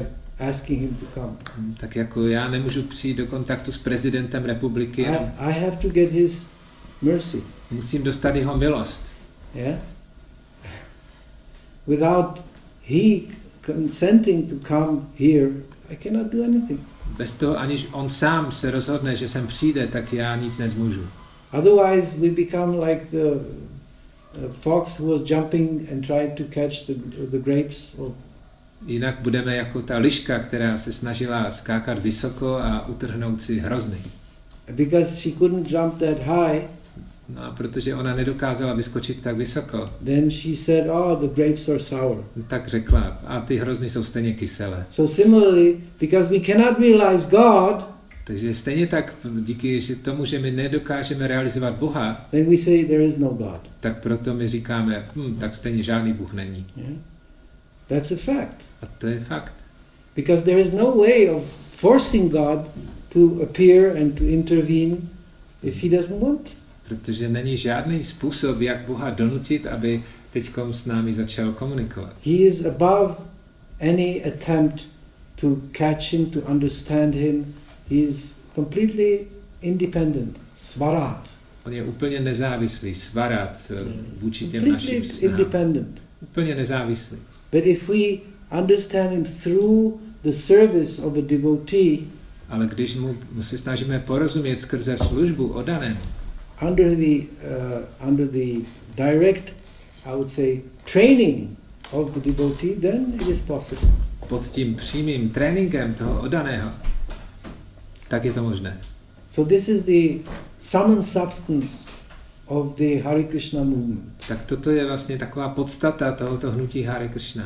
asking 0.48 0.80
him 0.80 0.96
to 1.00 1.06
come. 1.20 1.36
Hm, 1.58 1.74
Tak 1.80 1.96
jako 1.96 2.26
já 2.26 2.48
nemůžu 2.48 2.82
přijít 2.82 3.14
do 3.16 3.26
kontaktu 3.26 3.72
s 3.72 3.78
prezidentem 3.78 4.44
republiky, 4.44 5.02
I, 5.02 5.16
I 5.38 5.52
have 5.52 5.76
to 5.76 5.88
get 5.88 6.12
his 6.12 6.46
mercy. 7.02 7.42
musím 7.70 8.02
dostat 8.02 8.36
jeho 8.36 8.56
milost. 8.56 9.02
Yeah. 9.54 9.78
Without 11.86 12.42
he 12.82 13.20
consenting 13.66 14.48
to 14.48 14.68
come 14.68 15.00
here, 15.18 15.50
I 15.90 15.96
cannot 15.96 16.32
do 16.32 16.44
anything. 16.44 16.80
Bez 17.18 17.34
toho, 17.34 17.58
aniž 17.58 17.86
on 17.92 18.08
sám 18.08 18.52
se 18.52 18.70
rozhodne, 18.70 19.16
že 19.16 19.28
sem 19.28 19.46
přijde, 19.46 19.86
tak 19.86 20.12
já 20.12 20.36
nic 20.36 20.58
nezmůžu. 20.58 21.00
Otherwise, 21.52 22.20
we 22.20 22.28
become 22.30 22.90
like 22.90 23.06
the 23.10 23.44
fox 24.60 24.98
who 24.98 25.18
was 25.18 25.30
jumping 25.30 25.92
and 25.92 26.06
tried 26.06 26.34
to 26.36 26.44
catch 26.44 26.86
the, 26.86 26.94
the 27.30 27.38
grapes. 27.38 27.94
Or, 27.98 28.12
Jinak 28.86 29.18
budeme 29.20 29.56
jako 29.56 29.82
ta 29.82 29.98
liška, 29.98 30.38
která 30.38 30.78
se 30.78 30.92
snažila 30.92 31.50
skákat 31.50 31.98
vysoko 31.98 32.56
a 32.56 32.88
utrhnout 32.88 33.42
si 33.42 33.58
hrozny. 33.58 33.98
because 34.76 35.20
she 35.20 35.30
couldn't 35.30 35.70
jump 35.70 35.98
that 35.98 36.18
high, 36.22 36.68
No 37.34 37.54
protože 37.56 37.94
ona 37.94 38.14
nedokázala 38.16 38.74
vyskočit 38.74 39.22
tak 39.22 39.36
vysoko, 39.36 39.86
then 40.04 40.30
she 40.30 40.56
said, 40.56 40.84
"Oh, 40.90 41.18
the 41.20 41.34
grapes 41.34 41.68
are 41.68 41.80
sour." 41.80 42.24
tak 42.48 42.68
řekla, 42.68 43.20
a 43.26 43.40
ty 43.40 43.56
hrozny 43.56 43.90
jsou 43.90 44.04
stejně 44.04 44.32
kyselé. 44.34 44.86
So 44.90 45.12
similarly, 45.14 45.76
because 46.00 46.28
we 46.28 46.40
cannot 46.40 46.78
realize 46.78 47.30
God, 47.30 47.84
Takže 48.24 48.54
stejně 48.54 48.86
tak 48.86 49.14
díky 49.40 49.80
že 49.80 49.96
tomu, 49.96 50.24
že 50.24 50.38
my 50.38 50.50
nedokážeme 50.50 51.28
realizovat 51.28 51.74
Boha, 51.74 52.26
then 52.30 52.50
we 52.50 52.56
say 52.56 52.84
there 52.84 53.04
is 53.04 53.16
no 53.16 53.28
God. 53.28 53.60
tak 53.80 54.02
proto 54.02 54.34
my 54.34 54.48
říkáme, 54.48 55.06
hm, 55.16 55.36
tak 55.40 55.54
stejně 55.54 55.82
žádný 55.82 56.12
Bůh 56.12 56.32
není. 56.32 56.66
Yeah? 56.76 56.92
That's 57.88 58.12
a 58.12 58.16
fact. 58.16 58.62
A 58.82 58.86
to 58.98 59.06
je 59.06 59.20
fakt. 59.20 59.52
Because 60.16 60.44
there 60.44 60.60
is 60.60 60.72
no 60.72 60.96
way 60.96 61.30
of 61.30 61.42
forcing 61.76 62.32
God 62.32 62.58
to 63.08 63.42
appear 63.42 63.96
and 63.96 64.18
to 64.18 64.24
intervene 64.24 64.96
if 65.62 65.82
He 65.82 65.96
doesn't 65.96 66.20
want. 66.20 66.50
Protože 66.88 67.28
není 67.28 67.56
žádný 67.56 68.04
způsob, 68.04 68.60
jak 68.60 68.86
Boha 68.86 69.10
donutit, 69.10 69.66
aby 69.66 70.02
teď 70.32 70.50
s 70.70 70.86
námi 70.86 71.14
začal 71.14 71.52
komunikovat. 71.52 72.12
He 72.24 72.32
is 72.32 72.64
above 72.64 73.14
any 73.80 74.24
attempt 74.24 74.84
to 75.40 75.56
catch 75.76 76.12
Him, 76.12 76.26
to 76.26 76.40
understand 76.40 77.14
Him. 77.14 77.54
He 77.90 77.96
is 77.96 78.38
completely 78.54 79.20
independent. 79.62 80.36
Svarat. 80.62 81.28
On 81.66 81.72
je 81.72 81.84
úplně 81.84 82.20
nezávislý, 82.20 82.94
svarat 82.94 83.72
eh, 83.76 83.92
vůči 84.20 84.46
těm 84.46 84.72
našim 84.72 84.88
Completely 84.88 85.18
snahám. 85.18 85.38
independent. 85.38 86.02
Úplně 86.22 86.54
nezávislý. 86.54 87.16
But 87.52 87.66
if 87.66 87.88
we 87.88 88.18
understand 88.60 89.10
him 89.10 89.24
through 89.24 90.00
the 90.22 90.30
service 90.30 91.02
of 91.02 91.16
a 91.16 91.20
devotee 91.20 91.98
Ale 92.48 92.66
když 92.66 92.96
mu, 92.96 93.16
mu 93.32 93.42
se 93.42 93.58
snažíme 93.58 93.98
porozumět 93.98 94.60
skrze 94.60 94.98
službu 94.98 95.48
odanému, 95.48 96.00
under 96.60 96.94
the 96.94 97.26
uh, 97.44 98.08
under 98.08 98.26
the 98.26 98.64
direct, 98.96 99.52
I 100.06 100.14
would 100.14 100.30
say, 100.30 100.62
training 100.86 101.56
of 101.92 102.14
the 102.14 102.20
devotee, 102.20 102.74
then 102.74 103.14
it 103.20 103.28
is 103.28 103.42
possible. 103.42 103.88
pod 104.28 104.46
tím 104.48 104.74
přímým 104.74 105.30
tréninkem 105.30 105.94
toho 105.94 106.20
odaného, 106.20 106.70
tak 108.08 108.24
je 108.24 108.32
to 108.32 108.42
možné. 108.42 108.80
So 109.30 109.48
this 109.48 109.68
is 109.68 109.84
the 109.84 110.30
sum 110.60 110.90
and 110.90 111.06
substance 111.06 111.88
of 112.46 112.76
the 112.76 113.00
Hare 113.02 113.22
Krishna 113.22 113.62
movement. 113.62 114.04
Tak 114.28 114.42
toto 114.42 114.70
je 114.70 114.86
vlastně 114.86 115.18
taková 115.18 115.48
podstata 115.48 116.12
tohoto 116.12 116.50
hnutí 116.50 116.82
Hare 116.82 117.08
Krishna. 117.08 117.44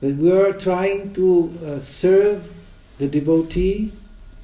That 0.00 0.12
we 0.12 0.32
are 0.32 0.52
trying 0.52 1.12
to 1.12 1.22
uh, 1.22 1.50
serve 1.80 2.42
the 2.98 3.08
devotee, 3.08 3.90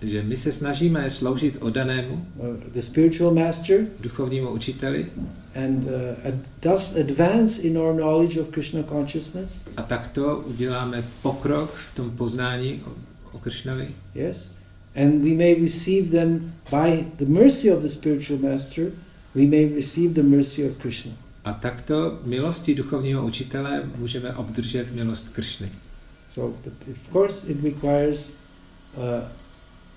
Že 0.05 0.22
my 0.22 0.36
se 0.36 0.52
snažíme 0.52 1.11
sloužit 1.11 1.57
odanému, 1.61 2.26
uh, 2.36 2.57
the 2.72 2.80
spiritual 2.80 3.34
master, 3.34 3.86
duchovnímu 4.00 4.50
učiteli 4.50 5.07
and 5.55 5.84
uh, 5.84 6.34
thus 6.61 6.96
advance 6.96 7.62
in 7.62 7.78
our 7.78 7.94
knowledge 7.94 8.40
of 8.40 8.48
Krishna 8.48 8.82
consciousness. 8.82 9.61
a 9.76 9.82
takto 9.82 10.36
uděláme 10.46 11.05
pokrok 11.22 11.70
v 11.74 11.94
tom 11.94 12.11
poznání 12.11 12.82
o, 12.86 12.92
o 13.32 13.38
Kršnovi. 13.38 13.88
Yes, 14.14 14.55
and 14.96 15.22
we 15.24 15.30
may 15.30 15.55
receive 15.62 16.11
then 16.11 16.52
by 16.70 17.05
the 17.16 17.24
mercy 17.24 17.72
of 17.72 17.82
the 17.82 17.88
spiritual 17.88 18.38
master, 18.38 18.84
we 19.34 19.42
may 19.46 19.74
receive 19.74 20.14
the 20.14 20.22
mercy 20.22 20.70
of 20.70 20.76
Krishna. 20.76 21.12
A 21.44 21.52
takto 21.52 22.18
milostí 22.24 22.74
duchovního 22.74 23.26
učitele 23.26 23.82
můžeme 23.98 24.34
obdržet 24.34 24.94
milost 24.94 25.28
Kršny. 25.28 25.68
So, 26.28 26.57
but 26.64 26.88
of 26.92 27.12
course, 27.12 27.52
it 27.52 27.64
requires 27.64 28.32
uh, 28.96 29.02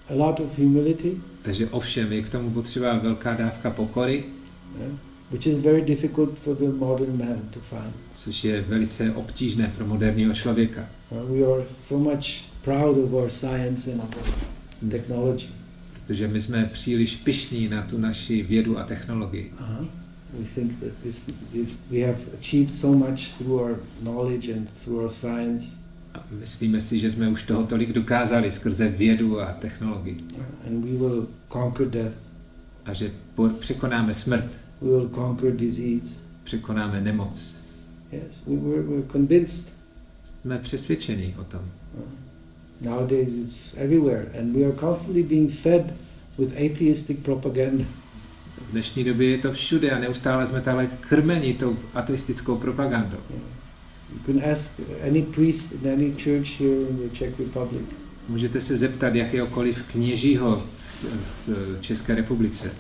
a 0.10 0.14
lot 0.14 0.40
of 0.40 0.58
humility, 0.58 1.12
Takže 1.42 1.68
ovšem 1.70 2.12
je 2.14 2.22
k 2.22 2.30
tomu 2.30 2.50
potřeba 2.50 2.98
velká 2.98 3.34
dávka 3.34 3.70
pokory, 3.72 4.24
yeah, 4.80 4.92
which 5.32 5.48
is 5.48 5.58
very 5.58 5.82
difficult 5.82 6.40
for 6.40 6.56
the 6.58 6.70
modern 6.70 7.18
man 7.18 7.40
to 7.54 7.60
find. 7.60 7.94
což 8.14 8.44
je 8.44 8.62
velice 8.62 9.12
obtížné 9.12 9.74
pro 9.78 9.88
moderního 9.88 10.34
člověka. 10.34 10.86
Uh, 11.10 11.38
we 11.38 11.54
are 11.54 11.64
so 11.82 12.12
much 12.12 12.26
proud 12.62 12.98
of 12.98 13.14
our 13.14 13.30
science 13.30 13.92
and 13.92 14.00
our 14.00 14.90
technology. 14.92 15.46
Protože 16.08 16.28
my 16.28 16.42
jsme 16.42 16.70
příliš 16.74 17.16
pišní 17.16 17.68
na 17.70 17.82
tu 17.82 17.98
naši 17.98 18.44
vědu 18.44 18.80
a 18.80 18.84
technologii. 18.84 19.52
Uh-huh. 19.60 19.88
We 20.40 20.46
think 20.56 20.80
that 20.80 20.92
this, 21.04 21.26
this, 21.54 21.70
we 21.92 22.00
have 22.00 22.18
achieved 22.40 22.76
so 22.76 23.10
much 23.10 23.20
through 23.38 23.62
our 23.62 23.80
knowledge 24.04 24.54
and 24.54 24.70
through 24.84 25.00
our 25.02 25.12
science, 25.12 25.66
A 26.18 26.24
myslíme 26.40 26.82
si, 26.82 27.00
že 27.00 27.12
jsme 27.12 27.30
už 27.30 27.44
toho 27.44 27.64
tolik 27.68 27.94
dokázali 27.94 28.52
skrze 28.52 28.90
vědu 28.90 29.42
a 29.42 29.46
technologii. 29.46 30.18
and 30.68 30.86
we 30.86 30.92
will 30.98 31.28
conquer 31.54 31.88
death. 31.90 32.14
A 32.86 32.94
že 32.94 33.12
překonáme 33.60 34.14
smrt, 34.14 34.46
We 34.82 34.88
will 34.90 35.10
conquer 35.16 35.56
disease. 35.56 36.20
překonáme 36.44 37.02
nemoc. 37.02 37.56
Yes, 38.12 38.44
we, 38.48 38.56
we're, 38.56 38.82
we're 38.84 39.08
convinced. 39.12 39.74
Jsme 40.24 40.58
přesvědčeni 40.58 41.36
o 41.40 41.44
tom. 41.44 41.62
Uh, 41.98 42.02
nowadays 42.82 43.30
it's 43.34 43.76
everywhere, 43.78 44.26
and 44.40 44.54
we 44.56 44.64
are 44.66 44.76
constantly 44.80 45.24
being 45.24 45.52
fed 45.52 45.94
with 46.40 46.52
atheistic 46.54 47.20
propaganda. 47.20 47.84
V 48.68 48.72
dnešní 48.72 49.04
době 49.04 49.30
je 49.30 49.38
to 49.38 49.52
všude 49.52 49.92
a 49.92 50.00
neustále 50.00 50.48
jsme 50.48 50.62
takhle 50.62 50.88
krmeni 50.88 51.54
tou 51.54 51.78
ateistickou 51.94 52.56
propagandou. 52.58 53.18
You 54.14 54.20
can 54.26 54.52
ask 54.52 54.72
any 55.02 55.22
priest 55.22 55.72
in 55.72 55.92
any 55.92 56.12
church 56.12 56.60
here 56.60 56.76
in 56.90 56.98
the 56.98 57.16
Czech 57.16 57.40
Republic. 57.40 57.82
Můžete 58.30 58.62
se 58.62 58.78
zeptat 58.78 59.16
jakéhokoliv 59.16 59.84
kněžího 59.92 60.64
v, 61.48 61.78
České 61.82 62.16
republice, 62.16 62.72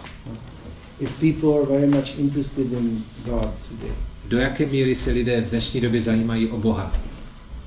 If 0.99 1.11
people 1.19 1.49
are 1.59 1.79
very 1.79 1.87
much 1.87 2.19
interested 2.19 2.71
in 2.71 3.03
God 3.25 3.49
today, 3.69 3.91
do 4.27 4.37
jaké 4.37 4.65
míry 4.65 4.95
se 4.95 5.11
lidé 5.11 5.41
v 5.41 5.49
dnešní 5.49 5.81
době 5.81 6.01
zajímají 6.01 6.47
o 6.47 6.57
Boha. 6.57 6.91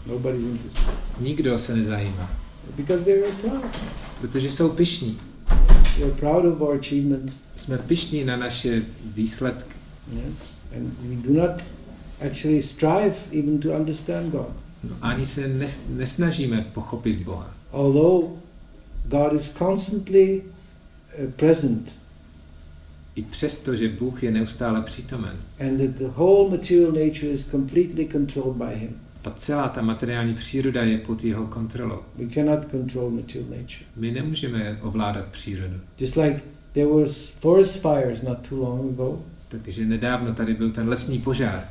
nobody's 0.06 0.42
interested 0.46 0.94
Nikdo 1.20 1.58
se 1.58 1.76
nezajímá, 1.76 2.30
because 2.76 3.04
they're 3.04 3.32
proud. 3.42 3.64
protože 4.20 4.50
jsou 4.52 4.68
pišní. 4.68 5.18
They're 5.96 6.14
proud 6.14 6.44
of 6.44 6.60
our 6.60 6.76
achievements, 6.78 7.34
Jsme 7.56 7.78
pišní 7.78 8.24
na 8.24 8.36
naše 8.36 8.82
výsledky 9.14 9.74
yeah? 10.12 10.26
and 10.76 10.92
we 11.02 11.28
do 11.28 11.40
not 11.40 11.50
actually 12.26 12.62
strive 12.62 13.14
even 13.32 13.58
to 13.58 13.68
understand 13.68 14.32
God. 14.32 14.52
no, 14.84 14.96
ani 15.02 15.26
se 15.26 15.48
nes, 15.48 15.88
nesnažíme 15.88 16.66
pochopit 16.74 17.22
Boha. 17.22 17.54
Although 17.72 18.38
God 19.04 19.32
is 19.32 19.54
constantly 19.58 20.42
uh, 20.42 21.30
present 21.30 21.92
I 23.16 23.22
přesto, 23.22 23.76
že 23.76 23.88
Bůh 23.88 24.22
je 24.22 24.30
neustále 24.30 24.82
přítomen 24.82 25.36
and 25.60 25.78
that 25.78 25.90
the 25.98 26.08
whole 26.16 26.50
material 26.50 26.92
nature 26.92 27.26
is 27.32 27.50
completely 27.50 28.08
controlled 28.12 28.56
by 28.56 28.78
Him. 28.78 28.90
a 29.24 29.30
celá 29.30 29.68
ta 29.68 29.82
materiální 29.82 30.34
příroda 30.34 30.82
je 30.82 30.98
pod 30.98 31.24
jeho 31.24 31.46
kontrolou. 31.46 31.98
We 32.16 32.28
cannot 32.28 32.70
control 32.70 33.10
material 33.10 33.50
nature. 33.50 33.84
My 33.96 34.10
nemůžeme 34.10 34.78
ovládat 34.82 35.26
přírodu. 35.26 35.74
Just 35.98 36.16
like 36.16 36.40
there 36.72 36.86
was 36.86 37.28
forest 37.28 37.82
fires 37.82 38.22
not 38.22 38.48
too 38.48 38.58
long 38.58 38.92
ago 38.92 39.18
Takže 39.48 39.84
nedávno 39.84 40.34
tady 40.34 40.54
byl 40.54 40.70
ten 40.70 40.88
lesní 40.88 41.18
požár, 41.18 41.64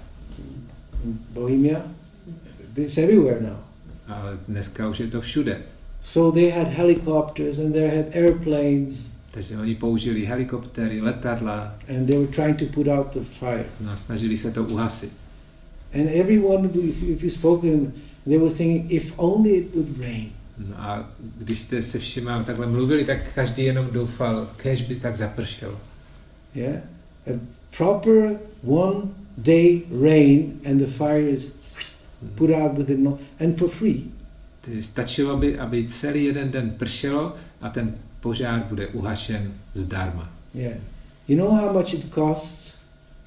Bohemia. 1.33 1.81
It's 2.77 2.97
everywhere 2.97 3.41
now. 3.41 3.57
ale 4.07 4.37
dneska 4.47 4.87
už 4.89 4.99
je 4.99 5.07
to 5.07 5.21
všude. 5.21 5.61
So 6.01 6.39
they 6.39 6.49
had 6.49 6.67
helicopters 6.67 7.59
and 7.59 7.73
they 7.73 7.97
had 7.97 8.05
airplanes 8.15 9.11
Takže 9.31 9.57
oni 9.57 9.75
použili 9.75 10.25
helikoptéry, 10.25 11.01
letadla 11.01 11.75
and 11.89 12.05
they 12.05 12.17
were 12.17 12.27
trying 12.27 12.57
to 12.57 12.65
put 12.65 12.87
out 12.87 13.07
the 13.13 13.19
fire. 13.19 13.65
no 13.81 13.91
a 13.91 13.95
snažili 13.95 14.37
se 14.37 14.51
to 14.51 14.63
uhasit. 14.63 15.11
And 15.93 16.09
everyone, 16.09 16.69
if 16.69 17.01
you, 17.01 17.13
if 17.13 17.23
you 17.23 17.29
spoke 17.29 17.61
to 17.61 17.67
them, 17.67 17.93
they 18.25 18.37
were 18.37 18.51
thinking, 18.51 18.91
if 18.91 19.13
only 19.17 19.51
it 19.51 19.75
would 19.75 19.99
rain. 19.99 20.29
No 20.57 20.75
a 20.77 21.09
když 21.37 21.59
jste 21.59 21.81
se 21.81 21.99
všema 21.99 22.43
takhle 22.43 22.67
mluvili, 22.67 23.05
tak 23.05 23.17
každý 23.35 23.63
jenom 23.63 23.87
doufal, 23.91 24.47
kež 24.57 24.81
by 24.81 24.95
tak 24.95 25.15
zapršelo. 25.15 25.75
Yeah, 26.55 26.81
a 27.27 27.39
proper 27.77 28.39
one 28.65 29.01
day 29.43 29.81
rain 29.91 30.59
and 30.65 30.79
the 30.79 30.87
fire 30.87 31.29
is 31.29 31.51
put 32.35 32.49
out 32.51 32.77
within 32.77 33.03
no, 33.03 33.19
and 33.39 33.57
for 33.57 33.67
free. 33.69 34.03
Stačilo 34.79 35.37
by, 35.37 35.59
aby 35.59 35.87
celý 35.89 36.23
jeden 36.23 36.51
den 36.51 36.69
pršelo 36.77 37.33
a 37.61 37.69
ten 37.69 37.95
požár 38.19 38.63
bude 38.69 38.87
uhašen 38.87 39.51
zdarma. 39.73 40.29
Yeah, 40.53 40.77
you 41.27 41.37
know 41.37 41.51
how 41.55 41.73
much 41.73 41.93
it 41.93 42.09
costs 42.09 42.75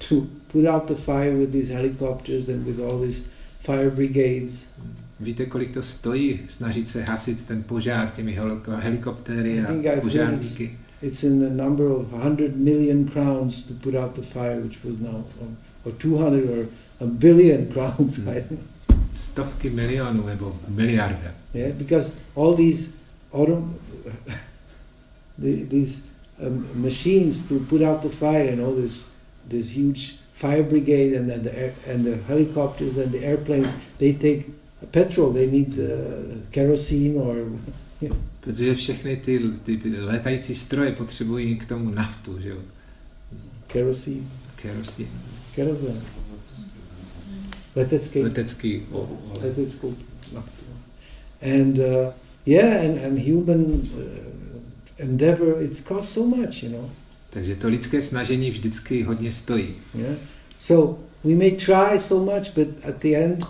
to 0.09 0.27
put 0.51 0.65
out 0.65 0.87
the 0.87 0.95
fire 0.95 1.35
with 1.37 1.51
these 1.51 1.73
helicopters 1.73 2.49
and 2.49 2.65
with 2.65 2.79
all 2.79 2.99
these 3.01 3.23
fire 3.65 3.89
brigades. 3.89 4.65
Víte, 5.19 5.45
kolik 5.45 5.71
to 5.71 5.81
stojí 5.81 6.39
snažit 6.47 6.89
se 6.89 7.03
hasit 7.03 7.45
ten 7.45 7.63
požár 7.63 8.09
těmi 8.09 8.37
heliko- 8.39 8.79
helikoptéry 8.79 9.59
a 9.59 10.01
požárníky? 10.01 10.77
It's 11.01 11.23
in 11.23 11.39
the 11.39 11.63
number 11.63 11.85
of 11.85 12.13
100 12.13 12.55
million 12.55 13.05
crowns 13.05 13.63
to 13.63 13.73
put 13.73 13.95
out 13.95 14.15
the 14.15 14.21
fire, 14.21 14.59
which 14.61 14.77
was 14.83 14.99
now, 14.99 15.23
or, 15.85 15.91
or 15.91 15.95
200 15.97 16.49
or 16.49 16.67
a 16.99 17.05
billion 17.05 17.67
crowns. 17.73 18.17
Mm. 18.19 18.25
Know. 18.25 18.57
Stovky 19.13 19.69
milionů 19.69 20.25
nebo 20.27 20.59
miliarda. 20.67 21.31
Yeah, 21.53 21.75
because 21.75 22.13
all 22.35 22.55
these 22.55 22.89
auto, 23.31 23.69
these 25.69 26.01
um, 26.39 26.65
machines 26.75 27.43
to 27.43 27.59
put 27.59 27.81
out 27.81 28.01
the 28.01 28.09
fire 28.09 28.49
and 28.49 28.61
all 28.61 28.75
this, 28.81 29.09
this 29.49 29.69
huge 29.77 30.15
fire 30.33 30.63
brigade 30.63 31.17
and 31.17 31.29
then 31.29 31.43
the 31.43 31.51
air, 31.57 31.73
and 31.93 32.05
the 32.05 32.17
helicopters 32.27 32.97
and 32.97 33.11
the 33.11 33.19
airplanes, 33.19 33.67
they 33.99 34.13
take 34.13 34.45
petrol. 34.91 35.31
They 35.31 35.47
need 35.47 35.79
uh, 35.79 35.85
kerosene 36.51 37.15
or 37.15 37.35
Protože 38.39 38.75
všechny 38.75 39.17
ty, 39.17 39.39
ty 39.65 40.01
letající 40.01 40.55
stroje 40.55 40.91
potřebují 40.91 41.55
k 41.55 41.65
tomu 41.65 41.89
naftu, 41.89 42.39
že 42.41 42.49
jo? 42.49 42.57
kerosene, 43.67 44.21
Kerosin. 44.55 45.07
Kerosene. 45.55 46.01
Letecký, 47.75 48.23
Letecký 48.23 48.81
o- 48.91 49.09
olej. 49.31 49.43
leteckou 49.43 49.95
naftu. 50.33 50.63
And 51.41 51.79
uh, 51.79 52.13
yeah, 52.45 52.81
and, 52.85 52.99
and 53.05 53.19
human 53.19 53.65
uh, 53.65 53.99
endeavor, 54.97 55.61
it 55.61 55.83
costs 55.87 56.13
so 56.13 56.37
much, 56.37 56.63
you 56.63 56.69
know. 56.69 56.89
Takže 57.29 57.55
to 57.55 57.67
lidské 57.67 58.01
snažení 58.01 58.51
vždycky 58.51 59.03
hodně 59.03 59.31
stojí. 59.31 59.67
Yeah. 59.95 60.15
So 60.59 60.99
we 61.23 61.35
may 61.35 61.51
try 61.51 61.99
so 61.99 62.33
much, 62.35 62.53
but 62.55 62.67
at 62.83 62.95
the 63.01 63.15
end, 63.15 63.45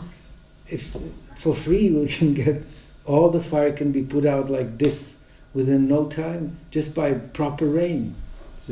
if 0.70 0.98
for 1.40 1.56
free 1.56 1.90
we 1.90 2.08
can 2.20 2.34
get 2.34 2.62
all 3.06 3.30
the 3.30 3.40
fire 3.50 3.72
can 3.78 3.92
be 3.92 4.02
put 4.02 4.26
out 4.26 4.50
like 4.50 4.70
this 4.78 5.16
within 5.54 5.88
no 5.88 6.06
time, 6.06 6.58
just 6.76 6.96
by 6.96 7.14
proper 7.32 7.68
rain. 7.74 8.16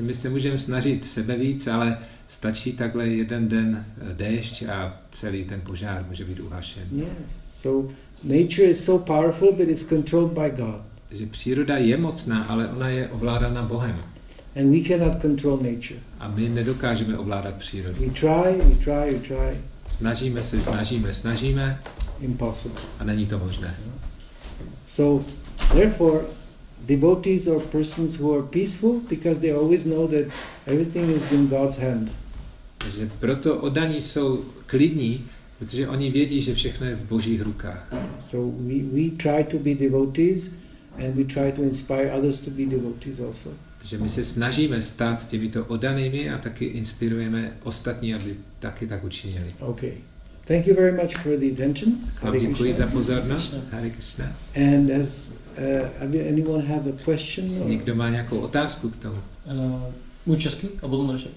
My 0.01 0.13
se 0.13 0.29
můžeme 0.29 0.57
snažit 0.57 1.05
sebe 1.05 1.37
víc, 1.37 1.67
ale 1.67 1.97
stačí 2.31 2.73
takhle 2.73 3.07
jeden 3.07 3.49
den 3.49 3.85
eh, 3.85 4.13
déšť 4.13 4.63
a 4.69 4.97
celý 5.11 5.43
ten 5.43 5.61
požár 5.61 6.05
může 6.09 6.25
být 6.25 6.39
uhašen. 6.39 6.83
Yes. 6.91 7.07
So 7.61 7.93
nature 8.23 8.67
is 8.69 8.85
so 8.85 9.05
powerful, 9.05 9.51
but 9.51 9.67
it's 9.67 9.83
controlled 9.83 10.31
by 10.31 10.49
God. 10.61 10.81
Že 11.11 11.25
příroda 11.25 11.77
je 11.77 11.97
mocná, 11.97 12.43
ale 12.43 12.67
ona 12.67 12.89
je 12.89 13.09
ovládána 13.09 13.63
Bohem. 13.63 13.95
And 14.55 14.71
we 14.71 14.87
cannot 14.87 15.21
control 15.21 15.57
nature. 15.57 15.99
A 16.19 16.27
my 16.27 16.49
nedokážeme 16.49 17.17
ovládat 17.17 17.55
přírodu. 17.55 17.95
We 17.99 18.11
try, 18.11 18.61
we 18.63 18.75
try, 18.75 19.13
we 19.13 19.19
try. 19.19 19.57
Snažíme 19.87 20.43
se, 20.43 20.61
snažíme, 20.61 21.13
snažíme 21.13 21.81
Impossible. 22.21 22.81
a 22.99 23.03
není 23.03 23.25
to 23.25 23.39
možné. 23.39 23.75
So, 24.85 25.25
therefore, 25.73 26.19
devotees 26.85 27.47
are 27.47 27.59
persons 27.59 28.19
who 28.19 28.33
are 28.33 28.43
peaceful 28.43 29.01
because 29.09 29.39
they 29.39 29.53
always 29.53 29.85
know 29.85 30.07
that 30.07 30.25
everything 30.67 31.09
is 31.15 31.31
in 31.31 31.47
God's 31.47 31.77
hand. 31.77 32.11
Takže 32.83 33.09
proto 33.19 33.57
oddaní 33.57 34.01
jsou 34.01 34.45
klidní, 34.65 35.25
protože 35.59 35.87
oni 35.87 36.11
vědí, 36.11 36.41
že 36.41 36.55
všechno 36.55 36.87
je 36.87 36.95
v 36.95 37.09
božích 37.09 37.41
rukách. 37.41 37.93
So 38.19 38.57
we, 38.59 38.73
we 38.73 39.09
try 39.17 39.43
to 39.43 39.57
be 39.57 39.75
devotees 39.75 40.51
and 40.97 41.15
we 41.15 41.23
try 41.23 41.51
to 41.51 41.61
inspire 41.61 42.11
others 42.11 42.39
to 42.39 42.51
be 42.51 42.65
devotees 42.65 43.19
also. 43.19 43.49
Takže 43.77 43.97
my 43.97 44.09
se 44.09 44.23
snažíme 44.23 44.81
stát 44.81 45.29
těmito 45.29 45.65
oddanými 45.65 46.29
a 46.29 46.37
taky 46.37 46.65
inspirujeme 46.65 47.57
ostatní, 47.63 48.13
aby 48.13 48.35
taky 48.59 48.87
tak 48.87 49.03
učinili. 49.03 49.55
Okay. 49.59 49.91
Thank 50.47 50.67
you 50.67 50.75
very 50.75 50.91
much 50.91 51.17
for 51.17 51.37
the 51.37 51.51
attention. 51.53 51.93
Vám 52.21 52.39
děkuji 52.39 52.73
za 52.73 52.87
pozornost. 52.87 53.57
Hare 53.71 53.89
Krishna. 53.89 54.25
And 54.55 54.91
as 55.01 55.33
uh, 56.01 56.27
anyone 56.29 56.63
have 56.63 56.89
a 56.89 56.93
question? 57.05 57.45
Jestli 57.45 57.61
or- 57.61 57.69
někdo 57.69 57.95
má 57.95 58.09
nějakou 58.09 58.39
otázku 58.39 58.89
k 58.89 58.95
tomu. 58.95 59.15
Uh, 59.15 59.81
můj 60.25 60.37
český 60.37 60.67
a 60.81 60.87
potom 60.87 61.07
další. 61.07 61.29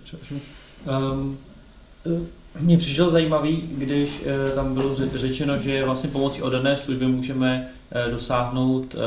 Um, 0.87 1.39
mně 2.61 2.79
přišel 2.79 3.11
zajímavý, 3.11 3.63
když 3.79 4.21
uh, 4.21 4.55
tam 4.55 4.75
bylo 4.75 4.95
ře- 4.95 5.09
řečeno, 5.15 5.59
že 5.59 5.85
vlastně 5.85 6.11
pomocí 6.11 6.43
oddané 6.43 6.77
služby 6.77 7.07
můžeme 7.07 7.69
uh, 8.07 8.13
dosáhnout 8.13 8.95
uh, 8.95 9.01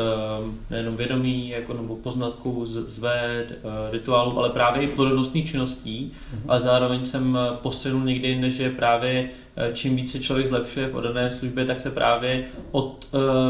nejenom 0.69 0.95
vědomí 0.97 1.49
jako, 1.49 1.73
nebo 1.73 1.95
poznatků 1.95 2.65
z, 2.65 2.89
z 2.89 2.99
véd, 2.99 3.45
uh, 3.63 3.71
rituálů, 3.91 4.39
ale 4.39 4.49
právě 4.49 4.83
i 4.83 4.87
plodonostných 4.87 5.51
činností. 5.51 6.13
Mhm. 6.33 6.43
Ale 6.47 6.59
zároveň 6.59 7.05
jsem 7.05 7.37
postřehnul 7.61 8.03
někdy 8.03 8.27
jinde, 8.27 8.51
že 8.51 8.69
právě 8.69 9.29
čím 9.73 9.95
více 9.95 10.19
člověk 10.19 10.47
zlepšuje 10.47 10.87
v 10.87 10.95
oddané 10.95 11.29
službě, 11.29 11.65
tak 11.65 11.79
se 11.79 11.91
právě 11.91 12.45
od 12.71 13.07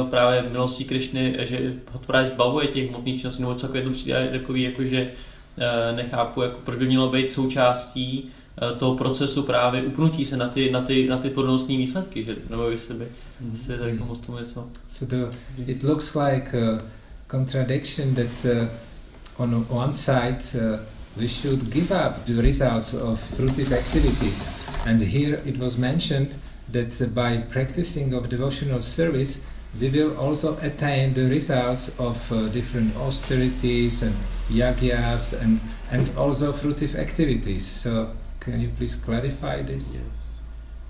právě 0.10 0.50
milosti 0.52 0.84
Krišny, 0.84 1.38
že 1.40 1.74
ho 1.92 2.00
právě 2.00 2.28
zbavuje 2.28 2.68
těch 2.68 2.90
hmotných 2.90 3.22
činností, 3.22 3.42
nebo 3.42 3.56
celkově 3.56 3.84
to 3.84 3.90
přijde 3.90 4.30
takový, 4.32 4.64
jako 4.64 4.84
že 4.84 4.98
eh, 4.98 5.12
nechápu, 5.96 6.42
jako 6.42 6.60
proč 6.64 6.78
by 6.78 6.86
mělo 6.86 7.10
být 7.10 7.32
součástí 7.32 8.30
eh, 8.62 8.76
toho 8.76 8.96
procesu 8.96 9.44
právě 9.44 9.84
upnutí 9.84 10.26
se 10.26 10.38
na 10.38 10.48
ty, 10.48 10.72
na 10.72 10.82
ty, 10.82 11.08
na 11.08 11.18
ty 11.18 11.30
plodnostní 11.30 11.78
výsledky, 11.78 12.24
že, 12.24 12.36
nebo 12.50 12.70
jestli 12.70 12.96
by 12.96 13.08
jestli 13.52 13.78
tady 13.78 13.92
k 13.92 14.00
tomu 14.00 14.16
z 14.16 14.20
tomu 14.20 14.40
něco. 14.40 14.68
So 14.88 15.16
the, 15.16 15.38
it 15.72 15.84
looks 15.84 16.16
like 16.16 16.58
a 16.62 16.82
contradiction 17.32 18.16
that 18.16 18.46
uh, 18.46 18.68
on 19.38 19.66
one 19.70 19.94
side 19.94 20.40
uh, 20.56 20.80
we 21.18 21.28
should 21.28 21.74
give 21.74 21.92
up 21.92 22.26
the 22.26 22.42
results 22.42 22.94
of 22.94 23.20
fruitive 23.38 23.72
activities. 23.72 24.50
And 24.86 25.02
here 25.02 25.40
it 25.46 25.58
was 25.58 25.78
mentioned 25.78 26.30
that 26.72 27.14
by 27.14 27.38
practicing 27.54 28.14
of 28.14 28.30
devotional 28.30 28.82
service, 28.82 29.40
we 29.80 29.90
will 29.90 30.18
also 30.18 30.58
attain 30.62 31.14
the 31.14 31.30
results 31.30 31.92
of 32.00 32.32
uh, 32.32 32.48
different 32.50 32.96
austerities 32.98 34.02
and 34.04 34.16
yagyas 34.50 35.34
and, 35.42 35.60
and 35.92 36.10
also 36.18 36.54
fruitive 36.54 36.96
activities. 36.96 37.66
So 37.66 38.12
can 38.40 38.62
you 38.62 38.70
please 38.78 38.96
clarify 38.96 39.62
this? 39.62 39.98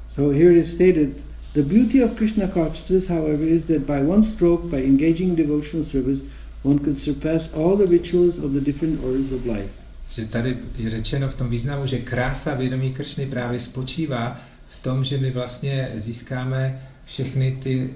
So 0.08 0.30
here 0.30 0.51
it 0.51 0.58
is 0.58 0.74
stated, 0.74 1.22
the 1.53 1.64
beauty 1.64 2.01
of 2.01 2.16
Krishna 2.16 2.47
consciousness, 2.47 3.08
however, 3.08 3.43
is 3.43 3.66
that 3.66 3.86
by 3.88 4.01
one 4.01 4.24
stroke, 4.24 4.70
by 4.70 4.78
engaging 4.78 5.30
in 5.30 5.36
devotional 5.36 5.84
service, 5.84 6.22
one 6.64 6.80
could 6.80 6.97
surpass 6.97 7.53
all 7.53 7.76
the 7.76 7.88
rituals 7.88 8.38
of 8.38 8.53
the 8.53 8.62
different 8.62 9.03
orders 9.03 9.32
of 9.32 9.45
life. 9.45 9.70
Že 10.10 10.26
tady 10.26 10.58
je 10.78 10.89
řečeno 10.89 11.30
v 11.30 11.36
tom 11.36 11.49
významu, 11.49 11.88
že 11.88 11.97
krása 11.97 12.55
vědomí 12.55 12.93
Kršny 12.93 13.26
právě 13.26 13.60
spočívá 13.60 14.41
v 14.70 14.76
tom, 14.76 15.03
že 15.03 15.18
my 15.18 15.32
vlastně 15.32 15.91
získáme 15.95 16.82
všechny 17.05 17.58
ty, 17.64 17.89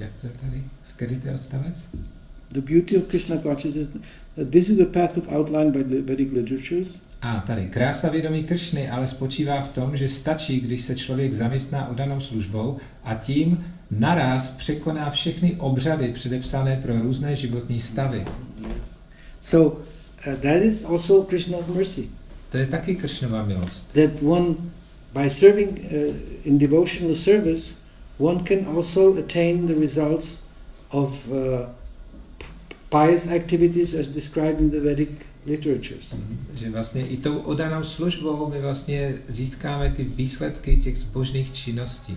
jak 0.00 0.10
to 0.20 0.26
je 0.26 0.32
tady, 0.40 0.64
v 0.90 0.96
který 0.96 1.20
to 1.20 1.28
je 1.28 1.34
odstavec? 1.34 1.84
The 2.52 2.60
beauty 2.60 2.96
of 2.96 3.04
Krishna 3.04 3.38
consciousness, 3.38 3.88
this 4.36 4.68
is 4.68 4.76
the 4.76 4.84
path 4.84 5.16
of 5.18 5.28
outlined 5.28 5.72
by 5.72 5.82
the 5.82 6.02
Vedic 6.02 6.32
literatures, 6.32 7.00
A 7.22 7.40
tady, 7.46 7.66
krása 7.66 8.08
vědomí 8.08 8.44
Kršny 8.44 8.90
ale 8.90 9.06
spočívá 9.06 9.60
v 9.60 9.68
tom, 9.68 9.96
že 9.96 10.08
stačí, 10.08 10.60
když 10.60 10.80
se 10.80 10.96
člověk 10.96 11.32
zaměstná 11.32 11.88
odanou 11.88 12.20
službou 12.20 12.76
a 13.04 13.14
tím 13.14 13.64
naraz 13.90 14.50
překoná 14.50 15.10
všechny 15.10 15.56
obřady 15.58 16.12
předepsané 16.12 16.76
pro 16.76 17.00
různé 17.00 17.36
životní 17.36 17.80
stavy. 17.80 18.24
So 19.40 19.76
uh, 20.26 20.34
that 20.34 20.62
is 20.62 20.84
also 20.84 21.22
Krishna's 21.22 21.66
mercy. 21.74 22.08
To 22.48 22.56
je 22.58 22.66
taky 22.66 22.96
Kršnova 22.96 23.44
milost. 23.44 23.92
That 23.92 24.22
one, 24.22 24.54
by 25.14 25.30
serving 25.30 25.68
uh, 25.68 26.14
in 26.44 26.58
devotional 26.58 27.14
service, 27.14 27.74
one 28.18 28.44
can 28.44 28.76
also 28.76 29.18
attain 29.18 29.66
the 29.66 29.74
results 29.74 30.40
of 30.90 31.28
uh, 31.28 31.34
pious 32.90 33.26
activities 33.26 33.94
as 33.94 34.08
described 34.08 34.60
in 34.60 34.70
the 34.70 34.80
Vedic 34.80 35.08
literatures. 35.46 36.14
Že 36.54 36.70
vlastně 36.70 37.06
i 37.06 37.16
tou 37.16 37.38
odanou 37.38 37.84
službou 37.84 38.50
my 38.50 38.60
vlastně 38.60 39.14
získáme 39.28 39.90
ty 39.90 40.04
výsledky 40.04 40.76
těch 40.76 40.98
zbožných 40.98 41.52
činností. 41.52 42.16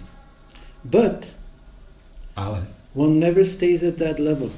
But 0.83 1.25
Ale, 2.35 2.67
one 2.93 3.19
never 3.19 3.45
stays 3.45 3.83
at 3.83 3.95
that 3.95 4.19
level. 4.19 4.49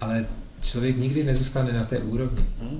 ale 0.00 0.26
člověk 0.62 0.96
nikdy 0.96 1.24
nezůstane 1.24 1.72
na 1.72 1.84
té 1.84 1.98
úrovni. 1.98 2.44
Uh, 2.62 2.78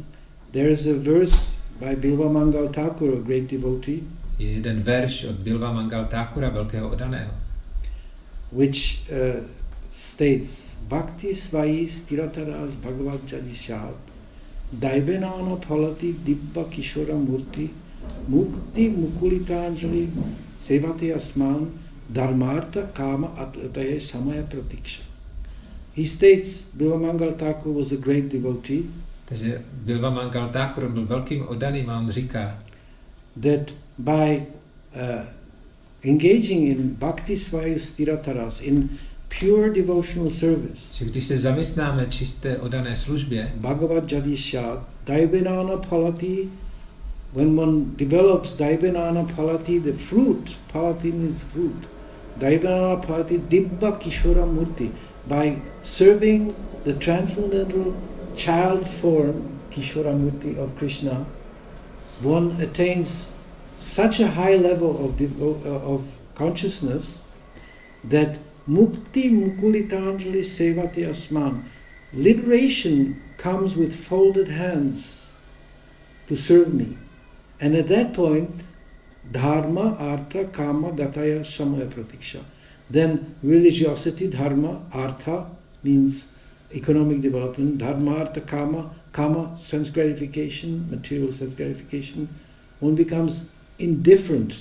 there 0.51 0.71
is 0.71 0.87
a 0.87 0.93
verse 0.99 1.37
by 1.81 1.97
Bilva 1.97 2.29
Mangal 2.29 2.69
Thakur, 2.69 3.15
a 3.15 3.21
great 3.27 3.51
devotee, 3.51 4.01
Je 4.39 4.53
jeden 4.53 4.83
verš 4.83 5.25
od 5.25 5.37
Bilva 5.37 5.73
Mangal 5.73 6.05
Thakura, 6.05 6.49
velkého 6.49 6.91
odaného, 6.91 7.31
which 8.53 8.99
uh, 9.11 9.45
states 9.95 10.75
Bhakti 10.89 11.35
svayi 11.35 11.87
stirataras 11.89 12.75
bhagavad 12.83 13.21
jadishat 13.27 13.95
daivenana 14.81 15.57
phalati 15.67 16.13
dibba 16.27 16.65
kishora 16.65 17.15
murti 17.15 17.69
mukti 18.29 18.89
mukulitanjali 18.89 20.09
sevati 20.59 21.13
asman 21.15 21.71
dharmartha 22.13 22.83
kama 22.93 23.29
atataye 23.39 24.01
samaya 24.01 24.43
pratiksha. 24.43 25.03
He 25.95 26.05
states 26.05 26.63
Bilva 26.77 26.99
Mangal 27.01 27.33
Thakur 27.33 27.73
was 27.73 27.93
a 27.93 27.97
great 27.97 28.29
devotee 28.29 28.85
Takže 29.25 29.63
Bilva 29.85 30.11
Mangal 30.11 30.49
Thakur 30.49 30.89
byl 30.89 31.07
velkým 31.07 31.49
odaným 31.49 31.91
a 31.91 31.99
on 31.99 32.11
říká, 32.11 32.59
that 33.41 33.75
by 33.99 34.43
uh, 34.95 35.25
engaging 36.03 36.69
in 36.69 36.95
bhakti 36.99 37.39
svaya 37.39 37.79
stirataras, 37.79 38.61
in 38.61 38.89
pure 39.29 39.71
devotional 39.71 40.31
service, 40.31 40.95
že 40.95 41.05
když 41.05 41.25
se 41.25 41.39
zaměstnáme 41.39 42.07
čisté 42.07 42.59
odané 42.59 42.97
službě, 42.97 43.53
Bhagavad 43.57 44.13
Jadishat, 44.13 44.89
Daivanana 45.07 45.77
Palati, 45.77 46.49
when 47.35 47.59
one 47.59 47.85
develops 47.97 48.53
Daivanana 48.53 49.25
Palati, 49.37 49.83
the 49.83 49.93
fruit, 49.93 50.57
Palati 50.73 51.13
means 51.13 51.43
fruit, 51.43 51.89
Daivanana 52.39 53.07
Palati 53.07 53.39
Dibba 53.39 53.99
Kishora 53.99 54.47
Murti, 54.47 54.91
by 55.27 55.57
serving 55.83 56.55
the 56.85 56.93
transcendental 56.93 57.95
child 58.37 58.89
form, 58.89 59.43
Kishora 59.71 60.15
Murti 60.15 60.57
of 60.59 60.77
Krishna, 60.79 61.27
one 62.23 62.61
attains 62.61 63.31
such 63.75 64.21
a 64.21 64.29
high 64.29 64.57
level 64.57 65.05
of, 65.05 65.17
devo- 65.17 65.65
uh, 65.67 65.95
of 65.95 66.03
consciousness 66.35 67.23
that 68.05 68.39
mukti 68.67 69.31
mukulitanjali 69.31 70.45
sevati 70.45 71.05
asman, 71.05 71.63
liberation 72.13 73.17
comes 73.37 73.77
with 73.77 73.93
folded 73.93 74.49
hands 74.49 75.23
to 76.29 76.37
serve 76.37 76.73
me. 76.75 76.97
And 77.61 77.75
at 77.75 77.89
that 77.89 78.15
point, 78.15 78.51
dharma, 79.31 79.97
artha, 79.99 80.45
kama, 80.45 80.93
gataya, 80.93 81.41
samaya 81.41 81.87
pratiksha. 81.89 82.41
Then 82.91 83.37
religiosity, 83.43 84.27
dharma, 84.29 84.83
artha 84.93 85.47
means 85.83 86.33
economic 86.75 87.21
development, 87.21 87.79
dharma, 87.79 88.17
artha, 88.17 88.41
kama, 88.41 88.95
kama, 89.13 89.57
sense 89.59 89.91
gratification, 89.91 90.89
material 90.91 91.33
sense 91.33 91.55
gratification. 91.55 92.29
One 92.81 92.95
becomes 92.95 93.45
indifferent, 93.79 94.61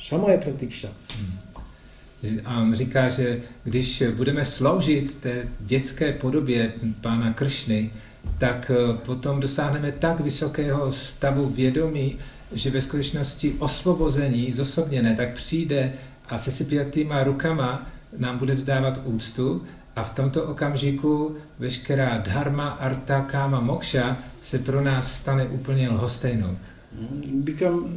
samaya 0.00 0.42
pratiksha. 0.42 0.90
Že- 1.08 1.49
A 2.44 2.60
on 2.60 2.74
říká, 2.74 3.08
že 3.08 3.40
když 3.64 4.02
budeme 4.16 4.44
sloužit 4.44 5.16
té 5.16 5.48
dětské 5.60 6.12
podobě 6.12 6.72
pána 7.00 7.32
Kršny, 7.32 7.90
tak 8.38 8.70
eh, 8.74 8.96
potom 8.96 9.40
dosáhneme 9.40 9.92
tak 9.92 10.20
vysokého 10.20 10.92
stavu 10.92 11.48
vědomí, 11.48 12.16
že 12.52 12.70
ve 12.70 12.82
skutečnosti 12.82 13.54
osvobození 13.58 14.52
zosobněné 14.52 15.16
tak 15.16 15.34
přijde 15.34 15.92
a 16.28 16.38
se 16.38 16.50
sypjatýma 16.50 17.24
rukama 17.24 17.86
nám 18.18 18.38
bude 18.38 18.54
vzdávat 18.54 19.00
úctu 19.04 19.62
a 19.96 20.04
v 20.04 20.14
tomto 20.14 20.44
okamžiku 20.44 21.36
veškerá 21.58 22.18
dharma, 22.18 22.68
arta, 22.68 23.20
kama, 23.20 23.60
moksha 23.60 24.16
se 24.42 24.58
pro 24.58 24.80
nás 24.80 25.14
stane 25.14 25.46
úplně 25.46 25.88
lhostejnou. 25.88 26.56
Mm, 27.00 27.42
Become 27.42 27.88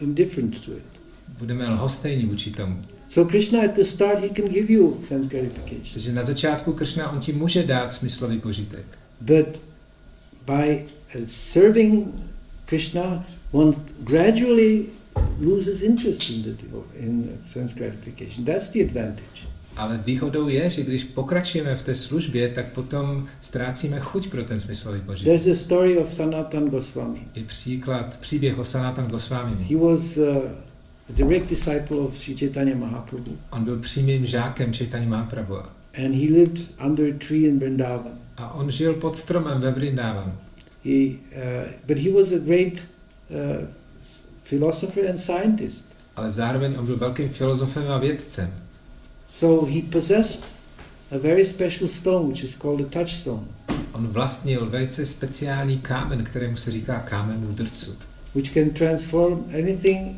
indifferent 0.00 0.64
to 0.64 0.72
it. 0.72 1.00
Budeme 1.38 1.68
lhostejní 1.68 2.26
vůči 2.26 2.50
tomu. 2.50 2.82
So 3.08 3.30
Krishna 3.30 3.64
at 3.64 3.74
the 3.74 3.84
start 3.84 4.18
he 4.18 4.28
can 4.28 4.48
give 4.48 4.72
you 4.72 5.00
sense 5.08 5.28
gratification. 5.28 5.92
Takže 5.92 6.12
na 6.12 6.24
začátku 6.24 6.72
Kršna 6.72 7.10
on 7.10 7.20
ti 7.20 7.32
může 7.32 7.62
dát 7.62 7.92
smyslový 7.92 8.40
požitek. 8.40 8.84
But 9.20 9.62
by 10.46 10.84
uh, 11.14 11.26
serving 11.26 12.14
Krishna, 12.64 13.24
one 13.52 13.72
gradually 14.04 14.86
loses 15.40 15.82
interest 15.82 16.30
in 16.30 16.42
the 16.42 16.66
in 16.98 17.38
sense 17.44 17.74
gratification. 17.74 18.44
That's 18.44 18.70
the 18.70 18.82
advantage. 18.84 19.46
Ale 19.76 20.00
výhodou 20.06 20.48
je, 20.48 20.70
že 20.70 20.82
když 20.82 21.04
pokračujeme 21.04 21.76
v 21.76 21.82
té 21.82 21.94
službě, 21.94 22.48
tak 22.48 22.72
potom 22.72 23.26
ztrácíme 23.40 24.00
chuť 24.00 24.30
pro 24.30 24.44
ten 24.44 24.60
smyslový 24.60 25.00
požitek. 25.00 25.42
There's 25.42 25.58
a 25.58 25.64
story 25.64 25.98
of 25.98 26.12
Sanatan 26.12 26.68
Goswami. 26.68 27.20
Je 27.34 27.44
příklad, 27.44 28.18
příběh 28.20 28.58
o 28.58 28.64
Sanatan 28.64 29.06
Goswami. 29.06 29.56
He 29.64 29.76
was 29.76 30.16
uh, 30.16 30.26
a 31.08 31.12
direct 31.12 31.48
disciple 31.48 31.96
of 31.96 32.18
Sri 32.18 32.34
Chaitanya 32.36 32.74
Mahaprabhu, 32.76 33.36
On 33.50 33.64
byl 33.64 33.78
přímým 33.78 34.26
žákem 34.26 34.74
Chaitanya 34.74 35.08
Mahaprabhu. 35.08 35.56
and 36.04 36.14
he 36.14 36.28
lived 36.28 36.58
under 36.86 37.06
a 37.06 37.18
tree 37.18 37.46
in 37.48 37.58
Vrindavan. 37.58 38.18
A 38.36 38.54
on 38.54 38.70
žil 38.70 38.94
pod 38.94 39.16
stromem 39.16 39.60
ve 39.60 39.70
Vrindávanu. 39.70 40.32
He, 40.84 41.06
uh, 41.06 41.70
but 41.86 41.98
he 41.98 42.10
was 42.12 42.32
a 42.32 42.38
great 42.38 42.72
uh, 43.30 43.66
philosopher 44.44 45.10
and 45.10 45.18
scientist. 45.20 45.84
Ale 46.16 46.30
zároveň 46.30 46.74
on 46.78 46.86
byl 46.86 46.96
velkým 46.96 47.28
filozofem 47.28 47.90
a 47.90 47.98
vědcem. 47.98 48.50
So 49.28 49.70
he 49.72 49.82
possessed 49.82 50.44
a 51.12 51.18
very 51.18 51.44
special 51.44 51.88
stone, 51.88 52.28
which 52.28 52.44
is 52.44 52.54
called 52.54 52.80
a 52.80 52.84
touchstone, 52.98 53.42
On 53.92 54.06
vlastnil 54.06 54.66
velice 54.70 55.06
speciální 55.06 55.78
kámen, 55.78 56.24
kterému 56.24 56.56
se 56.56 56.70
říká 56.70 57.00
kámen 57.00 57.40
mudrců, 57.40 57.94
which 58.34 58.52
can 58.54 58.70
transform 58.70 59.44
anything 59.54 60.16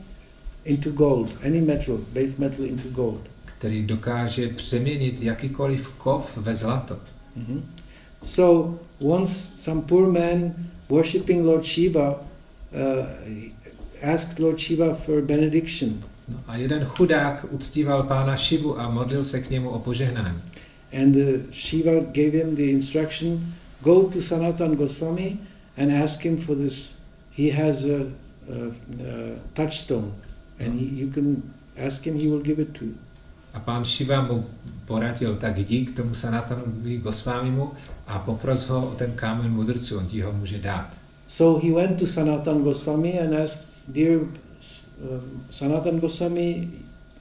into 0.68 0.90
gold, 0.90 1.30
any 1.42 1.60
metal, 1.60 1.98
base 2.12 2.34
metal 2.38 2.64
into 2.64 2.88
gold. 2.88 3.20
který 3.58 3.86
dokáže 3.86 4.48
přeměnit 4.48 5.22
jakýkoliv 5.22 5.88
kov 5.88 6.36
ve 6.36 6.54
zlato. 6.54 6.96
Mhm. 7.36 7.64
So 8.24 8.78
once 9.00 9.32
some 9.56 9.82
poor 9.82 10.12
man 10.12 10.54
worshipping 10.90 11.44
Lord 11.46 11.64
Shiva 11.64 12.10
uh, 12.14 13.06
asked 14.02 14.38
Lord 14.38 14.60
Shiva 14.60 14.94
for 14.94 15.22
benediction, 15.22 16.00
No 16.28 16.38
a 16.46 16.56
jeden 16.56 16.84
chudák 16.84 17.46
uctíval 17.50 18.02
pána 18.02 18.36
Šivu 18.36 18.80
a 18.80 18.90
modlil 18.90 19.24
se 19.24 19.40
k 19.40 19.50
němu 19.50 19.70
o 19.70 19.78
požehnání. 19.78 20.38
and 21.02 21.16
uh, 21.16 21.22
Shiva 21.52 21.92
gave 22.00 22.30
him 22.30 22.56
the 22.56 22.62
instruction: 22.62 23.40
go 23.82 24.02
to 24.02 24.22
Sanatan 24.22 24.76
Goswami 24.76 25.36
and 25.76 25.92
ask 26.04 26.24
him 26.24 26.36
for 26.36 26.56
this. 26.56 26.94
He 27.36 27.52
has 27.64 27.84
a, 27.84 27.88
a, 27.88 28.02
a 28.02 29.38
touchstone, 29.54 30.12
and 30.60 30.74
he, 30.80 30.86
you 31.00 31.10
can 31.12 31.42
ask 31.86 32.06
him; 32.06 32.18
he 32.18 32.28
will 32.28 32.42
give 32.42 32.62
it 32.62 32.72
to 32.78 32.84
you. 32.84 32.94
A 33.54 33.60
pán 33.60 33.84
Šiva 33.84 34.22
mu 34.22 34.44
poradil, 34.86 35.36
tak 35.36 35.58
jdi 35.58 35.86
k 35.86 35.96
tomu 35.96 36.14
Sanatanu 36.14 36.62
Gosvámimu 37.02 37.72
a 38.06 38.18
popros 38.18 38.68
ho 38.68 38.88
o 38.88 38.94
ten 38.94 39.12
kámen 39.12 39.52
mudrců, 39.52 39.98
on 39.98 40.06
ti 40.06 40.20
ho 40.20 40.32
může 40.32 40.58
dát. 40.58 40.90
So 41.28 41.66
he 41.66 41.72
went 41.74 41.98
to 41.98 42.06
Sanatan 42.06 42.62
Goswami 42.62 43.20
and 43.20 43.34
asked, 43.34 43.68
Dear 43.88 44.20
uh, 44.20 44.28
Sanatan 45.50 46.00
Goswami, 46.00 46.68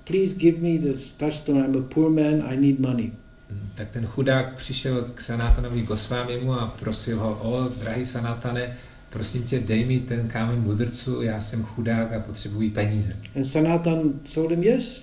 please 0.03 0.35
give 0.37 0.57
me 0.61 0.77
this 0.77 1.11
touchstone. 1.11 1.59
I'm 1.65 1.75
a 1.75 1.81
poor 1.81 2.09
man, 2.09 2.41
I 2.53 2.55
need 2.57 2.79
money. 2.79 3.11
Mm, 3.51 3.69
Tak 3.75 3.89
ten 3.91 4.05
chudák 4.05 4.55
přišel 4.55 5.01
k 5.13 5.21
Sanatanovi 5.21 5.81
Gosvámimu 5.81 6.53
a 6.53 6.67
prosil 6.79 7.19
ho, 7.19 7.39
o 7.41 7.69
drahý 7.83 8.05
Sanatane, 8.05 8.77
prosím 9.09 9.43
tě, 9.43 9.59
dej 9.59 9.85
mi 9.85 9.99
ten 9.99 10.27
kámen 10.27 10.61
mudrců, 10.61 11.21
já 11.21 11.41
jsem 11.41 11.63
chudák 11.63 12.13
a 12.13 12.19
potřebuji 12.19 12.69
peníze. 12.69 13.15
And 13.35 13.45
Sanatan 13.45 14.13
told 14.33 14.51
him, 14.51 14.63
Yes, 14.63 15.01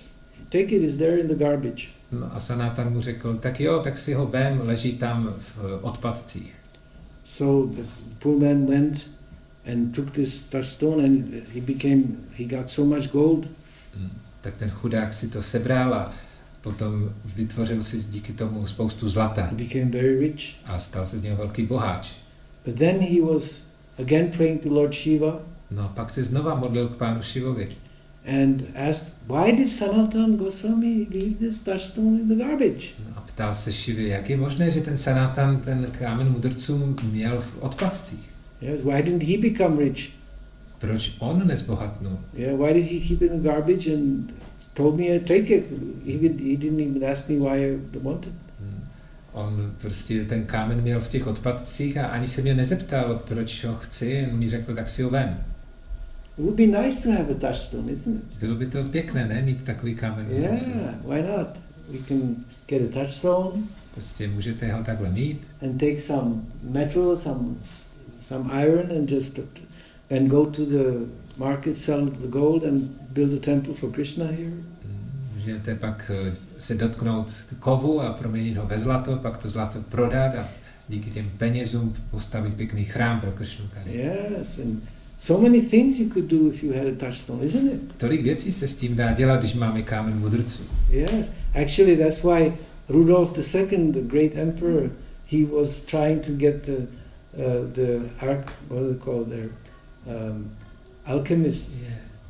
take 0.49 0.63
it, 0.75 0.83
it's 0.83 0.97
there 0.97 1.17
in 1.17 1.27
the 1.27 1.35
garbage. 1.35 1.83
No 2.11 2.35
a 2.35 2.39
Sanatan 2.39 2.93
mu 2.93 3.01
řekl, 3.01 3.35
tak 3.35 3.59
jo, 3.59 3.79
tak 3.83 3.97
si 3.97 4.13
ho 4.13 4.25
vem, 4.27 4.61
leží 4.63 4.93
tam 4.97 5.33
v 5.39 5.79
odpadcích. 5.81 6.55
So 7.23 7.75
the 7.75 7.87
poor 8.19 8.39
man 8.39 8.65
went 8.65 9.09
and 9.73 9.95
took 9.95 10.11
this 10.11 10.39
touchstone 10.41 11.03
and 11.05 11.25
he 11.53 11.61
became, 11.61 12.03
he 12.37 12.45
got 12.57 12.69
so 12.69 12.95
much 12.95 13.11
gold. 13.11 13.47
Mm, 13.97 14.09
Tak 14.41 14.55
ten 14.55 14.69
chudák 14.69 15.13
si 15.13 15.27
to 15.27 15.41
sebral 15.41 15.93
a 15.93 16.11
potom 16.61 17.09
vytvořil 17.35 17.83
si 17.83 17.97
díky 18.03 18.33
tomu 18.33 18.67
spoustu 18.67 19.09
zlata 19.09 19.41
He 19.41 19.55
became 19.55 19.85
very 19.85 20.19
rich. 20.19 20.53
a 20.65 20.79
stal 20.79 21.05
se 21.05 21.17
z 21.19 21.23
něho 21.23 21.37
velký 21.37 21.65
boháč. 21.65 22.09
But 22.65 22.75
then 22.75 22.99
he 22.99 23.21
was 23.21 23.63
again 23.99 24.31
praying 24.31 24.59
to 24.63 24.69
Lord 24.73 24.93
Shiva 24.93 25.39
No 25.71 25.91
pak 25.95 26.09
se 26.09 26.23
znova 26.23 26.55
modlil 26.55 26.89
k 26.89 26.97
pánu 26.97 27.21
Šivovi 27.21 27.67
and 28.25 28.61
asked, 28.75 29.13
Why 29.27 29.51
did 29.51 29.69
Sanatan 29.69 30.37
Goswami 30.37 31.07
leave 31.11 31.37
this 31.39 31.59
touchstone 31.59 32.19
in 32.19 32.27
the 32.27 32.35
garbage? 32.35 32.93
no 33.05 33.13
a 33.17 33.21
ptal 33.21 33.53
se 33.53 33.71
Šivy, 33.73 34.07
jak 34.07 34.29
je 34.29 34.37
možné, 34.37 34.71
že 34.71 34.81
ten 34.81 34.97
Sanatan 34.97 35.61
ten 35.61 35.87
kámen 35.99 36.31
mudrců 36.31 36.95
měl 37.03 37.41
v 37.41 37.63
odpadcích. 37.63 38.29
Yes, 38.61 38.81
why 38.81 39.01
didn't 39.03 39.23
he 39.23 39.37
become 39.37 39.77
rich? 39.77 40.09
Proč 40.79 41.15
on 41.19 41.47
nezbohatnul? 41.47 42.17
Yeah, 42.33 42.55
why 42.59 42.73
did 42.73 42.83
he 42.91 42.99
keep 43.07 43.21
it 43.21 43.31
in 43.31 43.41
the 43.41 43.49
garbage 43.49 43.93
and 43.93 44.33
told 44.73 44.97
me 44.99 45.15
I 45.15 45.19
take 45.19 45.49
it? 45.49 45.63
He, 46.05 46.11
he 46.19 46.57
didn't 46.57 46.79
even 46.79 47.03
ask 47.03 47.29
me 47.29 47.37
why 47.37 47.65
I 47.65 47.79
wanted. 48.01 48.33
Hmm. 49.35 49.45
On 49.45 49.73
prostě 49.81 50.25
ten 50.25 50.45
kámen 50.45 50.81
měl 50.81 50.99
v 50.99 51.09
těch 51.09 51.27
odpadcích 51.27 51.97
a 51.97 52.07
ani 52.07 52.27
se 52.27 52.41
mě 52.41 52.53
nezeptal, 52.53 53.21
proč 53.27 53.63
ho 53.63 53.75
chci, 53.75 54.05
jen 54.05 54.37
mi 54.37 54.49
řekl, 54.49 54.75
tak 54.75 54.89
si 54.89 55.03
ho 55.03 55.09
vem. 55.09 55.43
It 56.37 56.43
would 56.43 56.55
be 56.55 56.65
nice 56.65 57.03
to 57.03 57.11
have 57.11 57.31
a 57.31 57.33
touchstone, 57.33 57.91
isn't 57.91 58.15
it? 58.15 58.39
Bylo 58.39 58.55
by 58.55 58.65
to 58.65 58.83
pěkné, 58.83 59.27
ne, 59.27 59.41
mít 59.41 59.63
takový 59.63 59.95
kámen. 59.95 60.27
Yeah, 60.29 60.59
why 61.05 61.21
not? 61.21 61.47
We 61.91 61.97
can 62.07 62.35
get 62.67 62.81
a 62.81 62.99
touchstone 62.99 63.63
Prostě 63.93 64.27
můžete 64.27 64.73
ho 64.73 64.83
takhle 64.83 65.09
mít 65.09 65.47
and 65.61 65.77
take 65.77 66.01
some 66.01 66.35
metal, 66.63 67.17
some 67.17 67.55
some 68.21 68.65
iron, 68.65 68.91
and 68.97 69.11
just 69.11 69.39
and 70.09 70.27
go 70.27 70.45
to 70.45 70.65
the 70.65 71.05
market, 71.37 71.77
sell 71.77 72.05
the 72.05 72.27
gold, 72.27 72.63
and 72.63 72.81
build 73.13 73.33
a 73.33 73.39
temple 73.39 73.73
for 73.73 73.91
Krishna 73.91 74.25
here. 74.25 74.49
Mm, 74.49 75.09
Můžete 75.35 75.75
pak 75.75 76.11
eh, 76.27 76.33
se 76.59 76.75
dotknout 76.75 77.33
kovu 77.59 78.01
a 78.01 78.13
proměnit 78.13 78.57
ho 78.57 78.67
ve 78.67 78.79
zlato, 78.79 79.15
pak 79.15 79.37
to 79.37 79.49
zlato 79.49 79.79
prodat 79.89 80.35
a 80.35 80.47
díky 80.87 81.09
těm 81.09 81.31
penězům 81.37 81.95
postavit 82.11 82.53
pěkný 82.53 82.85
chrám 82.85 83.21
pro 83.21 83.31
Kršnu 83.31 83.65
tady. 83.73 83.97
Yes, 83.97 84.59
and 84.59 84.83
so 85.17 85.43
many 85.43 85.61
things 85.61 85.99
you 85.99 86.09
could 86.09 86.25
do 86.25 86.49
if 86.49 86.63
you 86.63 86.73
had 86.73 86.87
a 86.87 87.05
touchstone, 87.05 87.45
isn't 87.45 87.73
it? 87.73 87.81
Tolik 87.97 88.23
věcí 88.23 88.51
se 88.51 88.67
s 88.67 88.75
tím 88.75 88.95
dá 88.95 89.13
dělat, 89.13 89.39
když 89.39 89.53
máme 89.53 89.81
kámen 89.81 90.19
mudrců. 90.19 90.63
Yes, 90.89 91.31
actually, 91.63 91.97
that's 91.97 92.23
why 92.23 92.53
Rudolf 92.89 93.53
II, 93.55 93.91
the 93.91 94.01
great 94.01 94.31
emperor, 94.35 94.89
he 95.31 95.45
was 95.57 95.81
trying 95.81 96.25
to 96.25 96.31
get 96.31 96.65
the 96.65 96.87
uh, 97.37 97.65
the 97.73 98.09
arc, 98.21 98.51
what 98.69 98.83
are 98.83 98.87
they 98.87 98.99
called 98.99 99.29
there, 99.29 99.49
um, 100.07 100.51
alchemists 101.05 101.73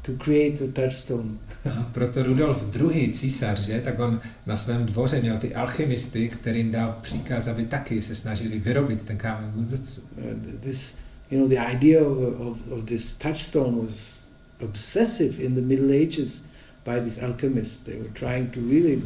to 0.05 0.11
create 0.23 0.57
the 0.57 0.81
touchstone. 0.81 1.37
A 1.65 1.83
proto 1.93 2.23
Rudolf 2.23 2.75
II. 2.75 3.13
císař, 3.13 3.59
že, 3.59 3.81
tak 3.81 3.99
on 3.99 4.21
na 4.45 4.57
svém 4.57 4.85
dvoře 4.85 5.21
měl 5.21 5.37
ty 5.37 5.55
alchymisty, 5.55 6.29
kterým 6.29 6.71
dal 6.71 6.97
příkaz, 7.01 7.47
aby 7.47 7.65
taky 7.65 8.01
se 8.01 8.15
snažili 8.15 8.59
vyrobit 8.59 9.03
ten 9.03 9.17
kámen 9.17 9.51
mudrců. 9.55 10.01
Uh, 10.17 10.59
this, 10.59 10.95
you 11.31 11.39
know, 11.39 11.49
the 11.49 11.75
idea 11.75 12.01
of, 12.01 12.17
of, 12.39 12.71
of 12.71 12.85
this 12.85 13.13
touchstone 13.13 13.77
was 13.77 14.23
obsessive 14.61 15.43
in 15.43 15.55
the 15.55 15.61
Middle 15.61 15.91
Ages 15.91 16.41
by 16.85 17.01
these 17.01 17.25
alchemists. 17.25 17.83
They 17.83 17.97
were 17.97 18.13
trying 18.13 18.51
to 18.51 18.59
really 18.59 19.01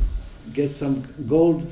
get 0.53 0.75
some 0.75 0.95
gold 1.17 1.63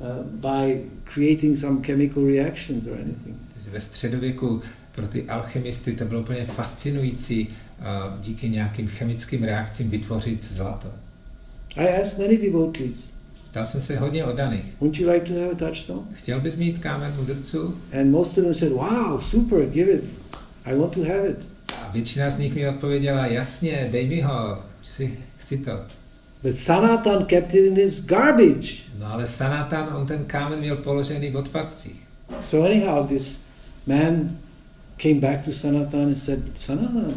uh, 0.00 0.22
by 0.22 0.80
creating 1.04 1.56
some 1.56 1.82
chemical 1.82 2.24
reactions 2.24 2.86
or 2.86 2.94
anything. 2.94 3.36
Ve 3.72 3.80
středověku 3.80 4.62
pro 4.94 5.08
ty 5.08 5.24
alchymisty 5.28 5.92
to 5.92 6.04
bylo 6.04 6.20
úplně 6.20 6.44
fascinující 6.44 7.48
díky 8.20 8.48
nějakým 8.50 8.88
chemickým 8.88 9.44
reakcím 9.44 9.90
vytvořit 9.90 10.44
zlato. 10.44 10.88
I 11.76 12.02
asked 12.02 12.18
many 12.18 12.36
devotees, 12.36 13.10
Ptal 13.50 13.66
jsem 13.66 13.80
se 13.80 13.98
hodně 13.98 14.24
oddaných. 14.24 14.64
wouldn't 14.80 14.98
you 14.98 15.10
like 15.10 15.26
to 15.26 15.40
have 15.40 15.50
a 15.52 15.54
touchstone? 15.54 16.00
Chtěl 16.12 16.40
bys 16.40 16.56
mít 16.56 16.78
kámen 16.78 17.14
mudrců? 17.16 17.74
And 18.00 18.10
most 18.10 18.38
of 18.38 18.44
them 18.44 18.54
said, 18.54 18.72
wow, 18.72 19.20
super, 19.20 19.66
give 19.66 19.92
it. 19.92 20.04
I 20.64 20.74
want 20.76 20.92
to 20.94 21.00
have 21.04 21.28
it. 21.28 21.46
A 21.86 21.90
většina 21.92 22.30
z 22.30 22.38
nich 22.38 22.54
mi 22.54 22.68
odpověděla, 22.68 23.26
jasně, 23.26 23.88
dej 23.92 24.08
mi 24.08 24.20
ho, 24.20 24.58
chci, 24.88 25.18
chci 25.38 25.58
to. 25.58 25.70
But 26.42 26.56
Sanatan 26.58 27.24
kept 27.24 27.54
it 27.54 27.64
in 27.66 27.76
his 27.76 28.04
garbage. 28.04 28.68
No 28.98 29.06
ale 29.12 29.26
Sanatan, 29.26 29.88
on 29.96 30.06
ten 30.06 30.24
kámen 30.24 30.58
měl 30.58 30.76
položený 30.76 31.30
v 31.30 31.36
odpadcích. 31.36 32.02
So 32.40 32.70
anyhow, 32.70 33.08
this 33.08 33.38
man 33.86 34.30
came 34.96 35.14
back 35.20 35.44
to 35.44 35.52
Sanatan 35.52 36.00
and 36.00 36.16
said, 36.18 36.38
Sanatan, 36.56 37.14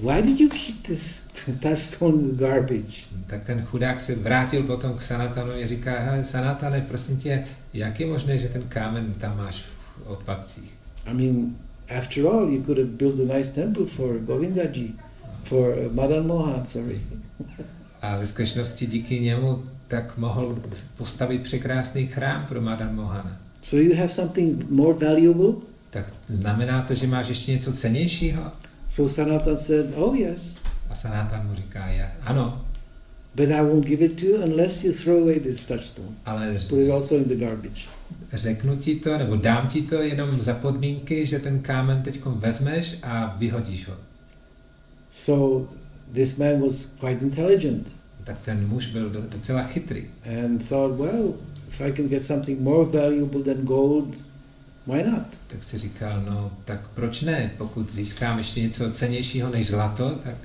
why 0.00 0.22
did 0.22 0.40
you 0.40 0.48
keep 0.48 0.82
this 0.82 1.28
the 1.46 2.36
garbage? 2.36 3.04
Tak 3.26 3.44
ten 3.44 3.62
chudák 3.64 4.00
se 4.00 4.14
vrátil 4.14 4.62
potom 4.62 4.94
k 4.94 5.02
Sanatanu 5.02 5.52
a 5.52 5.66
říká, 5.66 5.98
hele 5.98 6.24
Sanatane, 6.24 6.80
prosím 6.88 7.16
tě, 7.16 7.44
jak 7.74 8.00
je 8.00 8.06
možné, 8.06 8.38
že 8.38 8.48
ten 8.48 8.62
kámen 8.62 9.14
tam 9.18 9.36
máš 9.36 9.62
v 9.62 10.06
odpadcích? 10.06 10.72
I 11.06 11.14
mean, 11.14 11.56
after 11.98 12.26
all, 12.26 12.48
you 12.48 12.62
could 12.62 12.78
have 12.78 12.90
built 12.90 13.30
a 13.30 13.38
nice 13.38 13.50
temple 13.50 13.86
for 13.86 14.18
Govindaji, 14.18 14.94
for 15.44 15.78
uh, 15.78 15.92
Madan 15.92 16.26
Mohan, 16.26 16.66
sorry. 16.66 17.00
A 18.02 18.16
ve 18.16 18.26
skutečnosti 18.26 18.86
díky 18.86 19.20
němu 19.20 19.62
tak 19.88 20.18
mohl 20.18 20.62
postavit 20.96 21.42
překrásný 21.42 22.06
chrám 22.06 22.46
pro 22.46 22.60
Madan 22.60 22.94
Mohana. 22.94 23.40
So 23.62 23.88
you 23.88 23.96
have 23.96 24.08
something 24.08 24.70
more 24.70 25.06
valuable? 25.06 25.52
Tak 25.90 26.12
znamená 26.28 26.82
to, 26.82 26.94
že 26.94 27.06
máš 27.06 27.28
ještě 27.28 27.52
něco 27.52 27.72
cenějšího? 27.72 28.42
So 28.88 29.08
Sanatan 29.08 29.56
said, 29.58 29.92
oh 29.96 30.14
yes, 30.14 30.56
A 30.90 30.94
Sanatan 30.94 31.46
mu 31.46 31.54
říká, 31.54 31.86
je, 31.86 32.10
ano, 32.22 32.64
but 33.34 33.48
I 33.50 33.60
won't 33.62 33.86
give 33.86 34.04
it 34.04 34.20
to 34.20 34.26
you 34.26 34.42
unless 34.42 34.84
you 34.84 34.92
throw 34.92 35.22
away 35.22 35.40
this 35.40 35.64
touchstone. 35.66 36.08
ale 36.26 36.58
Put 36.68 36.78
it 36.78 36.90
also 36.90 37.14
in 37.16 37.24
the 37.24 37.36
garbage. 37.36 37.88
řeknu 38.32 38.76
ti 38.76 38.94
to, 38.96 39.18
nebo 39.18 39.36
dám 39.36 39.66
ti 39.66 39.82
to 39.82 39.94
jenom 40.02 40.40
za 40.42 40.54
podmínky, 40.54 41.26
že 41.26 41.38
ten 41.38 41.60
kámen 41.60 42.02
teď 42.02 42.20
vezmeš 42.26 42.98
a 43.02 43.34
vyhodíš 43.38 43.88
ho. 43.88 43.94
So 45.10 45.68
this 46.12 46.36
man 46.36 46.60
was 46.60 46.84
quite 47.00 47.20
intelligent 47.24 47.86
Tak 48.24 48.36
ten 48.44 48.68
muž 48.68 48.86
byl 48.86 49.10
do- 49.10 49.22
docela 49.28 49.62
chytrý. 49.62 50.04
and 50.24 50.68
thought, 50.68 50.98
well, 51.00 51.34
if 51.68 51.80
I 51.80 51.92
can 51.92 52.08
get 52.08 52.24
something 52.24 52.60
more 52.60 52.84
valuable 52.88 53.42
than 53.42 53.64
gold, 53.64 54.16
why 54.88 55.02
not? 55.02 55.26
Tak 55.46 55.64
si 55.64 55.78
říkal, 55.78 56.22
no 56.26 56.50
tak 56.64 56.88
proč 56.94 57.22
ne? 57.22 57.50
Pokud 57.58 57.92
získám 57.92 58.38
ještě 58.38 58.60
něco 58.60 58.90
cenějšího 58.90 59.50
než 59.50 59.66
zlato, 59.66 60.10
tak, 60.10 60.36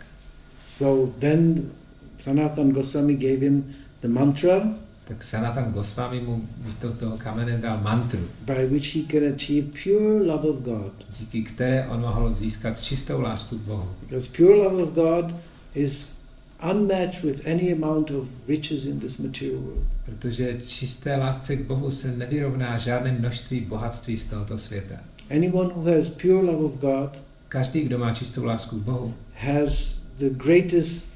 So 0.61 1.13
then 1.19 1.71
Sanatan 2.17 2.69
Goswami 2.69 3.15
gave 3.15 3.37
him 3.37 3.75
the 4.01 4.07
mantra 4.07 4.61
tak 5.07 5.23
Sanatan 5.23 5.71
Goswami 5.71 6.21
mu 6.21 6.41
místo 6.65 6.93
toho 6.93 7.17
kamene 7.17 7.57
dal 7.57 7.81
mantru, 7.83 8.19
by 8.45 8.65
which 8.65 8.95
he 8.95 9.03
can 9.03 9.33
achieve 9.33 9.67
pure 9.83 10.23
love 10.23 10.49
of 10.49 10.55
God. 10.55 10.91
díky 11.19 11.43
které 11.43 11.87
on 11.87 12.01
mohl 12.01 12.33
získat 12.33 12.81
čistou 12.81 13.21
lásku 13.21 13.57
k 13.57 13.61
Bohu. 13.61 13.89
Because 14.01 14.29
pure 14.37 14.55
love 14.55 14.83
of 14.83 14.89
God 14.89 15.35
is 15.75 16.11
unmatched 16.59 17.23
with 17.23 17.47
any 17.47 17.71
amount 17.71 18.11
of 18.11 18.27
riches 18.47 18.85
in 18.85 18.99
this 18.99 19.17
material 19.17 19.61
world. 19.61 19.87
Protože 20.05 20.57
čisté 20.67 21.15
lásce 21.15 21.55
k 21.55 21.61
Bohu 21.61 21.91
se 21.91 22.17
nevyrovná 22.17 22.77
žádné 22.77 23.11
množství 23.11 23.61
bohatství 23.61 24.17
z 24.17 24.25
tohoto 24.25 24.57
světa. 24.57 24.95
Anyone 25.29 25.73
who 25.73 25.83
has 25.83 26.09
pure 26.09 26.41
love 26.41 26.63
of 26.63 26.71
God 26.71 27.23
Každý, 27.53 27.81
kdo 27.81 27.97
má 27.97 28.13
čistou 28.13 28.45
lásku 28.45 28.79
k 28.79 28.83
Bohu, 28.83 29.13
has 29.33 30.01
the 30.17 30.29
greatest, 30.29 31.07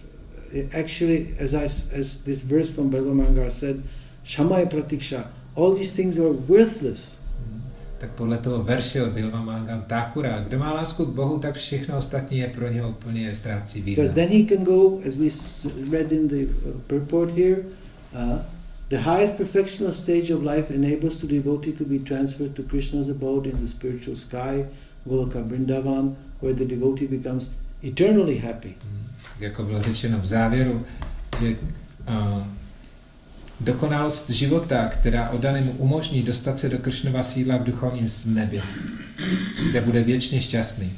actually, 0.72 1.36
as, 1.40 1.54
I, 1.54 1.66
as 2.00 2.16
this 2.16 2.44
verse 2.44 2.72
from 2.72 2.90
Bhagavangar 2.90 3.52
said, 3.52 3.84
Shamaya 4.26 4.66
Pratiksha, 4.66 5.28
all 5.56 5.74
these 5.74 5.92
things 5.92 6.18
are 6.18 6.32
worthless. 6.32 7.18
Tak 7.98 8.10
podle 8.12 8.38
toho 8.38 8.64
verše 8.64 9.04
od 9.04 9.10
Bilva 9.10 9.42
Mangam 9.42 9.82
Thakura, 9.88 10.40
kdo 10.40 10.60
má 10.60 10.74
lásku 10.74 11.06
k 11.06 11.10
Bohu, 11.10 11.40
tak 11.40 11.56
všechno 11.56 11.98
ostatní 11.98 12.38
je 12.38 12.48
pro 12.48 12.68
něho 12.72 12.90
úplně 12.90 13.36
ztrácí 13.36 13.82
Because 13.82 14.02
význam. 14.02 14.16
then 14.16 14.30
he 14.30 14.44
can 14.56 14.64
go, 14.64 15.00
as 15.08 15.16
we 15.16 15.28
read 15.98 16.12
in 16.12 16.28
the 16.28 16.36
uh, 16.46 16.82
purport 16.88 17.32
here, 17.36 17.58
uh, 18.14 18.38
the 18.90 18.98
highest 18.98 19.34
perfectional 19.34 19.94
stage 19.94 20.34
of 20.34 20.44
life 20.44 20.74
enables 20.76 21.18
the 21.18 21.28
devotee 21.28 21.72
to 21.72 21.84
be 21.86 22.00
transferred 22.00 22.54
to 22.54 22.64
Krishna's 22.64 23.10
abode 23.10 23.50
in 23.50 23.58
the 23.62 23.68
spiritual 23.68 24.16
sky, 24.16 24.66
Goloka 25.10 25.44
Vrindavan, 25.44 26.16
where 26.42 26.54
the 26.56 26.66
devotee 26.66 27.08
becomes 27.08 27.50
eternally 27.84 28.38
happy. 28.38 28.74
Hm, 28.84 29.08
Jako 29.40 29.64
bylo 29.64 29.84
řečeno 29.84 30.20
v 30.22 30.26
závěru, 30.26 30.82
že 31.42 31.56
uh, 32.10 32.44
dokonalost 33.60 34.30
života, 34.30 34.88
která 34.88 35.30
oddanému 35.30 35.72
umožní 35.72 36.24
dostat 36.24 36.60
se 36.60 36.70
do 36.70 36.78
Kršnova 36.78 37.24
sídla 37.24 37.58
v 37.58 37.64
duchovním 37.64 38.08
nebě, 38.26 38.62
kde 39.70 39.82
bude 39.82 40.04
věčně 40.04 40.42
šťastný. 40.42 40.92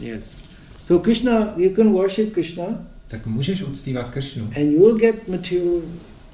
Yes. 0.00 0.40
So 0.86 1.04
Krishna, 1.04 1.54
you 1.56 1.70
can 1.76 1.92
worship 1.92 2.32
Krishna 2.32 2.64
Tak 3.08 3.26
můžeš 3.26 3.62
uctívat 3.62 4.10
Kršnu. 4.10 4.44
and 4.44 4.72
you 4.72 4.78
will 4.78 4.96
get 4.98 5.28
material 5.28 5.80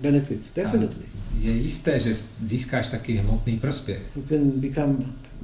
benefits, 0.00 0.54
definitely. 0.54 1.02
Je 1.40 1.52
jisté, 1.52 2.00
že 2.00 2.12
získáš 2.44 2.88
taky 2.88 3.12
hmotný 3.16 3.58
prospěch. 3.58 4.02
You 4.16 4.22
can 4.28 4.50
become 4.60 4.96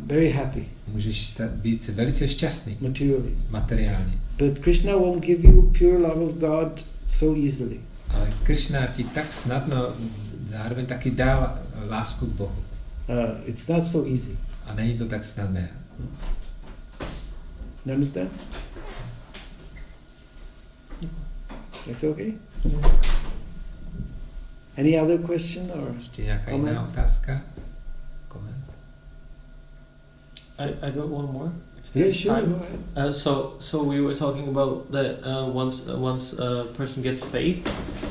very 0.06 0.30
happy 0.30 0.62
Můžeš 0.92 1.36
být 1.54 1.88
velice 1.88 2.28
šťastný 2.28 2.76
materially. 2.80 3.30
materiálně. 3.50 4.12
But 4.38 4.58
Krishna 4.58 4.96
won't 4.96 5.24
give 5.24 5.48
you 5.48 5.62
pure 5.78 5.98
love 5.98 6.24
of 6.24 6.34
God 6.34 6.84
so 7.06 7.40
easily. 7.46 7.76
Ale 8.14 8.30
Kršna 8.44 8.86
ti 8.86 9.04
tak 9.04 9.32
snadno 9.32 9.92
zároveň 10.46 10.86
taky 10.86 11.10
dá 11.10 11.58
lásku 11.88 12.26
k 12.26 12.30
Bohu. 12.30 12.64
Uh, 13.08 13.36
it's 13.44 13.68
not 13.68 13.86
so 13.86 14.08
easy. 14.08 14.38
A 14.66 14.74
není 14.74 14.98
to 14.98 15.06
tak 15.06 15.24
snadné. 15.24 15.68
You 17.86 17.94
understand? 17.94 18.30
That's 21.86 22.04
okay? 22.04 22.32
Any 24.76 25.00
other 25.00 25.18
question 25.18 25.70
or 25.70 25.94
Ještě 25.96 26.22
nějaká 26.22 26.50
Comment? 26.50 26.68
jiná 26.68 26.82
otázka? 26.88 27.40
Koment? 28.28 28.64
I, 30.58 30.64
I 30.82 30.92
got 30.92 31.04
one 31.10 31.32
more. 31.32 31.52
Yeah, 31.94 32.10
sure, 32.10 32.34
time. 32.34 32.60
Uh, 32.96 33.12
so, 33.12 33.54
so 33.60 33.84
we 33.84 34.00
were 34.00 34.14
talking 34.14 34.48
about 34.48 34.90
that 34.90 35.22
uh, 35.24 35.46
once 35.46 35.88
uh, 35.88 35.96
once 35.96 36.32
a 36.32 36.66
person 36.74 37.04
gets 37.04 37.22
faith, 37.22 37.62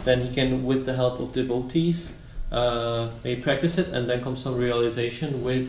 then 0.06 0.22
he 0.22 0.34
can, 0.34 0.64
with 0.64 0.86
the 0.86 0.94
help 0.94 1.20
of 1.20 1.34
devotees, 1.34 2.18
uh, 2.54 3.10
maybe 3.26 3.42
practice 3.42 3.78
it, 3.78 3.90
and 3.90 4.10
then 4.10 4.24
comes 4.24 4.42
some 4.42 4.56
realization 4.56 5.44
with 5.44 5.68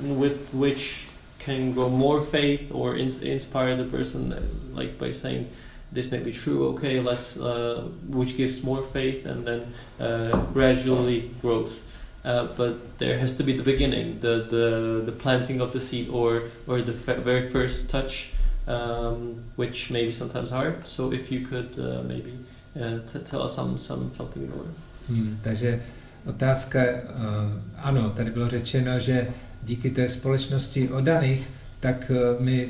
with 0.00 0.54
which 0.54 1.08
can 1.40 1.72
grow 1.72 1.88
more 1.88 2.22
faith 2.22 2.70
or 2.72 2.96
ins- 2.96 3.22
inspire 3.22 3.76
the 3.76 3.84
person, 3.84 4.32
like 4.72 4.96
by 4.96 5.10
saying, 5.10 5.50
"This 5.90 6.12
may 6.12 6.20
be 6.20 6.32
true. 6.32 6.68
Okay, 6.68 7.00
let's," 7.00 7.36
uh, 7.36 7.88
which 8.06 8.36
gives 8.36 8.62
more 8.62 8.84
faith, 8.84 9.26
and 9.26 9.44
then 9.44 9.74
uh, 9.98 10.38
gradually 10.52 11.30
growth. 11.42 11.82
Uh, 12.26 12.48
but 12.56 12.98
there 12.98 13.18
has 13.18 13.36
to 13.36 13.44
be 13.44 13.52
the 13.52 13.62
beginning, 13.62 14.18
the, 14.20 14.46
the, 14.50 15.02
the 15.06 15.12
planting 15.12 15.60
of 15.60 15.72
the 15.72 15.78
seed, 15.78 16.08
or 16.10 16.42
or 16.66 16.82
the 16.82 16.92
very 17.24 17.48
first 17.48 17.88
touch, 17.90 18.32
um, 18.66 19.44
which 19.56 19.90
may 19.92 20.04
be 20.06 20.12
sometimes 20.12 20.50
hard. 20.50 20.74
So 20.84 21.12
if 21.12 21.30
you 21.30 21.46
could 21.46 21.78
uh, 21.78 22.02
maybe 22.02 22.32
uh, 22.74 22.98
tell 23.30 23.42
us 23.42 23.54
some, 23.54 23.78
some 23.78 24.10
something 24.12 24.50
more. 24.50 24.66
Hmm, 25.08 25.38
takže 25.42 25.82
otázka, 26.26 26.80
uh, 26.80 27.52
ano, 27.76 28.10
tady 28.16 28.30
bylo 28.30 28.48
řečeno, 28.48 28.98
že 29.00 29.28
díky 29.62 29.90
té 29.90 30.08
společnosti 30.08 30.88
odaných, 30.88 31.48
tak 31.80 32.10
uh, 32.10 32.42
my 32.44 32.68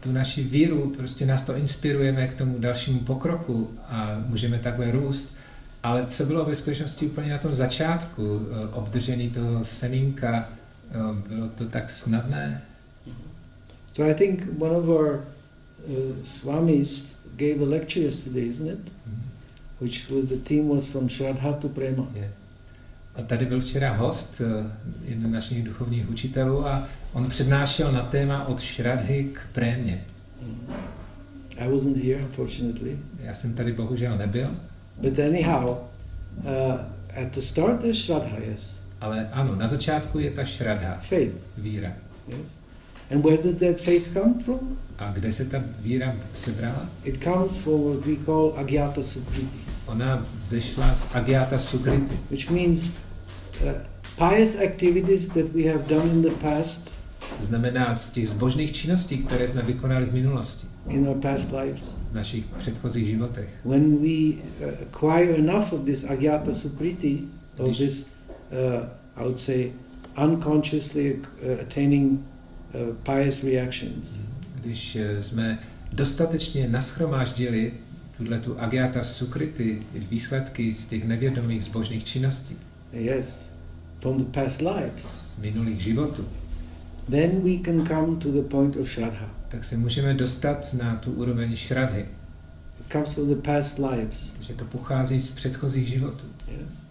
tu 0.00 0.12
naši 0.12 0.42
víru, 0.42 0.92
prostě 0.96 1.26
nás 1.26 1.42
to 1.42 1.56
inspirujeme 1.56 2.26
k 2.26 2.34
tomu 2.34 2.58
dalšímu 2.58 3.00
pokroku 3.00 3.70
a 3.88 4.22
můžeme 4.26 4.58
takhle 4.58 4.90
růst. 4.90 5.34
Ale 5.84 6.06
co 6.06 6.26
bylo 6.26 6.44
ve 6.44 6.54
skutečnosti 6.54 7.06
úplně 7.06 7.30
na 7.30 7.38
tom 7.38 7.54
začátku, 7.54 8.36
uh, 8.36 8.42
obdržení 8.72 9.30
toho 9.30 9.64
semínka, 9.64 10.48
uh, 11.10 11.16
bylo 11.16 11.48
to 11.48 11.64
tak 11.64 11.90
snadné? 11.90 12.62
So 13.92 14.10
I 14.10 14.14
think 14.14 14.48
one 14.58 14.76
of 14.76 14.88
our 14.88 15.24
uh, 15.86 15.96
swamis 16.24 17.14
gave 17.36 17.62
a 17.62 17.68
lecture 17.68 18.06
yesterday, 18.06 18.48
isn't 18.48 18.68
it? 18.68 18.92
Hmm. 19.06 19.22
Which 19.80 20.10
was, 20.10 20.24
the 20.28 20.36
theme 20.48 20.68
was 20.68 20.86
from 20.86 21.08
Shraddha 21.08 21.52
to 21.52 21.68
Prema. 21.68 22.06
Je. 22.14 22.32
A 23.14 23.22
tady 23.22 23.46
byl 23.46 23.60
včera 23.60 23.92
host, 23.92 24.40
eh, 24.40 24.70
jeden 25.04 25.30
z 25.30 25.32
našich 25.32 25.64
duchovních 25.64 26.10
učitelů, 26.10 26.66
a 26.66 26.88
on 27.12 27.28
přednášel 27.28 27.92
na 27.92 28.02
téma 28.02 28.48
od 28.48 28.60
šradhy 28.60 29.30
k 29.32 29.40
prémě. 29.52 30.04
I 31.56 31.72
wasn't 31.72 31.96
here, 31.96 32.24
unfortunately. 32.24 32.98
Já 33.20 33.34
jsem 33.34 33.54
tady 33.54 33.72
bohužel 33.72 34.18
nebyl, 34.18 34.50
But 35.02 35.18
anyhow, 35.18 35.78
uh, 36.44 36.78
at 37.16 37.32
the 37.32 37.40
start 37.40 37.80
there's 37.80 37.98
Shraddha, 38.06 38.38
yes. 38.46 38.78
ale 39.00 39.28
ano, 39.32 39.54
na 39.56 39.66
začátku 39.66 40.18
je 40.18 40.30
ta 40.30 40.44
šradha, 40.44 40.98
Faith, 41.00 41.34
víra. 41.58 41.92
yes. 42.28 42.56
And 43.10 43.24
where 43.24 43.36
does 43.42 43.54
that 43.56 43.78
faith 43.78 44.12
come 44.14 44.34
from? 44.40 44.78
A 44.98 45.10
kde 45.12 45.32
se 45.32 45.44
ta 45.44 45.58
víra 45.80 46.16
sebrala? 46.34 46.88
It 47.04 47.24
comes 47.24 47.62
from 47.62 47.80
what 47.84 48.06
we 48.06 48.16
call 48.16 48.52
Agyata 48.56 49.02
Sukriti, 49.02 49.58
Ona 49.86 50.26
zešla 50.42 50.94
z 50.94 51.06
Agyata 51.14 51.58
Sukrity, 51.58 52.14
which 52.30 52.50
means 52.50 52.90
uh, 53.62 53.72
pious 54.18 54.56
activities 54.56 55.28
that 55.28 55.52
we 55.54 55.62
have 55.64 55.86
done 55.88 56.10
in 56.10 56.22
the 56.22 56.30
past, 56.30 56.94
to 57.38 57.44
znamená 57.44 57.94
z 57.94 58.10
těch 58.10 58.28
zbožných 58.28 58.72
činností, 58.72 59.18
které 59.18 59.48
jsme 59.48 59.62
vykonali 59.62 60.06
v 60.06 60.12
minulosti, 60.14 60.66
in 60.88 61.08
our 61.08 61.20
past 61.20 61.52
lives. 61.52 61.94
v 62.10 62.14
našich 62.14 62.44
předchozích 62.58 63.06
životech. 63.06 63.48
When 63.64 64.02
we 64.02 64.08
uh, 64.08 64.72
acquire 64.82 65.34
enough 65.34 65.72
of 65.72 65.84
this 65.84 66.04
Agyata 66.04 66.52
Sukriti, 66.52 67.22
of 67.58 67.76
this, 67.78 68.10
uh, 68.52 68.88
I 69.16 69.22
would 69.22 69.38
say, 69.38 69.72
unconsciously 70.16 71.14
uh, 71.14 71.60
attaining 71.60 72.18
uh, 72.74 72.94
pious 73.02 73.42
reactions, 73.42 74.14
Když 74.60 74.96
eh, 74.96 75.22
jsme 75.22 75.58
dostatečně 75.92 76.68
naschromáždili 76.68 77.72
tuhle 78.16 78.38
tu 78.38 78.60
agiata 78.60 79.04
sukrity, 79.04 79.82
výsledky 80.10 80.72
z 80.72 80.86
těch 80.86 81.04
nevědomých 81.04 81.64
zbožných 81.64 82.04
činností, 82.04 82.56
yes, 82.92 83.52
from 84.00 84.18
the 84.18 84.40
past 84.40 84.60
lives, 84.60 85.04
z 85.36 85.38
minulých 85.38 85.80
životů, 85.80 86.24
then 87.10 87.30
we 87.30 87.58
can 87.64 87.86
come 87.86 88.16
to 88.16 88.32
the 88.32 88.48
point 88.48 88.76
of 88.76 88.88
Shraddha. 88.88 89.30
Tak 89.54 89.64
se 89.64 89.76
můžeme 89.76 90.14
dostat 90.14 90.74
na 90.74 90.96
tu 90.96 91.12
úroveň 91.12 91.56
šradhy. 91.56 92.06
It 92.80 92.92
comes 92.92 93.12
from 93.12 93.28
the 93.28 93.40
past 93.42 93.78
lives. 93.78 94.32
Takže 94.36 94.54
to 94.54 94.64
pochází 94.64 95.20
z 95.20 95.30
předchozích 95.30 95.88
životů. 95.88 96.24
Yes. 96.48 96.82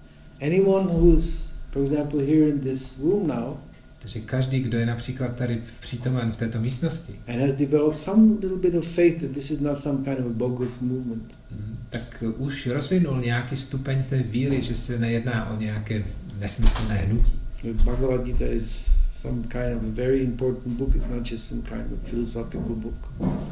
Anyone 0.42 0.94
who's, 0.94 1.50
for 1.72 1.82
example, 1.82 2.20
here 2.20 2.50
in 2.50 2.60
this 2.60 3.00
room 3.00 3.28
now 3.28 3.58
Takže 4.00 4.20
každý, 4.20 4.60
kdo 4.60 4.78
je 4.78 4.86
například 4.86 5.36
tady 5.36 5.62
přítomen 5.80 6.32
v 6.32 6.38
této 6.38 6.60
místnosti, 6.60 7.14
and 7.28 7.40
has 7.40 7.52
developed 7.52 8.00
some 8.00 8.34
little 8.34 8.58
bit 8.58 8.76
of 8.76 8.88
faith 8.88 9.22
that 9.22 9.32
this 9.32 9.52
is 9.52 9.60
not 9.60 9.78
some 9.78 10.04
kind 10.04 10.20
of 10.20 10.26
a 10.26 10.30
bogus 10.30 10.80
movement, 10.80 11.36
mm, 11.52 11.78
tak 11.90 12.24
už 12.38 12.68
rozvinul 12.68 13.22
nějaký 13.22 13.56
stupeň 13.56 14.04
té 14.04 14.24
víry, 14.24 14.62
že 14.62 14.76
se 14.76 15.00
nejedná 15.00 15.50
o 15.50 15.60
nějaké 15.60 16.04
nesmyslné 16.40 16.96
hnutí. 16.96 17.32
Bhagavad 17.84 18.24
Gita 18.24 18.46
is 18.46 18.94
some 19.24 19.44
kind 19.48 19.74
of 19.78 19.84
a 19.84 19.92
very 19.92 20.24
important 20.24 20.78
book. 20.78 20.96
It's 20.96 21.08
not 21.08 21.24
just 21.32 21.48
some 21.50 21.62
kind 21.62 21.92
of 21.94 22.10
philosophical 22.10 22.76
book. 22.76 22.94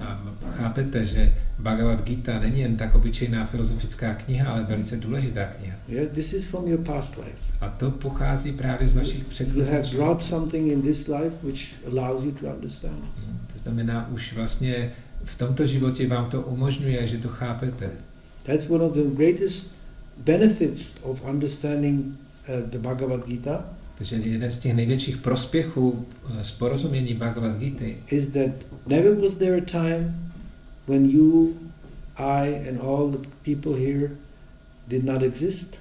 A 0.02 0.22
chápete, 0.58 1.06
že 1.06 1.34
Bhagavad 1.60 2.04
Gita 2.04 2.40
není 2.40 2.60
jen 2.60 2.78
tak 2.78 2.96
obyčejná 2.96 3.46
filozofická 3.46 4.14
kniha, 4.14 4.52
ale 4.52 4.64
velice 4.64 4.98
důležitá 4.98 5.46
kniha. 5.46 5.76
Yeah, 5.88 6.12
this 6.12 6.34
is 6.34 6.46
from 6.46 6.68
your 6.68 6.80
past 6.84 7.18
life. 7.18 7.38
A 7.62 7.70
to 7.70 7.92
pochází 7.92 8.52
právě 8.52 8.88
z 8.88 8.94
vašich 8.96 9.20
You 9.20 9.26
předchozích 9.30 9.74
have 9.74 9.84
životů. 9.84 9.98
brought 9.98 10.24
something 10.24 10.72
in 10.72 10.82
this 10.82 11.08
life 11.08 11.36
which 11.44 11.68
allows 11.88 12.24
you 12.24 12.32
to 12.32 12.46
understand. 12.48 12.96
Mm, 13.30 13.38
To 13.54 13.60
znamená, 13.60 14.10
už 14.12 14.34
vlastně 14.34 14.92
v 15.24 15.38
tomto 15.38 15.66
životě 15.66 16.08
vám 16.08 16.30
to 16.30 16.42
umožňuje, 16.42 17.08
že 17.08 17.18
to 17.18 17.28
chápete. 17.28 17.90
That's 18.44 18.70
one 18.70 18.84
of 18.84 18.94
the 18.94 19.04
greatest 19.16 19.76
benefits 20.18 20.96
of 21.04 21.22
understanding 21.30 22.06
uh, 22.06 22.70
the 22.70 22.78
Bhagavad 22.80 23.26
Gita 23.28 23.66
Takže 24.02 24.16
jeden 24.16 24.52
z 24.52 24.60
těch 24.60 24.74
největších 24.74 25.18
prospěchů 25.18 26.06
eh, 26.40 26.44
z 26.44 26.52
porozumění 26.52 27.14
Bhagavad 27.14 27.58
Gita 27.58 27.86
is 28.12 28.28
that 28.28 28.50
never 28.88 29.16
was 29.16 29.34
there 29.34 29.58
a 29.58 29.66
time 29.66 30.32
when 30.88 31.06
you, 31.06 31.54
I, 32.18 32.70
and 32.70 32.82
all 32.82 33.10
the 33.10 33.28
people 33.44 33.82
here 33.82 34.10
did 34.88 35.04
not 35.04 35.24
exist, 35.24 35.78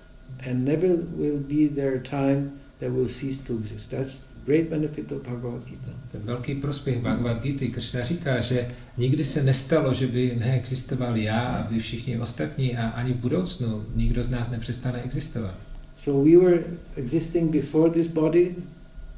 and 0.51 0.65
never 0.65 0.89
will 1.17 1.39
be 1.39 1.75
there 1.75 1.97
a 1.97 2.03
time 2.11 2.51
that 2.81 2.91
will 2.91 3.09
cease 3.09 3.43
to 3.47 3.59
exist. 3.59 3.91
That's 3.91 4.27
great 4.47 4.71
benefit 4.71 5.13
of 5.13 5.23
Bhagavad 5.23 5.65
Gita. 5.65 5.91
Ten 6.11 6.23
velký 6.25 6.55
prospěch 6.55 7.03
Bhagavad 7.03 7.43
Gita, 7.43 7.65
Krishna 7.73 8.05
říká, 8.05 8.41
že 8.41 8.69
nikdy 8.97 9.25
se 9.25 9.43
nestalo, 9.43 9.95
že 9.95 10.07
by 10.07 10.37
neexistoval 10.39 11.17
já 11.17 11.41
a 11.41 11.71
vy 11.71 11.79
všichni 11.79 12.19
ostatní 12.19 12.77
a 12.77 12.89
ani 12.89 13.13
v 13.13 13.17
budoucnu 13.17 13.85
nikdo 13.95 14.23
z 14.23 14.31
nás 14.31 14.51
nepřestane 14.51 15.03
existovat. 15.03 15.70
So 16.05 16.13
we 16.25 16.37
were 16.37 16.65
existing 16.97 17.51
before 17.51 17.91
this 17.91 18.09
body, 18.09 18.55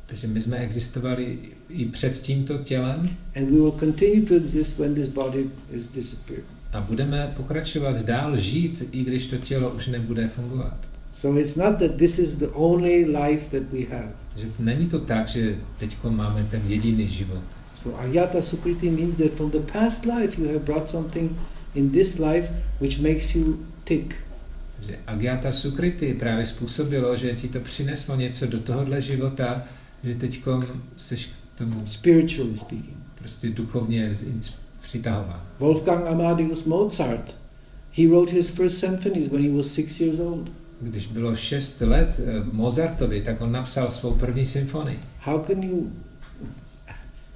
Takže 0.06 0.26
my 0.26 0.40
jsme 0.40 0.56
existovali 0.56 1.38
i 1.68 1.84
před 1.84 2.20
tímto 2.20 2.58
tělem 2.58 3.10
and 3.36 3.50
we 3.50 3.56
will 3.56 3.72
continue 3.72 4.26
to 4.26 4.34
exist 4.34 4.78
when 4.78 4.94
this 4.94 5.08
body 5.08 5.50
is 5.70 5.86
disappeared. 5.86 6.44
a 6.72 6.80
budeme 6.80 7.32
pokračovat 7.36 8.02
dál 8.02 8.36
žít, 8.36 8.88
i 8.92 9.04
když 9.04 9.26
to 9.26 9.36
tělo 9.36 9.70
už 9.70 9.86
nebude 9.86 10.28
fungovat. 10.28 10.76
So 11.12 11.40
it's 11.40 11.56
not 11.56 11.78
that 11.78 11.96
this 11.96 12.18
is 12.18 12.34
the 12.34 12.46
only 12.46 13.04
life 13.04 13.60
that 13.60 13.72
we 13.72 13.96
have. 13.96 14.12
Že 14.36 14.46
není 14.58 14.86
to 14.86 14.98
tak, 14.98 15.28
že 15.28 15.58
teď 15.78 15.96
máme 16.08 16.46
ten 16.50 16.62
jediný 16.66 17.08
život. 17.08 17.42
So 17.82 18.00
Agyata 18.00 18.42
Sukriti 18.42 18.90
means 18.90 19.16
that 19.16 19.32
from 19.32 19.50
the 19.50 19.72
past 19.72 20.06
life 20.06 20.42
you 20.42 20.48
have 20.48 20.64
brought 20.64 20.88
something 20.88 21.30
in 21.74 21.90
this 21.90 22.18
life 22.18 22.48
which 22.80 22.98
makes 22.98 23.34
you 23.34 23.58
tick. 23.84 24.14
Že 24.86 24.98
Agyata 25.06 25.52
Sukriti 25.52 26.14
právě 26.14 26.46
způsobilo, 26.46 27.16
že 27.16 27.32
ti 27.32 27.48
to 27.48 27.60
přineslo 27.60 28.16
něco 28.16 28.46
do 28.46 28.60
tohohle 28.60 29.00
života, 29.00 29.64
že 30.04 30.14
teď 30.14 30.42
seš 30.96 31.26
k 31.26 31.58
tomu 31.58 31.86
spiritually 31.86 32.58
speaking. 32.58 32.96
prostě 33.18 33.50
duchovně 33.50 34.16
přitahován. 34.80 35.42
Wolfgang 35.58 36.06
Amadeus 36.06 36.64
Mozart, 36.64 37.36
he 37.98 38.08
wrote 38.08 38.32
his 38.32 38.48
first 38.48 38.78
symphonies 38.78 39.28
when 39.28 39.42
he 39.42 39.56
was 39.56 39.66
six 39.66 40.00
years 40.00 40.18
old. 40.18 40.50
Když 40.80 41.06
bylo 41.06 41.36
6 41.36 41.80
let 41.80 42.20
eh, 42.26 42.44
Mozartovi, 42.52 43.20
tak 43.20 43.40
on 43.40 43.52
napsal 43.52 43.90
svou 43.90 44.12
první 44.14 44.46
symfonii. 44.46 44.98
How 45.20 45.38
can 45.38 45.62
you 45.62 45.90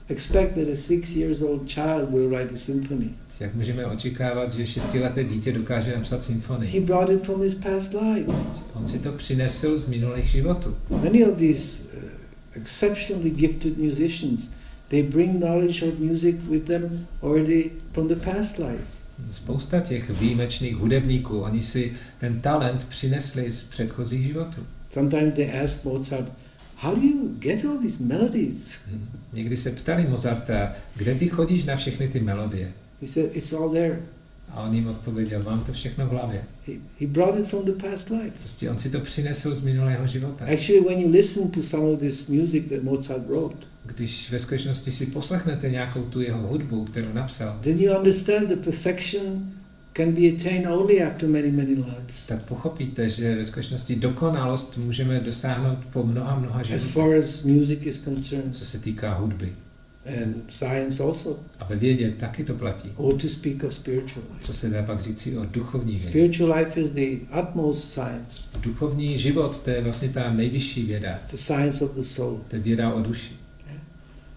expect 0.08 0.54
that 0.54 0.68
a 0.72 0.76
six 0.76 1.16
years 1.16 1.42
old 1.42 1.68
child 1.68 2.10
will 2.10 2.28
write 2.28 2.54
a 2.54 2.58
symphony? 2.58 3.10
Jak 3.40 3.54
můžeme 3.54 3.86
očekávat, 3.86 4.54
že 4.54 4.66
šestileté 4.66 5.24
dítě 5.24 5.52
dokáže 5.52 5.96
napsat 5.96 6.16
He 6.16 6.22
symfonii? 6.22 6.80
brought 6.80 7.10
it 7.10 7.24
from 7.26 7.42
his 7.42 7.54
past 7.54 7.94
lives. 7.94 8.48
On 8.74 8.86
si 8.86 8.98
to 8.98 9.12
přinesl 9.12 9.78
z 9.78 9.86
minulých 9.86 10.24
životů. 10.24 10.76
Many 10.90 11.24
of 11.24 11.38
these 11.38 11.82
uh, 11.82 12.02
exceptionally 12.54 13.30
gifted 13.30 13.78
musicians, 13.78 14.50
they 14.88 15.02
bring 15.02 15.38
knowledge 15.38 15.82
of 15.82 15.98
music 15.98 16.36
with 16.50 16.64
them 16.64 17.06
already 17.22 17.70
from 17.92 18.08
the 18.08 18.16
past 18.16 18.58
life. 18.58 18.82
Spousta 19.32 19.80
těch 19.80 20.10
výjimečných 20.10 20.76
hudebníků, 20.76 21.40
oni 21.40 21.62
si 21.62 21.92
ten 22.18 22.40
talent 22.40 22.84
přinesli 22.84 23.52
z 23.52 23.62
předchozích 23.62 24.26
životů. 24.26 24.66
Sometimes 24.92 25.34
they 25.34 25.60
ask 25.64 25.84
Mozart, 25.84 26.32
how 26.76 26.94
do 26.94 27.02
you 27.02 27.28
get 27.38 27.64
all 27.64 27.78
these 27.78 28.02
melodies? 28.04 28.80
Někdy 29.32 29.56
se 29.56 29.70
ptali 29.70 30.06
Mozarta, 30.08 30.72
kde 30.96 31.14
ty 31.14 31.28
chodíš 31.28 31.64
na 31.64 31.76
všechny 31.76 32.08
ty 32.08 32.20
melodie? 32.20 32.72
He 33.02 33.08
said, 33.08 33.36
it's 33.36 33.52
all 33.52 33.68
there. 33.70 33.98
A 34.50 34.62
on 34.62 34.74
jim 34.74 34.86
odpověděl, 34.88 35.42
mám 35.42 35.64
to 35.64 35.72
všechno 35.72 36.06
v 36.06 36.10
hlavě. 36.10 36.44
He, 36.66 36.72
he 37.00 37.06
brought 37.06 37.40
it 37.40 37.46
from 37.46 37.64
the 37.64 37.72
past 37.72 38.10
life. 38.10 38.32
Prostě 38.38 38.70
on 38.70 38.78
si 38.78 38.90
to 38.90 39.00
přinesl 39.00 39.54
z 39.54 39.60
minulého 39.60 40.06
života. 40.06 40.44
Actually, 40.44 40.80
when 40.80 40.98
you 41.00 41.10
listen 41.10 41.50
to 41.50 41.62
some 41.62 41.84
of 41.84 42.00
this 42.00 42.28
music 42.28 42.64
that 42.68 42.82
Mozart 42.82 43.26
wrote, 43.28 43.56
Když 43.84 44.30
ve 44.30 44.38
skutečnosti 44.38 44.92
si 44.92 45.06
poslechnete 45.06 45.70
nějakou 45.70 46.02
tu 46.02 46.20
jeho 46.20 46.48
hudbu, 46.48 46.84
kterou 46.84 47.12
napsal, 47.12 47.58
then 47.60 47.78
you 47.80 47.98
understand 47.98 48.48
the 48.48 48.56
perfection 48.56 49.52
can 49.92 50.12
be 50.12 50.20
attained 50.20 50.66
only 50.66 51.02
after 51.02 51.28
many, 51.28 51.50
many 51.50 51.74
lives. 51.74 52.26
tak 52.26 52.42
pochopíte, 52.42 53.08
že 53.10 53.34
ve 53.34 53.44
skutečnosti 53.44 53.96
dokonalost 53.96 54.78
můžeme 54.78 55.20
dosáhnout 55.20 55.78
po 55.92 56.02
mnoha, 56.02 56.38
mnoha 56.38 56.60
As 56.60 56.66
životech, 56.66 56.92
far 56.92 57.14
as 57.14 57.44
music 57.44 57.86
is 57.86 57.98
concerned, 57.98 58.56
co 58.56 58.64
se 58.64 58.78
týká 58.78 59.14
hudby. 59.14 59.52
And 60.22 60.34
science 60.48 61.02
also, 61.02 61.38
A 61.60 61.64
ve 61.64 61.76
vědě 61.76 62.10
taky 62.10 62.44
to 62.44 62.54
platí. 62.54 62.92
or 62.96 63.14
to 63.14 63.28
speak 63.28 63.64
of 63.64 63.74
spiritual 63.74 64.24
life. 64.32 64.46
Co 64.46 64.52
se 64.54 64.68
dá 64.70 64.82
pak 64.82 65.00
říci 65.00 65.36
o 65.38 65.44
duchovní 65.44 65.92
vědě. 65.92 66.08
Spiritual 66.08 66.58
life 66.58 66.80
is 66.80 66.90
the 66.90 67.38
utmost 67.42 67.90
science, 67.92 68.42
Duchovní 68.60 69.18
život, 69.18 69.58
to 69.58 69.70
je 69.70 69.80
vlastně 69.80 70.08
ta 70.08 70.32
nejvyšší 70.32 70.82
věda. 70.86 71.18
the 71.30 71.36
science 71.36 71.84
of 71.84 71.94
the 71.94 72.02
soul. 72.02 72.40
To 72.48 72.56
je 72.56 72.62
věda 72.62 72.94
o 72.94 73.00
duši. 73.00 73.32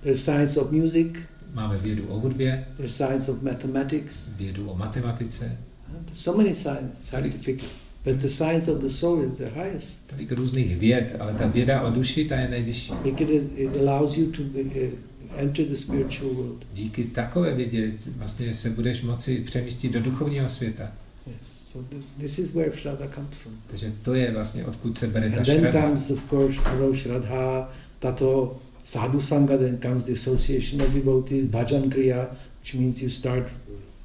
There's 0.04 0.24
science 0.24 0.60
of 0.60 0.72
music, 0.72 1.08
Máme 1.54 1.78
vědu 1.78 2.08
o 2.08 2.20
hudbě, 2.20 2.66
there's 2.78 2.96
science 2.96 3.32
of 3.32 3.42
mathematics, 3.42 4.32
vědu 4.38 4.70
o 4.70 4.76
matematice, 4.76 5.58
there's 6.06 6.20
so 6.20 6.38
many 6.44 6.56
science, 6.56 6.90
scientific, 7.00 7.62
but 8.06 8.16
the 8.16 8.28
science 8.28 8.72
of 8.72 8.82
the 8.82 8.88
soul 8.90 9.24
is 9.24 9.34
the 9.34 9.46
highest. 9.46 10.08
tolik 10.10 10.32
různých 10.32 10.78
věd, 10.78 11.16
ale 11.20 11.34
ta 11.34 11.48
věda 11.48 11.82
o 11.82 11.92
duši, 11.92 12.26
ta 12.26 12.36
je 12.36 12.48
nejvyšší. 12.48 12.94
Because 13.04 13.34
it, 13.34 13.52
it 13.56 13.78
allows 13.78 14.18
you 14.18 14.32
to 14.32 14.42
uh, 14.42 14.90
enter 15.38 15.66
the 15.66 15.76
spiritual 15.76 16.34
world. 16.34 16.66
Díky 16.74 17.04
takové 17.04 17.56
vědě 17.56 17.92
vlastně 18.18 18.54
se 18.54 18.70
budeš 18.70 19.02
moci 19.02 19.44
přemístit 19.46 19.92
do 19.92 20.00
duchovního 20.00 20.50
světa. 20.50 20.92
Yes. 21.28 21.60
So 21.72 21.98
this 22.18 22.40
is 22.40 22.54
where 22.54 22.72
Shraddha 22.72 23.08
comes 23.08 23.38
from. 23.38 23.54
Takže 23.68 23.94
to 24.04 24.14
je 24.14 24.32
vlastně 24.32 24.66
odkud 24.66 24.98
se 24.98 25.08
bere 25.08 25.30
ta 25.30 25.38
And 25.38 25.46
then 25.46 25.72
comes, 25.72 26.12
of 26.12 26.30
course, 26.30 26.60
Aro 26.66 26.94
Shraddha, 26.94 27.70
Tato 28.00 28.62
Sadhu 28.84 29.20
Sangha, 29.20 29.58
then 29.58 29.78
comes 29.78 30.04
the 30.04 30.14
association 30.14 30.82
of 30.82 30.94
devotees, 30.94 31.46
Bhajan 31.46 31.90
Kriya, 31.90 32.28
which 32.60 32.74
means 32.74 33.02
you 33.02 33.10
start 33.10 33.44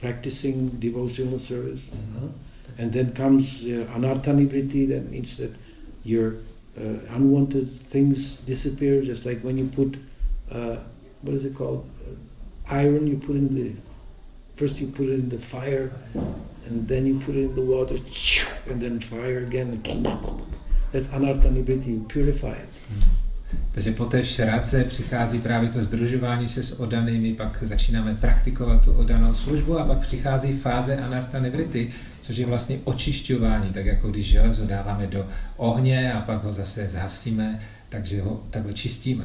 practicing 0.01 0.71
devotional 0.79 1.39
service. 1.39 1.81
huh? 2.21 2.29
And 2.79 2.93
then 2.93 3.13
comes 3.13 3.65
uh, 3.65 3.87
Anartha 3.97 4.89
that 4.89 5.11
means 5.11 5.37
that 5.37 5.51
your 6.05 6.35
uh, 6.79 7.15
unwanted 7.17 7.69
things 7.69 8.37
disappear, 8.39 9.03
just 9.03 9.25
like 9.25 9.41
when 9.43 9.57
you 9.57 9.67
put, 9.67 9.97
uh, 10.51 10.77
what 11.25 11.35
is 11.35 11.45
it 11.45 11.55
called? 11.55 11.89
Uh, 12.07 12.75
iron, 12.75 13.07
you 13.07 13.17
put 13.17 13.37
in 13.37 13.55
the, 13.55 13.73
first 14.57 14.81
you 14.81 14.89
put 14.89 15.09
it 15.09 15.19
in 15.19 15.29
the 15.29 15.39
fire, 15.39 15.93
and 16.67 16.89
then 16.89 17.07
you 17.07 17.19
put 17.19 17.35
it 17.35 17.45
in 17.45 17.55
the 17.55 17.63
water, 17.63 17.97
and 18.71 18.81
then 18.81 19.01
fire 19.01 19.39
again. 19.39 19.83
That's 20.93 21.09
anartha 21.09 21.51
nibriti, 21.51 22.09
purify 22.09 22.53
it. 22.53 22.69
Takže 23.73 23.93
po 23.93 24.05
té 24.05 24.25
šradze 24.25 24.85
přichází 24.85 25.39
právě 25.41 25.69
to 25.69 25.83
združování 25.83 26.49
se 26.49 26.63
s 26.63 26.81
odanými, 26.81 27.35
pak 27.35 27.59
začínáme 27.63 28.15
praktikovat 28.15 28.85
tu 28.85 28.93
odanou 28.93 29.35
službu 29.35 29.79
a 29.79 29.87
pak 29.87 29.99
přichází 29.99 30.53
fáze 30.53 30.97
anarta 30.97 31.41
nevrity, 31.41 31.91
což 32.21 32.37
je 32.37 32.47
vlastně 32.47 32.79
očišťování, 32.85 33.73
tak 33.73 33.87
jako 33.87 34.11
když 34.11 34.27
železo 34.27 34.67
dáváme 34.67 35.07
do 35.07 35.27
ohně 35.57 36.13
a 36.13 36.21
pak 36.21 36.45
ho 36.45 36.53
zase 36.53 36.89
zhasíme, 36.89 37.61
takže 37.89 38.23
ho 38.23 38.43
takhle 38.51 38.73
čistíme. 38.73 39.25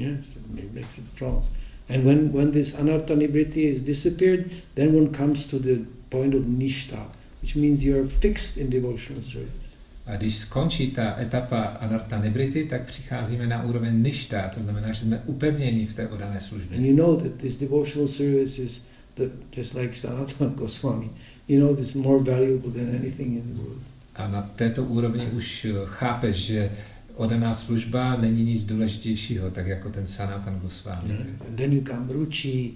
Yes, 0.00 0.36
it 0.36 0.42
ma- 0.54 0.72
makes 0.80 0.98
it 0.98 1.06
strong. 1.06 1.42
And 1.88 2.04
when, 2.04 2.32
when 2.32 2.50
this 2.50 2.74
anartha 2.74 3.16
nibriti 3.16 3.64
is 3.74 3.80
disappeared, 3.80 4.44
then 4.74 4.94
one 4.94 5.08
comes 5.12 5.46
to 5.46 5.58
the 5.58 5.78
point 6.10 6.34
of 6.34 6.42
nishta, 6.42 7.06
which 7.42 7.56
means 7.56 7.82
you're 7.82 8.06
fixed 8.06 8.56
in 8.58 8.70
devotional 8.70 9.22
service. 9.22 9.68
A 10.06 10.16
když 10.16 10.36
skončí 10.36 10.90
ta 10.90 11.16
etapa 11.20 11.62
anarta 11.62 12.20
nebrity, 12.20 12.64
tak 12.64 12.84
přicházíme 12.86 13.46
na 13.46 13.62
úroveň 13.62 14.02
ništa, 14.02 14.48
to 14.54 14.60
znamená, 14.62 14.92
že 14.92 15.00
jsme 15.00 15.22
upevněni 15.26 15.86
v 15.86 15.94
té 15.94 16.08
odané 16.08 16.32
And 16.36 16.40
službě. 16.42 16.78
you 16.80 16.96
know 16.96 17.16
that 17.16 17.32
this 17.34 17.56
devotional 17.56 18.08
service 18.08 18.62
is 18.62 18.82
the, 19.16 19.24
just 19.56 19.74
like 19.74 19.94
Sanatana 19.96 20.50
Goswami. 20.54 21.10
You 21.48 21.60
know 21.60 21.76
this 21.76 21.88
is 21.88 21.94
more 21.94 22.22
valuable 22.24 22.70
than 22.70 22.88
anything 22.94 23.36
in 23.36 23.42
the 23.54 23.60
world. 23.62 23.78
A 24.16 24.28
na 24.28 24.42
této 24.42 24.84
úrovni 24.84 25.26
už 25.26 25.66
chápeš, 25.84 26.36
že 26.36 26.70
odaná 27.18 27.54
služba 27.54 28.16
není 28.16 28.44
nic 28.44 28.64
důležitějšího, 28.64 29.50
tak 29.50 29.66
jako 29.66 29.90
ten 29.90 30.06
Sanatan 30.06 30.60
Goswami. 30.60 31.14
And 31.48 31.56
then 31.56 31.72
you 31.72 31.82
come 31.82 32.12
ruchi, 32.12 32.72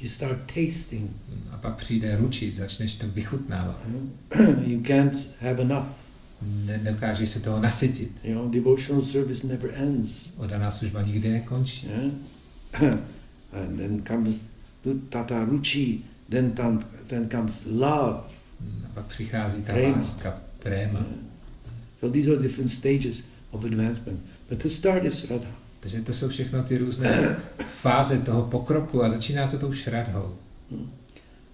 you 0.00 0.08
start 0.08 0.38
tasting. 0.46 1.10
A 1.50 1.56
pak 1.56 1.76
přijde 1.76 2.16
ručit, 2.16 2.54
začneš 2.54 2.94
to 2.94 3.06
vychutnávat. 3.08 3.80
You, 3.88 4.10
know? 4.54 4.68
you 4.68 4.82
can't 4.82 5.14
have 5.40 5.62
enough. 5.62 5.86
Nedokážeš 6.42 7.28
se 7.28 7.40
toho 7.40 7.60
nasytit. 7.60 8.12
You 8.24 8.34
know, 8.34 8.50
devotional 8.50 9.02
service 9.02 9.46
never 9.46 9.70
ends. 9.74 10.30
Odaná 10.36 10.70
služba 10.70 11.02
nikdy 11.02 11.28
nekončí. 11.28 11.88
Yeah? 11.88 12.92
and 13.52 13.76
then 13.76 14.02
comes 14.02 14.40
tata 15.08 15.44
ruchi, 15.44 16.00
then, 16.28 16.50
tam, 16.50 16.84
then 17.06 17.28
comes 17.28 17.60
love. 17.66 18.20
A 18.84 18.88
pak 18.94 19.06
přichází 19.06 19.62
ta 19.62 19.72
Prema. 19.72 19.96
láska, 19.96 20.38
préma. 20.62 20.98
Yeah. 20.98 21.24
So 22.00 22.12
these 22.12 22.30
are 22.30 22.42
different 22.42 22.70
stages 22.70 23.22
of 23.54 23.64
advancement. 23.64 24.20
But 24.48 24.58
the 24.58 24.68
start 24.68 25.04
is 25.04 25.30
Radha. 25.30 25.50
Takže 25.80 26.02
to 26.02 26.12
jsou 26.12 26.28
všechno 26.28 26.62
ty 26.62 26.78
různé 26.78 27.36
fáze 27.66 28.18
toho 28.18 28.42
pokroku 28.42 29.04
a 29.04 29.08
začíná 29.08 29.46
to 29.46 29.58
tou 29.58 29.72
šradhou. 29.72 30.36
Hmm. 30.70 30.90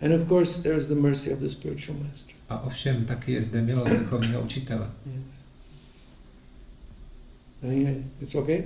And 0.01 0.23
of 0.23 0.29
course, 0.29 0.63
there's 0.63 0.87
the 0.87 0.95
mercy 0.95 1.33
of 1.33 1.39
the 1.41 1.49
spiritual 1.49 1.99
master. 1.99 2.35
A 2.49 2.61
ovšem 2.61 3.05
taky 3.05 3.33
je 3.33 3.43
zde 3.43 3.63
milost 3.63 3.93
duchovního 3.93 4.41
učitele. 4.41 4.91
Yes. 5.07 5.25
It's 8.21 8.35
okay? 8.35 8.65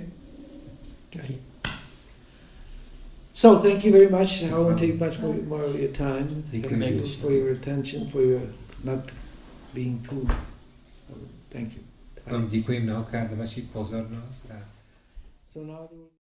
So 3.33 3.59
thank 3.59 3.83
you 3.83 3.91
very 3.91 4.09
much. 4.09 4.43
I 4.43 4.49
won't 4.51 4.79
take 4.79 4.93
much 4.93 5.19
more, 5.19 5.65
of 5.65 5.75
your 5.75 5.91
time. 5.91 6.43
Thank 6.51 6.71
you 6.71 7.05
for 7.21 7.31
your 7.31 7.51
attention, 7.51 8.07
for 8.07 8.21
your 8.21 8.41
not 8.83 9.11
being 9.73 10.01
too. 10.01 10.27
Thank 11.51 11.73
you. 11.75 11.84
Vám 12.31 12.47
děkuji 12.47 12.79
mnohokrát 12.79 13.29
za 13.29 13.35
vaši 13.35 13.61
pozornost. 13.61 14.45
A. 14.51 14.75